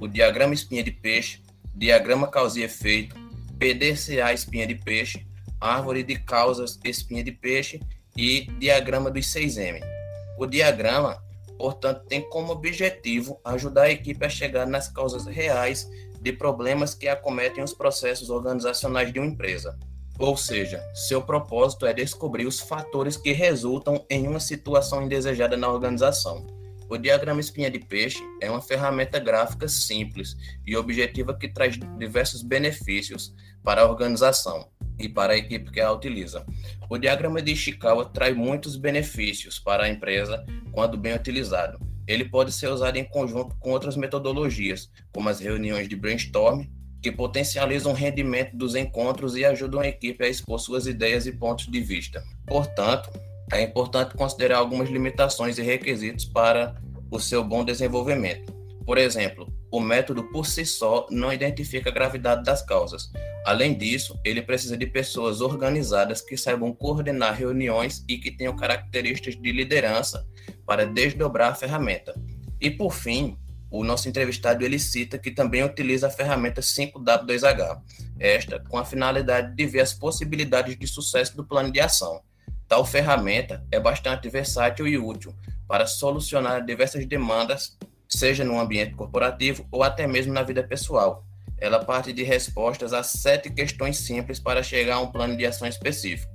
o 0.00 0.06
diagrama 0.06 0.54
espinha 0.54 0.82
de 0.82 0.90
peixe, 0.90 1.42
diagrama 1.74 2.26
causa 2.26 2.60
e 2.60 2.62
efeito, 2.62 3.14
PDCA 3.58 4.32
espinha 4.32 4.66
de 4.66 4.74
peixe, 4.74 5.26
árvore 5.60 6.02
de 6.02 6.18
causas 6.18 6.78
espinha 6.84 7.22
de 7.22 7.32
peixe 7.32 7.80
e 8.16 8.46
diagrama 8.58 9.10
dos 9.10 9.26
6M. 9.26 9.91
O 10.38 10.46
diagrama, 10.46 11.22
portanto, 11.58 12.04
tem 12.06 12.20
como 12.28 12.52
objetivo 12.52 13.40
ajudar 13.44 13.82
a 13.82 13.90
equipe 13.90 14.24
a 14.24 14.28
chegar 14.28 14.66
nas 14.66 14.88
causas 14.88 15.26
reais 15.26 15.88
de 16.20 16.32
problemas 16.32 16.94
que 16.94 17.08
acometem 17.08 17.62
os 17.62 17.74
processos 17.74 18.30
organizacionais 18.30 19.12
de 19.12 19.18
uma 19.18 19.28
empresa. 19.28 19.78
Ou 20.18 20.36
seja, 20.36 20.80
seu 20.94 21.22
propósito 21.22 21.86
é 21.86 21.92
descobrir 21.92 22.46
os 22.46 22.60
fatores 22.60 23.16
que 23.16 23.32
resultam 23.32 24.04
em 24.08 24.28
uma 24.28 24.38
situação 24.38 25.02
indesejada 25.02 25.56
na 25.56 25.68
organização. 25.68 26.46
O 26.88 26.98
diagrama 26.98 27.40
espinha 27.40 27.70
de 27.70 27.78
peixe 27.78 28.22
é 28.40 28.50
uma 28.50 28.60
ferramenta 28.60 29.18
gráfica 29.18 29.66
simples 29.66 30.36
e 30.66 30.76
objetiva 30.76 31.34
que 31.34 31.48
traz 31.48 31.78
diversos 31.98 32.42
benefícios 32.42 33.34
para 33.64 33.82
a 33.82 33.88
organização, 33.88 34.68
e 35.02 35.08
para 35.08 35.32
a 35.32 35.36
equipe 35.36 35.70
que 35.70 35.80
a 35.80 35.92
utiliza. 35.92 36.44
O 36.88 36.98
diagrama 36.98 37.42
de 37.42 37.52
Ishikawa 37.52 38.04
traz 38.06 38.36
muitos 38.36 38.76
benefícios 38.76 39.58
para 39.58 39.84
a 39.84 39.88
empresa 39.88 40.44
quando 40.72 40.96
bem 40.96 41.14
utilizado. 41.14 41.78
Ele 42.06 42.24
pode 42.24 42.52
ser 42.52 42.68
usado 42.68 42.96
em 42.96 43.04
conjunto 43.04 43.56
com 43.56 43.70
outras 43.70 43.96
metodologias, 43.96 44.90
como 45.12 45.28
as 45.28 45.40
reuniões 45.40 45.88
de 45.88 45.96
brainstorm, 45.96 46.66
que 47.00 47.10
potencializam 47.10 47.92
o 47.92 47.94
rendimento 47.94 48.56
dos 48.56 48.74
encontros 48.74 49.36
e 49.36 49.44
ajudam 49.44 49.80
a 49.80 49.88
equipe 49.88 50.24
a 50.24 50.28
expor 50.28 50.58
suas 50.58 50.86
ideias 50.86 51.26
e 51.26 51.32
pontos 51.32 51.66
de 51.66 51.80
vista. 51.80 52.22
Portanto, 52.46 53.10
é 53.52 53.62
importante 53.62 54.14
considerar 54.14 54.58
algumas 54.58 54.88
limitações 54.88 55.58
e 55.58 55.62
requisitos 55.62 56.24
para 56.24 56.80
o 57.10 57.18
seu 57.18 57.42
bom 57.42 57.64
desenvolvimento. 57.64 58.52
Por 58.86 58.98
exemplo, 58.98 59.52
o 59.72 59.80
método 59.80 60.24
por 60.24 60.46
si 60.46 60.66
só 60.66 61.06
não 61.10 61.32
identifica 61.32 61.88
a 61.88 61.92
gravidade 61.92 62.44
das 62.44 62.60
causas. 62.60 63.10
Além 63.46 63.76
disso, 63.76 64.20
ele 64.22 64.42
precisa 64.42 64.76
de 64.76 64.86
pessoas 64.86 65.40
organizadas 65.40 66.20
que 66.20 66.36
saibam 66.36 66.74
coordenar 66.74 67.34
reuniões 67.34 68.04
e 68.06 68.18
que 68.18 68.30
tenham 68.30 68.54
características 68.54 69.34
de 69.34 69.50
liderança 69.50 70.28
para 70.66 70.84
desdobrar 70.84 71.52
a 71.52 71.54
ferramenta. 71.54 72.14
E 72.60 72.70
por 72.70 72.92
fim, 72.92 73.38
o 73.70 73.82
nosso 73.82 74.10
entrevistado 74.10 74.62
ele 74.62 74.78
cita 74.78 75.18
que 75.18 75.30
também 75.30 75.64
utiliza 75.64 76.06
a 76.06 76.10
ferramenta 76.10 76.60
5W2H, 76.60 77.80
esta 78.20 78.60
com 78.60 78.76
a 78.76 78.84
finalidade 78.84 79.56
de 79.56 79.66
ver 79.66 79.80
as 79.80 79.94
possibilidades 79.94 80.78
de 80.78 80.86
sucesso 80.86 81.34
do 81.34 81.46
plano 81.46 81.72
de 81.72 81.80
ação. 81.80 82.20
Tal 82.68 82.84
ferramenta 82.84 83.66
é 83.72 83.80
bastante 83.80 84.28
versátil 84.28 84.86
e 84.86 84.98
útil 84.98 85.34
para 85.66 85.86
solucionar 85.86 86.62
diversas 86.62 87.06
demandas 87.06 87.78
seja 88.12 88.44
no 88.44 88.60
ambiente 88.60 88.94
corporativo 88.94 89.66
ou 89.70 89.82
até 89.82 90.06
mesmo 90.06 90.32
na 90.32 90.42
vida 90.42 90.62
pessoal. 90.62 91.24
Ela 91.58 91.84
parte 91.84 92.12
de 92.12 92.22
respostas 92.22 92.92
a 92.92 93.02
sete 93.02 93.50
questões 93.50 93.96
simples 93.96 94.38
para 94.38 94.62
chegar 94.62 94.96
a 94.96 95.00
um 95.00 95.10
plano 95.10 95.36
de 95.36 95.46
ação 95.46 95.66
específico, 95.66 96.32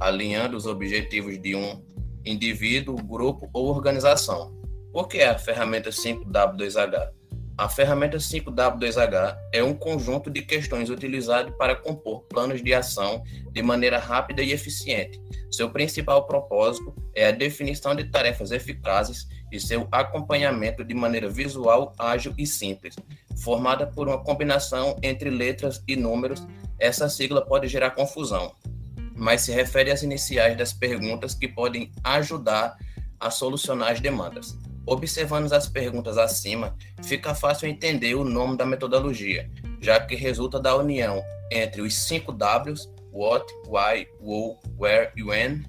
alinhando 0.00 0.56
os 0.56 0.66
objetivos 0.66 1.40
de 1.40 1.54
um 1.54 1.82
indivíduo, 2.24 2.96
grupo 2.96 3.48
ou 3.52 3.66
organização. 3.66 4.56
O 4.92 5.04
que 5.04 5.20
a 5.20 5.38
ferramenta 5.38 5.90
5W2H? 5.90 7.10
A 7.58 7.68
ferramenta 7.68 8.18
5W2H 8.18 9.36
é 9.52 9.64
um 9.64 9.74
conjunto 9.74 10.30
de 10.30 10.42
questões 10.42 10.90
utilizado 10.90 11.52
para 11.54 11.74
compor 11.74 12.22
planos 12.28 12.62
de 12.62 12.72
ação 12.72 13.22
de 13.50 13.60
maneira 13.62 13.98
rápida 13.98 14.42
e 14.42 14.52
eficiente. 14.52 15.20
Seu 15.50 15.68
principal 15.68 16.24
propósito 16.24 16.94
é 17.16 17.26
a 17.26 17.32
definição 17.32 17.96
de 17.96 18.04
tarefas 18.04 18.52
eficazes 18.52 19.26
e 19.50 19.60
seu 19.60 19.88
acompanhamento 19.90 20.84
de 20.84 20.94
maneira 20.94 21.28
visual, 21.28 21.92
ágil 21.98 22.34
e 22.36 22.46
simples. 22.46 22.96
Formada 23.42 23.86
por 23.86 24.08
uma 24.08 24.22
combinação 24.22 24.96
entre 25.02 25.30
letras 25.30 25.82
e 25.86 25.96
números, 25.96 26.46
essa 26.78 27.08
sigla 27.08 27.44
pode 27.44 27.68
gerar 27.68 27.90
confusão, 27.90 28.54
mas 29.14 29.42
se 29.42 29.52
refere 29.52 29.90
às 29.90 30.02
iniciais 30.02 30.56
das 30.56 30.72
perguntas 30.72 31.34
que 31.34 31.48
podem 31.48 31.90
ajudar 32.04 32.76
a 33.18 33.30
solucionar 33.30 33.92
as 33.92 34.00
demandas. 34.00 34.56
Observando 34.86 35.52
as 35.52 35.68
perguntas 35.68 36.16
acima, 36.16 36.74
fica 37.02 37.34
fácil 37.34 37.68
entender 37.68 38.14
o 38.14 38.24
nome 38.24 38.56
da 38.56 38.64
metodologia, 38.64 39.50
já 39.80 40.00
que 40.00 40.14
resulta 40.14 40.58
da 40.58 40.74
união 40.74 41.22
entre 41.50 41.82
os 41.82 41.94
cinco 41.94 42.32
Ws, 42.32 42.88
what, 43.12 43.44
why, 43.66 44.06
who, 44.20 44.58
where 44.78 45.10
e 45.16 45.22
when, 45.22 45.64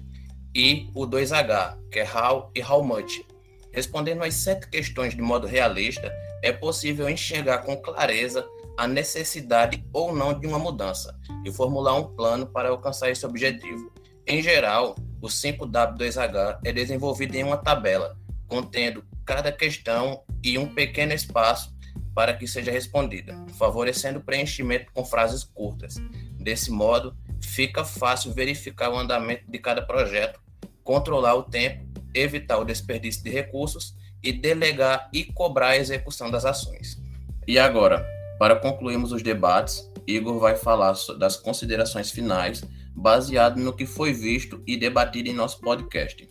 e 0.54 0.88
o 0.94 1.06
2H, 1.06 1.78
que 1.90 2.00
é 2.00 2.08
how 2.08 2.50
e 2.54 2.62
how 2.62 2.82
much, 2.82 3.24
Respondendo 3.72 4.22
às 4.22 4.34
sete 4.34 4.68
questões 4.68 5.14
de 5.14 5.22
modo 5.22 5.46
realista, 5.46 6.12
é 6.42 6.52
possível 6.52 7.08
enxergar 7.08 7.58
com 7.58 7.76
clareza 7.76 8.46
a 8.76 8.86
necessidade 8.86 9.84
ou 9.92 10.14
não 10.14 10.38
de 10.38 10.46
uma 10.46 10.58
mudança 10.58 11.14
e 11.44 11.52
formular 11.52 11.94
um 11.94 12.14
plano 12.14 12.46
para 12.46 12.70
alcançar 12.70 13.10
esse 13.10 13.24
objetivo. 13.26 13.92
Em 14.26 14.42
geral, 14.42 14.96
o 15.20 15.26
5W2H 15.26 16.60
é 16.64 16.72
desenvolvido 16.72 17.34
em 17.34 17.44
uma 17.44 17.56
tabela, 17.56 18.16
contendo 18.48 19.04
cada 19.24 19.52
questão 19.52 20.22
e 20.42 20.56
um 20.56 20.74
pequeno 20.74 21.12
espaço 21.12 21.74
para 22.14 22.34
que 22.34 22.46
seja 22.46 22.72
respondida, 22.72 23.36
favorecendo 23.58 24.18
o 24.18 24.22
preenchimento 24.22 24.90
com 24.92 25.04
frases 25.04 25.44
curtas. 25.44 25.96
Desse 26.38 26.70
modo, 26.70 27.14
fica 27.42 27.84
fácil 27.84 28.32
verificar 28.32 28.90
o 28.90 28.98
andamento 28.98 29.44
de 29.48 29.58
cada 29.58 29.82
projeto, 29.82 30.40
controlar 30.82 31.34
o 31.34 31.42
tempo 31.42 31.89
evitar 32.14 32.58
o 32.58 32.64
desperdício 32.64 33.22
de 33.22 33.30
recursos 33.30 33.94
e 34.22 34.32
delegar 34.32 35.08
e 35.12 35.24
cobrar 35.24 35.68
a 35.68 35.76
execução 35.76 36.30
das 36.30 36.44
ações. 36.44 37.00
E 37.46 37.58
agora, 37.58 38.06
para 38.38 38.56
concluirmos 38.56 39.12
os 39.12 39.22
debates, 39.22 39.88
Igor 40.06 40.38
vai 40.38 40.56
falar 40.56 40.94
das 41.18 41.36
considerações 41.36 42.10
finais, 42.10 42.62
baseado 42.94 43.58
no 43.58 43.74
que 43.74 43.86
foi 43.86 44.12
visto 44.12 44.62
e 44.66 44.76
debatido 44.76 45.28
em 45.28 45.34
nosso 45.34 45.60
podcast. 45.60 46.28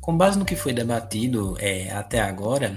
Com 0.00 0.16
base 0.16 0.38
no 0.38 0.44
que 0.44 0.56
foi 0.56 0.72
debatido 0.72 1.56
é, 1.60 1.90
até 1.90 2.20
agora, 2.20 2.76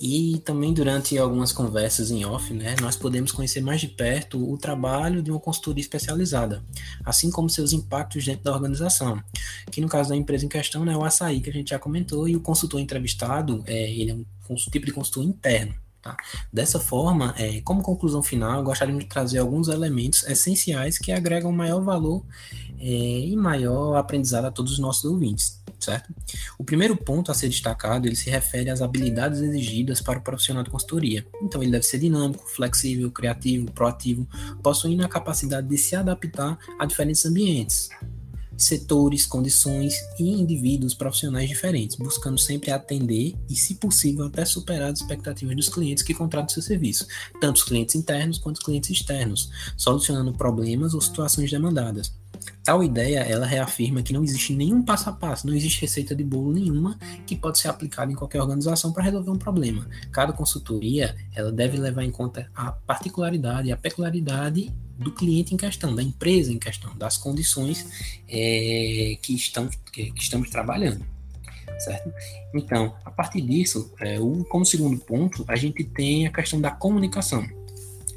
e 0.00 0.40
também 0.44 0.72
durante 0.72 1.18
algumas 1.18 1.52
conversas 1.52 2.10
em 2.10 2.24
off, 2.24 2.52
né, 2.54 2.76
nós 2.80 2.96
podemos 2.96 3.32
conhecer 3.32 3.60
mais 3.60 3.80
de 3.80 3.88
perto 3.88 4.50
o 4.50 4.56
trabalho 4.56 5.22
de 5.22 5.30
uma 5.30 5.40
consultoria 5.40 5.80
especializada, 5.80 6.62
assim 7.04 7.30
como 7.30 7.50
seus 7.50 7.72
impactos 7.72 8.24
dentro 8.24 8.44
da 8.44 8.52
organização, 8.52 9.22
que 9.70 9.80
no 9.80 9.88
caso 9.88 10.10
da 10.10 10.16
empresa 10.16 10.44
em 10.44 10.48
questão 10.48 10.84
né, 10.84 10.92
é 10.92 10.96
o 10.96 11.04
açaí, 11.04 11.40
que 11.40 11.50
a 11.50 11.52
gente 11.52 11.70
já 11.70 11.78
comentou, 11.78 12.28
e 12.28 12.36
o 12.36 12.40
consultor 12.40 12.80
entrevistado, 12.80 13.62
é, 13.66 13.90
ele 13.90 14.10
é 14.10 14.14
um 14.14 14.54
tipo 14.54 14.86
de 14.86 14.92
consultor 14.92 15.24
interno. 15.24 15.74
Tá? 16.00 16.16
Dessa 16.52 16.78
forma, 16.78 17.34
é, 17.36 17.60
como 17.62 17.82
conclusão 17.82 18.22
final, 18.22 18.62
gostaríamos 18.62 19.02
de 19.02 19.10
trazer 19.10 19.38
alguns 19.38 19.66
elementos 19.66 20.22
essenciais 20.28 20.96
que 20.96 21.10
agregam 21.10 21.50
maior 21.50 21.80
valor 21.82 22.24
é, 22.78 22.86
e 22.86 23.36
maior 23.36 23.96
aprendizado 23.96 24.44
a 24.44 24.50
todos 24.50 24.72
os 24.72 24.78
nossos 24.78 25.04
ouvintes 25.04 25.57
certo? 25.78 26.12
O 26.58 26.64
primeiro 26.64 26.96
ponto 26.96 27.30
a 27.30 27.34
ser 27.34 27.48
destacado, 27.48 28.06
ele 28.06 28.16
se 28.16 28.28
refere 28.30 28.70
às 28.70 28.82
habilidades 28.82 29.40
exigidas 29.40 30.00
para 30.00 30.18
o 30.18 30.22
profissional 30.22 30.62
de 30.62 30.70
consultoria. 30.70 31.26
Então, 31.42 31.62
ele 31.62 31.70
deve 31.70 31.84
ser 31.84 31.98
dinâmico, 31.98 32.48
flexível, 32.48 33.10
criativo, 33.10 33.70
proativo, 33.72 34.28
possuindo 34.62 35.04
a 35.04 35.08
capacidade 35.08 35.68
de 35.68 35.78
se 35.78 35.94
adaptar 35.94 36.58
a 36.78 36.84
diferentes 36.84 37.24
ambientes, 37.24 37.88
setores, 38.56 39.24
condições 39.24 39.94
e 40.18 40.24
indivíduos 40.24 40.92
profissionais 40.92 41.48
diferentes, 41.48 41.96
buscando 41.96 42.38
sempre 42.38 42.72
atender 42.72 43.34
e, 43.48 43.54
se 43.54 43.76
possível, 43.76 44.26
até 44.26 44.44
superar 44.44 44.90
as 44.90 45.00
expectativas 45.00 45.54
dos 45.54 45.68
clientes 45.68 46.02
que 46.02 46.12
contratam 46.12 46.48
seu 46.48 46.62
serviço, 46.62 47.06
tanto 47.40 47.58
os 47.58 47.62
clientes 47.62 47.94
internos 47.94 48.36
quanto 48.36 48.56
os 48.56 48.64
clientes 48.64 48.90
externos, 48.90 49.48
solucionando 49.76 50.32
problemas 50.32 50.92
ou 50.92 51.00
situações 51.00 51.50
demandadas. 51.50 52.12
Tal 52.64 52.82
ideia, 52.82 53.20
ela 53.20 53.46
reafirma 53.46 54.02
que 54.02 54.12
não 54.12 54.22
existe 54.22 54.54
nenhum 54.54 54.82
passo 54.82 55.08
a 55.08 55.12
passo, 55.12 55.46
não 55.46 55.54
existe 55.54 55.80
receita 55.80 56.14
de 56.14 56.24
bolo 56.24 56.52
nenhuma 56.52 56.98
que 57.26 57.36
pode 57.36 57.58
ser 57.58 57.68
aplicada 57.68 58.12
em 58.12 58.14
qualquer 58.14 58.40
organização 58.40 58.92
para 58.92 59.04
resolver 59.04 59.30
um 59.30 59.38
problema. 59.38 59.88
Cada 60.10 60.32
consultoria, 60.32 61.16
ela 61.34 61.52
deve 61.52 61.78
levar 61.78 62.04
em 62.04 62.10
conta 62.10 62.50
a 62.54 62.72
particularidade 62.72 63.72
a 63.72 63.76
peculiaridade 63.76 64.72
do 64.98 65.12
cliente 65.12 65.54
em 65.54 65.56
questão, 65.56 65.94
da 65.94 66.02
empresa 66.02 66.52
em 66.52 66.58
questão, 66.58 66.96
das 66.96 67.16
condições 67.16 68.20
é, 68.28 69.16
que, 69.22 69.34
estão, 69.34 69.68
que, 69.92 70.10
que 70.10 70.22
estamos 70.22 70.50
trabalhando 70.50 71.04
certo? 71.78 72.12
Então, 72.54 72.94
a 73.04 73.10
partir 73.10 73.40
disso, 73.40 73.92
é, 74.00 74.18
o, 74.18 74.44
como 74.44 74.64
segundo 74.64 74.98
ponto, 74.98 75.44
a 75.46 75.56
gente 75.56 75.84
tem 75.84 76.26
a 76.26 76.32
questão 76.32 76.60
da 76.60 76.70
comunicação. 76.70 77.46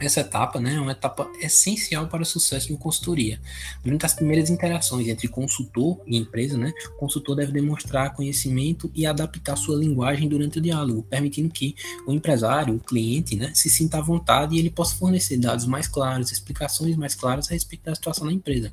Essa 0.01 0.21
etapa 0.21 0.59
né, 0.59 0.73
é 0.75 0.79
uma 0.79 0.93
etapa 0.93 1.31
essencial 1.39 2.07
para 2.07 2.23
o 2.23 2.25
sucesso 2.25 2.67
de 2.67 2.73
uma 2.73 2.79
consultoria. 2.79 3.39
Durante 3.83 4.05
as 4.05 4.15
primeiras 4.15 4.49
interações 4.49 5.07
entre 5.07 5.27
consultor 5.27 6.01
e 6.07 6.17
empresa, 6.17 6.57
né, 6.57 6.73
o 6.95 6.97
consultor 6.97 7.35
deve 7.35 7.51
demonstrar 7.51 8.13
conhecimento 8.13 8.91
e 8.95 9.05
adaptar 9.05 9.55
sua 9.55 9.77
linguagem 9.77 10.27
durante 10.27 10.57
o 10.57 10.61
diálogo, 10.61 11.03
permitindo 11.03 11.49
que 11.49 11.75
o 12.07 12.11
empresário, 12.11 12.75
o 12.75 12.79
cliente, 12.79 13.35
né, 13.35 13.51
se 13.53 13.69
sinta 13.69 13.99
à 13.99 14.01
vontade 14.01 14.55
e 14.55 14.59
ele 14.59 14.71
possa 14.71 14.95
fornecer 14.95 15.37
dados 15.37 15.65
mais 15.65 15.87
claros, 15.87 16.31
explicações 16.31 16.95
mais 16.95 17.13
claras 17.13 17.47
a 17.49 17.53
respeito 17.53 17.83
da 17.83 17.93
situação 17.93 18.25
da 18.25 18.33
empresa, 18.33 18.71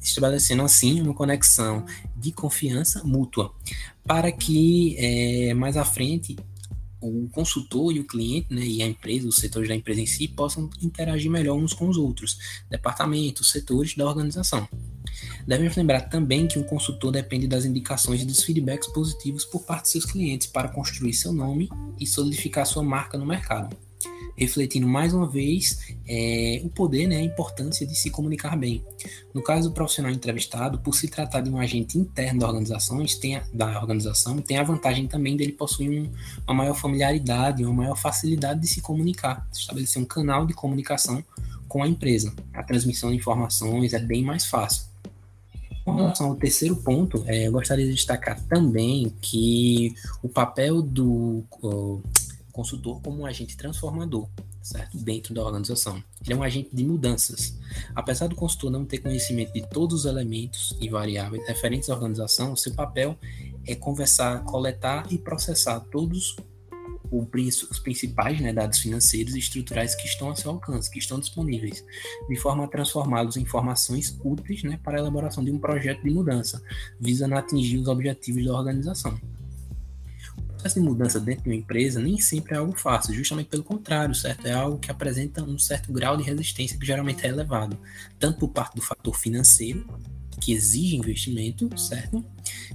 estabelecendo 0.00 0.62
assim 0.62 1.00
uma 1.00 1.14
conexão 1.14 1.84
de 2.16 2.30
confiança 2.30 3.02
mútua, 3.02 3.52
para 4.04 4.30
que 4.30 4.96
é, 4.98 5.54
mais 5.54 5.76
à 5.76 5.84
frente 5.84 6.36
o 7.02 7.28
consultor 7.28 7.92
e 7.92 8.00
o 8.00 8.06
cliente, 8.06 8.52
né, 8.52 8.62
e 8.62 8.82
a 8.82 8.86
empresa, 8.86 9.28
os 9.28 9.36
setores 9.36 9.68
da 9.68 9.74
empresa 9.74 10.00
em 10.00 10.06
si, 10.06 10.28
possam 10.28 10.70
interagir 10.80 11.30
melhor 11.30 11.56
uns 11.56 11.72
com 11.72 11.88
os 11.88 11.96
outros, 11.96 12.38
departamentos, 12.70 13.50
setores 13.50 13.96
da 13.96 14.06
organização. 14.06 14.68
Devemos 15.46 15.76
lembrar 15.76 16.02
também 16.02 16.46
que 16.46 16.58
um 16.58 16.62
consultor 16.62 17.12
depende 17.12 17.46
das 17.46 17.64
indicações 17.64 18.22
e 18.22 18.24
dos 18.24 18.42
feedbacks 18.42 18.88
positivos 18.88 19.44
por 19.44 19.62
parte 19.62 19.84
de 19.84 19.90
seus 19.90 20.04
clientes 20.04 20.46
para 20.46 20.68
construir 20.68 21.12
seu 21.12 21.32
nome 21.32 21.68
e 22.00 22.06
solidificar 22.06 22.66
sua 22.66 22.82
marca 22.82 23.18
no 23.18 23.26
mercado 23.26 23.76
refletindo 24.36 24.86
mais 24.86 25.12
uma 25.12 25.26
vez 25.26 25.94
é, 26.08 26.60
o 26.64 26.68
poder, 26.68 27.06
né, 27.06 27.16
a 27.16 27.22
importância 27.22 27.86
de 27.86 27.94
se 27.94 28.10
comunicar 28.10 28.56
bem. 28.56 28.84
No 29.34 29.42
caso 29.42 29.68
do 29.68 29.74
profissional 29.74 30.12
entrevistado, 30.12 30.78
por 30.78 30.94
se 30.94 31.08
tratar 31.08 31.40
de 31.40 31.50
um 31.50 31.58
agente 31.58 31.98
interno 31.98 32.40
da 32.40 32.46
organização, 32.46 33.04
tem 33.20 33.36
a, 33.36 33.44
da 33.52 33.80
organização, 33.80 34.38
tem 34.38 34.58
a 34.58 34.62
vantagem 34.62 35.06
também 35.06 35.36
dele 35.36 35.52
possuir 35.52 35.90
um, 35.90 36.10
uma 36.46 36.54
maior 36.54 36.74
familiaridade, 36.74 37.64
uma 37.64 37.74
maior 37.74 37.96
facilidade 37.96 38.60
de 38.60 38.66
se 38.66 38.80
comunicar, 38.80 39.46
estabelecer 39.52 40.00
um 40.02 40.06
canal 40.06 40.46
de 40.46 40.54
comunicação 40.54 41.22
com 41.68 41.82
a 41.82 41.88
empresa. 41.88 42.34
A 42.52 42.62
transmissão 42.62 43.10
de 43.10 43.16
informações 43.16 43.92
é 43.92 43.98
bem 43.98 44.22
mais 44.22 44.44
fácil. 44.44 44.92
Com 45.84 45.96
relação 45.96 46.28
ao 46.28 46.36
terceiro 46.36 46.76
ponto, 46.76 47.24
é, 47.26 47.48
eu 47.48 47.52
gostaria 47.52 47.86
de 47.86 47.94
destacar 47.94 48.40
também 48.42 49.12
que 49.20 49.94
o 50.22 50.28
papel 50.28 50.80
do 50.80 51.42
consultor 52.52 53.00
como 53.00 53.22
um 53.22 53.26
agente 53.26 53.56
transformador, 53.56 54.28
certo? 54.62 54.96
Dentro 54.96 55.34
da 55.34 55.42
organização. 55.42 56.02
Ele 56.24 56.34
é 56.34 56.36
um 56.36 56.42
agente 56.42 56.70
de 56.72 56.84
mudanças. 56.84 57.58
Apesar 57.94 58.28
do 58.28 58.36
consultor 58.36 58.70
não 58.70 58.84
ter 58.84 58.98
conhecimento 58.98 59.52
de 59.52 59.66
todos 59.66 60.00
os 60.00 60.04
elementos 60.04 60.76
e 60.80 60.88
variáveis 60.88 61.46
referentes 61.46 61.90
à 61.90 61.94
organização, 61.94 62.54
seu 62.54 62.74
papel 62.74 63.18
é 63.66 63.74
conversar, 63.74 64.44
coletar 64.44 65.10
e 65.10 65.18
processar 65.18 65.80
todos 65.80 66.36
os 67.70 67.78
principais 67.78 68.40
né, 68.40 68.54
dados 68.54 68.78
financeiros 68.78 69.34
e 69.34 69.38
estruturais 69.38 69.94
que 69.94 70.06
estão 70.06 70.30
a 70.30 70.36
seu 70.36 70.50
alcance, 70.50 70.90
que 70.90 70.98
estão 70.98 71.20
disponíveis, 71.20 71.84
de 72.26 72.36
forma 72.36 72.64
a 72.64 72.68
transformá-los 72.68 73.36
em 73.36 73.42
informações 73.42 74.18
úteis 74.24 74.62
né, 74.62 74.80
para 74.82 74.96
a 74.96 75.00
elaboração 75.00 75.44
de 75.44 75.50
um 75.50 75.58
projeto 75.58 76.02
de 76.02 76.10
mudança, 76.10 76.62
visando 76.98 77.34
atingir 77.34 77.76
os 77.76 77.86
objetivos 77.88 78.46
da 78.46 78.54
organização 78.54 79.20
processo 80.62 80.80
de 80.80 80.86
mudança 80.86 81.18
dentro 81.18 81.44
de 81.44 81.50
uma 81.50 81.56
empresa 81.56 82.00
nem 82.00 82.18
sempre 82.20 82.54
é 82.54 82.58
algo 82.58 82.78
fácil, 82.78 83.12
justamente 83.12 83.48
pelo 83.48 83.64
contrário, 83.64 84.14
certo? 84.14 84.46
É 84.46 84.52
algo 84.52 84.78
que 84.78 84.90
apresenta 84.90 85.42
um 85.42 85.58
certo 85.58 85.92
grau 85.92 86.16
de 86.16 86.22
resistência 86.22 86.78
que 86.78 86.86
geralmente 86.86 87.26
é 87.26 87.28
elevado, 87.28 87.76
tanto 88.18 88.38
por 88.38 88.48
parte 88.48 88.76
do 88.76 88.82
fator 88.82 89.16
financeiro, 89.16 89.84
que 90.40 90.52
exige 90.52 90.96
investimento, 90.96 91.68
certo? 91.76 92.24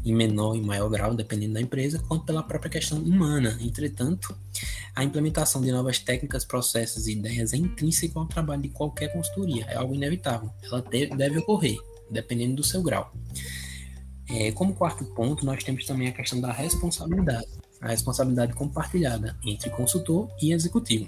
Em 0.03 0.13
menor 0.13 0.55
e 0.55 0.61
maior 0.61 0.89
grau, 0.89 1.15
dependendo 1.15 1.53
da 1.53 1.61
empresa, 1.61 1.99
quanto 1.99 2.25
pela 2.25 2.43
própria 2.43 2.69
questão 2.69 2.97
humana. 2.99 3.57
Entretanto, 3.61 4.37
a 4.95 5.03
implementação 5.03 5.61
de 5.61 5.71
novas 5.71 5.99
técnicas, 5.99 6.45
processos 6.45 7.07
e 7.07 7.13
ideias 7.13 7.53
é 7.53 7.57
intrínseca 7.57 8.19
ao 8.19 8.25
trabalho 8.25 8.61
de 8.61 8.69
qualquer 8.69 9.11
consultoria, 9.11 9.65
é 9.65 9.75
algo 9.75 9.95
inevitável. 9.95 10.49
Ela 10.61 10.81
deve 10.81 11.39
ocorrer, 11.39 11.77
dependendo 12.09 12.55
do 12.55 12.63
seu 12.63 12.81
grau. 12.81 13.13
É, 14.29 14.51
como 14.51 14.73
quarto 14.73 15.05
ponto, 15.05 15.45
nós 15.45 15.63
temos 15.63 15.85
também 15.85 16.09
a 16.09 16.11
questão 16.11 16.39
da 16.41 16.51
responsabilidade 16.51 17.47
a 17.81 17.89
responsabilidade 17.89 18.53
compartilhada 18.53 19.35
entre 19.45 19.69
consultor 19.69 20.29
e 20.41 20.51
executivo. 20.51 21.07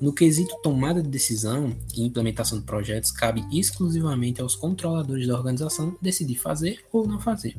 No 0.00 0.12
quesito 0.12 0.56
tomada 0.62 1.02
de 1.02 1.08
decisão 1.08 1.76
e 1.94 2.04
implementação 2.04 2.58
de 2.58 2.64
projetos, 2.64 3.10
cabe 3.10 3.44
exclusivamente 3.52 4.40
aos 4.40 4.54
controladores 4.54 5.26
da 5.26 5.34
organização 5.34 5.96
decidir 6.00 6.36
fazer 6.36 6.84
ou 6.92 7.06
não 7.06 7.20
fazer. 7.20 7.56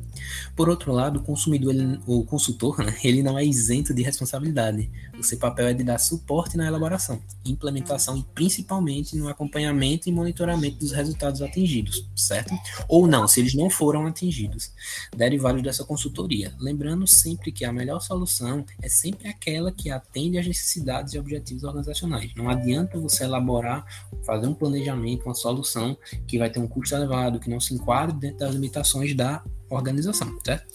Por 0.54 0.68
outro 0.68 0.92
lado, 0.92 1.18
o 1.18 1.22
consumidor, 1.22 1.74
ele, 1.74 1.98
o 2.06 2.24
consultor, 2.24 2.78
né, 2.78 2.96
ele 3.04 3.22
não 3.22 3.38
é 3.38 3.44
isento 3.44 3.94
de 3.94 4.02
responsabilidade. 4.02 4.90
O 5.18 5.22
seu 5.22 5.38
papel 5.38 5.68
é 5.68 5.74
de 5.74 5.84
dar 5.84 5.98
suporte 5.98 6.56
na 6.56 6.66
elaboração, 6.66 7.20
implementação 7.44 8.16
e 8.16 8.22
principalmente 8.34 9.16
no 9.16 9.28
acompanhamento 9.28 10.08
e 10.08 10.12
monitoramento 10.12 10.78
dos 10.78 10.92
resultados 10.92 11.42
atingidos, 11.42 12.06
certo? 12.16 12.54
Ou 12.88 13.06
não, 13.06 13.26
se 13.28 13.40
eles 13.40 13.54
não 13.54 13.70
foram 13.70 14.06
atingidos, 14.06 14.72
derivados 15.16 15.62
dessa 15.62 15.84
consultoria. 15.84 16.54
Lembrando 16.58 17.06
sempre 17.06 17.52
que 17.52 17.64
a 17.64 17.72
melhor 17.72 18.00
solução 18.00 18.49
é 18.82 18.88
sempre 18.88 19.28
aquela 19.28 19.70
que 19.72 19.90
atende 19.90 20.38
às 20.38 20.46
necessidades 20.46 21.14
e 21.14 21.18
objetivos 21.18 21.64
organizacionais. 21.64 22.32
Não 22.34 22.48
adianta 22.48 22.98
você 22.98 23.24
elaborar, 23.24 23.84
fazer 24.24 24.46
um 24.46 24.54
planejamento, 24.54 25.24
uma 25.26 25.34
solução 25.34 25.96
que 26.26 26.38
vai 26.38 26.50
ter 26.50 26.58
um 26.60 26.66
custo 26.66 26.94
elevado, 26.94 27.40
que 27.40 27.50
não 27.50 27.60
se 27.60 27.74
enquadre 27.74 28.16
dentro 28.16 28.38
das 28.38 28.54
limitações 28.54 29.14
da 29.14 29.42
organização, 29.68 30.36
certo? 30.44 30.66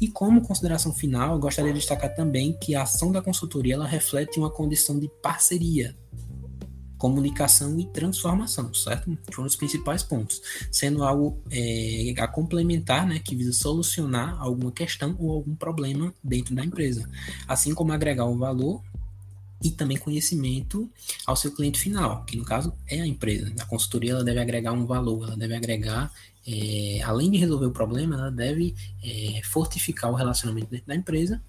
E 0.00 0.08
como 0.08 0.42
consideração 0.42 0.92
final, 0.92 1.38
gostaria 1.38 1.72
de 1.72 1.78
destacar 1.78 2.14
também 2.14 2.52
que 2.52 2.74
a 2.74 2.82
ação 2.82 3.10
da 3.10 3.22
consultoria 3.22 3.74
ela 3.74 3.86
reflete 3.86 4.38
uma 4.38 4.50
condição 4.50 4.98
de 4.98 5.08
parceria 5.22 5.96
comunicação 7.02 7.80
e 7.80 7.86
transformação, 7.86 8.72
certo? 8.72 9.18
Foram 9.32 9.48
os 9.48 9.56
principais 9.56 10.04
pontos, 10.04 10.40
sendo 10.70 11.02
algo 11.02 11.42
é, 11.50 12.14
a 12.16 12.28
complementar, 12.28 13.04
né, 13.04 13.18
que 13.18 13.34
visa 13.34 13.52
solucionar 13.52 14.40
alguma 14.40 14.70
questão 14.70 15.16
ou 15.18 15.32
algum 15.32 15.56
problema 15.56 16.14
dentro 16.22 16.54
da 16.54 16.64
empresa, 16.64 17.10
assim 17.48 17.74
como 17.74 17.92
agregar 17.92 18.26
o 18.26 18.38
valor 18.38 18.80
e 19.60 19.68
também 19.72 19.96
conhecimento 19.96 20.88
ao 21.26 21.34
seu 21.34 21.52
cliente 21.52 21.80
final, 21.80 22.24
que 22.24 22.36
no 22.36 22.44
caso 22.44 22.72
é 22.86 23.00
a 23.00 23.06
empresa. 23.06 23.52
A 23.58 23.64
consultoria 23.64 24.12
ela 24.12 24.22
deve 24.22 24.38
agregar 24.38 24.72
um 24.72 24.86
valor, 24.86 25.24
ela 25.24 25.36
deve 25.36 25.56
agregar, 25.56 26.08
é, 26.46 27.00
além 27.02 27.32
de 27.32 27.36
resolver 27.36 27.66
o 27.66 27.72
problema, 27.72 28.14
ela 28.14 28.30
deve 28.30 28.76
é, 29.02 29.40
fortificar 29.42 30.08
o 30.08 30.14
relacionamento 30.14 30.70
dentro 30.70 30.86
da 30.86 30.94
empresa 30.94 31.42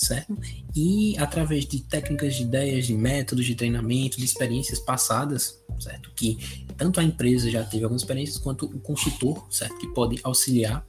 certo? 0.00 0.34
E 0.74 1.14
através 1.18 1.66
de 1.66 1.80
técnicas, 1.82 2.34
de 2.34 2.42
ideias, 2.42 2.86
de 2.86 2.94
métodos 2.94 3.44
de 3.44 3.54
treinamento, 3.54 4.16
de 4.16 4.24
experiências 4.24 4.78
passadas, 4.78 5.62
certo? 5.78 6.10
Que 6.16 6.38
tanto 6.76 6.98
a 7.00 7.04
empresa 7.04 7.50
já 7.50 7.62
teve 7.62 7.84
algumas 7.84 8.00
experiências, 8.00 8.38
quanto 8.38 8.64
o 8.64 8.80
consultor, 8.80 9.46
certo? 9.50 9.76
Que 9.78 9.88
pode 9.88 10.18
auxiliar 10.24 10.86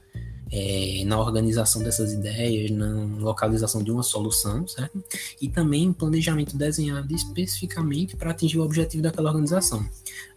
é, 0.49 1.03
na 1.05 1.19
organização 1.19 1.83
dessas 1.83 2.13
ideias, 2.13 2.71
na 2.71 2.87
localização 3.19 3.83
de 3.83 3.91
uma 3.91 4.01
solução, 4.01 4.65
certo? 4.65 5.03
E 5.41 5.49
também 5.49 5.91
planejamento 5.91 6.55
desenhado 6.55 7.13
especificamente 7.13 8.15
para 8.15 8.31
atingir 8.31 8.59
o 8.59 8.63
objetivo 8.63 9.03
daquela 9.03 9.29
organização. 9.29 9.85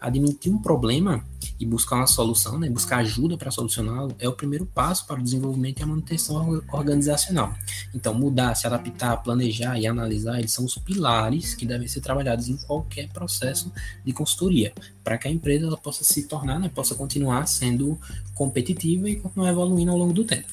Admitir 0.05 0.53
um 0.53 0.59
problema 0.59 1.25
e 1.59 1.65
buscar 1.65 1.97
uma 1.97 2.07
solução, 2.07 2.59
né, 2.59 2.69
buscar 2.69 2.99
ajuda 2.99 3.39
para 3.39 3.51
solucioná-lo, 3.51 4.15
é 4.19 4.29
o 4.29 4.35
primeiro 4.35 4.67
passo 4.67 5.07
para 5.07 5.19
o 5.19 5.23
desenvolvimento 5.23 5.81
e 5.81 5.83
a 5.83 5.87
manutenção 5.87 6.63
organizacional. 6.71 7.55
Então, 7.95 8.13
mudar, 8.13 8.55
se 8.55 8.67
adaptar, 8.67 9.17
planejar 9.23 9.79
e 9.79 9.87
analisar, 9.87 10.39
eles 10.39 10.53
são 10.53 10.67
os 10.67 10.77
pilares 10.77 11.55
que 11.55 11.65
devem 11.65 11.89
ser 11.89 12.03
trabalhados 12.03 12.49
em 12.49 12.57
qualquer 12.59 13.09
processo 13.09 13.73
de 14.05 14.13
consultoria, 14.13 14.75
para 15.03 15.17
que 15.17 15.27
a 15.27 15.31
empresa 15.31 15.75
possa 15.79 16.05
se 16.05 16.25
tornar, 16.25 16.59
né, 16.59 16.69
possa 16.69 16.95
continuar 16.95 17.47
sendo 17.47 17.99
competitiva 18.35 19.09
e 19.09 19.17
continuar 19.17 19.49
evoluindo 19.49 19.91
ao 19.91 19.97
longo 19.97 20.13
do 20.13 20.25
tempo. 20.25 20.53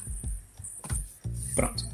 Pronto. 1.54 1.86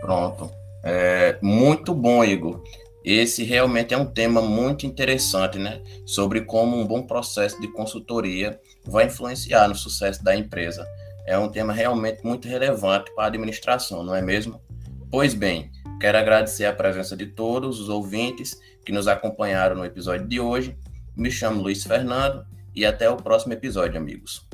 Pronto. 0.00 0.50
É, 0.84 1.38
muito 1.42 1.92
bom, 1.92 2.22
Igor. 2.22 2.62
Esse 3.06 3.44
realmente 3.44 3.94
é 3.94 3.96
um 3.96 4.04
tema 4.04 4.42
muito 4.42 4.84
interessante, 4.84 5.60
né? 5.60 5.80
Sobre 6.04 6.40
como 6.40 6.76
um 6.76 6.84
bom 6.84 7.06
processo 7.06 7.60
de 7.60 7.68
consultoria 7.68 8.60
vai 8.84 9.06
influenciar 9.06 9.68
no 9.68 9.76
sucesso 9.76 10.24
da 10.24 10.34
empresa. 10.34 10.84
É 11.24 11.38
um 11.38 11.48
tema 11.48 11.72
realmente 11.72 12.24
muito 12.24 12.48
relevante 12.48 13.14
para 13.14 13.22
a 13.22 13.26
administração, 13.28 14.02
não 14.02 14.12
é 14.12 14.20
mesmo? 14.20 14.60
Pois 15.08 15.34
bem, 15.34 15.70
quero 16.00 16.18
agradecer 16.18 16.64
a 16.64 16.72
presença 16.72 17.16
de 17.16 17.26
todos 17.26 17.78
os 17.78 17.88
ouvintes 17.88 18.60
que 18.84 18.90
nos 18.90 19.06
acompanharam 19.06 19.76
no 19.76 19.84
episódio 19.84 20.26
de 20.26 20.40
hoje. 20.40 20.76
Me 21.16 21.30
chamo 21.30 21.62
Luiz 21.62 21.84
Fernando 21.84 22.44
e 22.74 22.84
até 22.84 23.08
o 23.08 23.16
próximo 23.16 23.52
episódio, 23.52 23.96
amigos. 23.96 24.44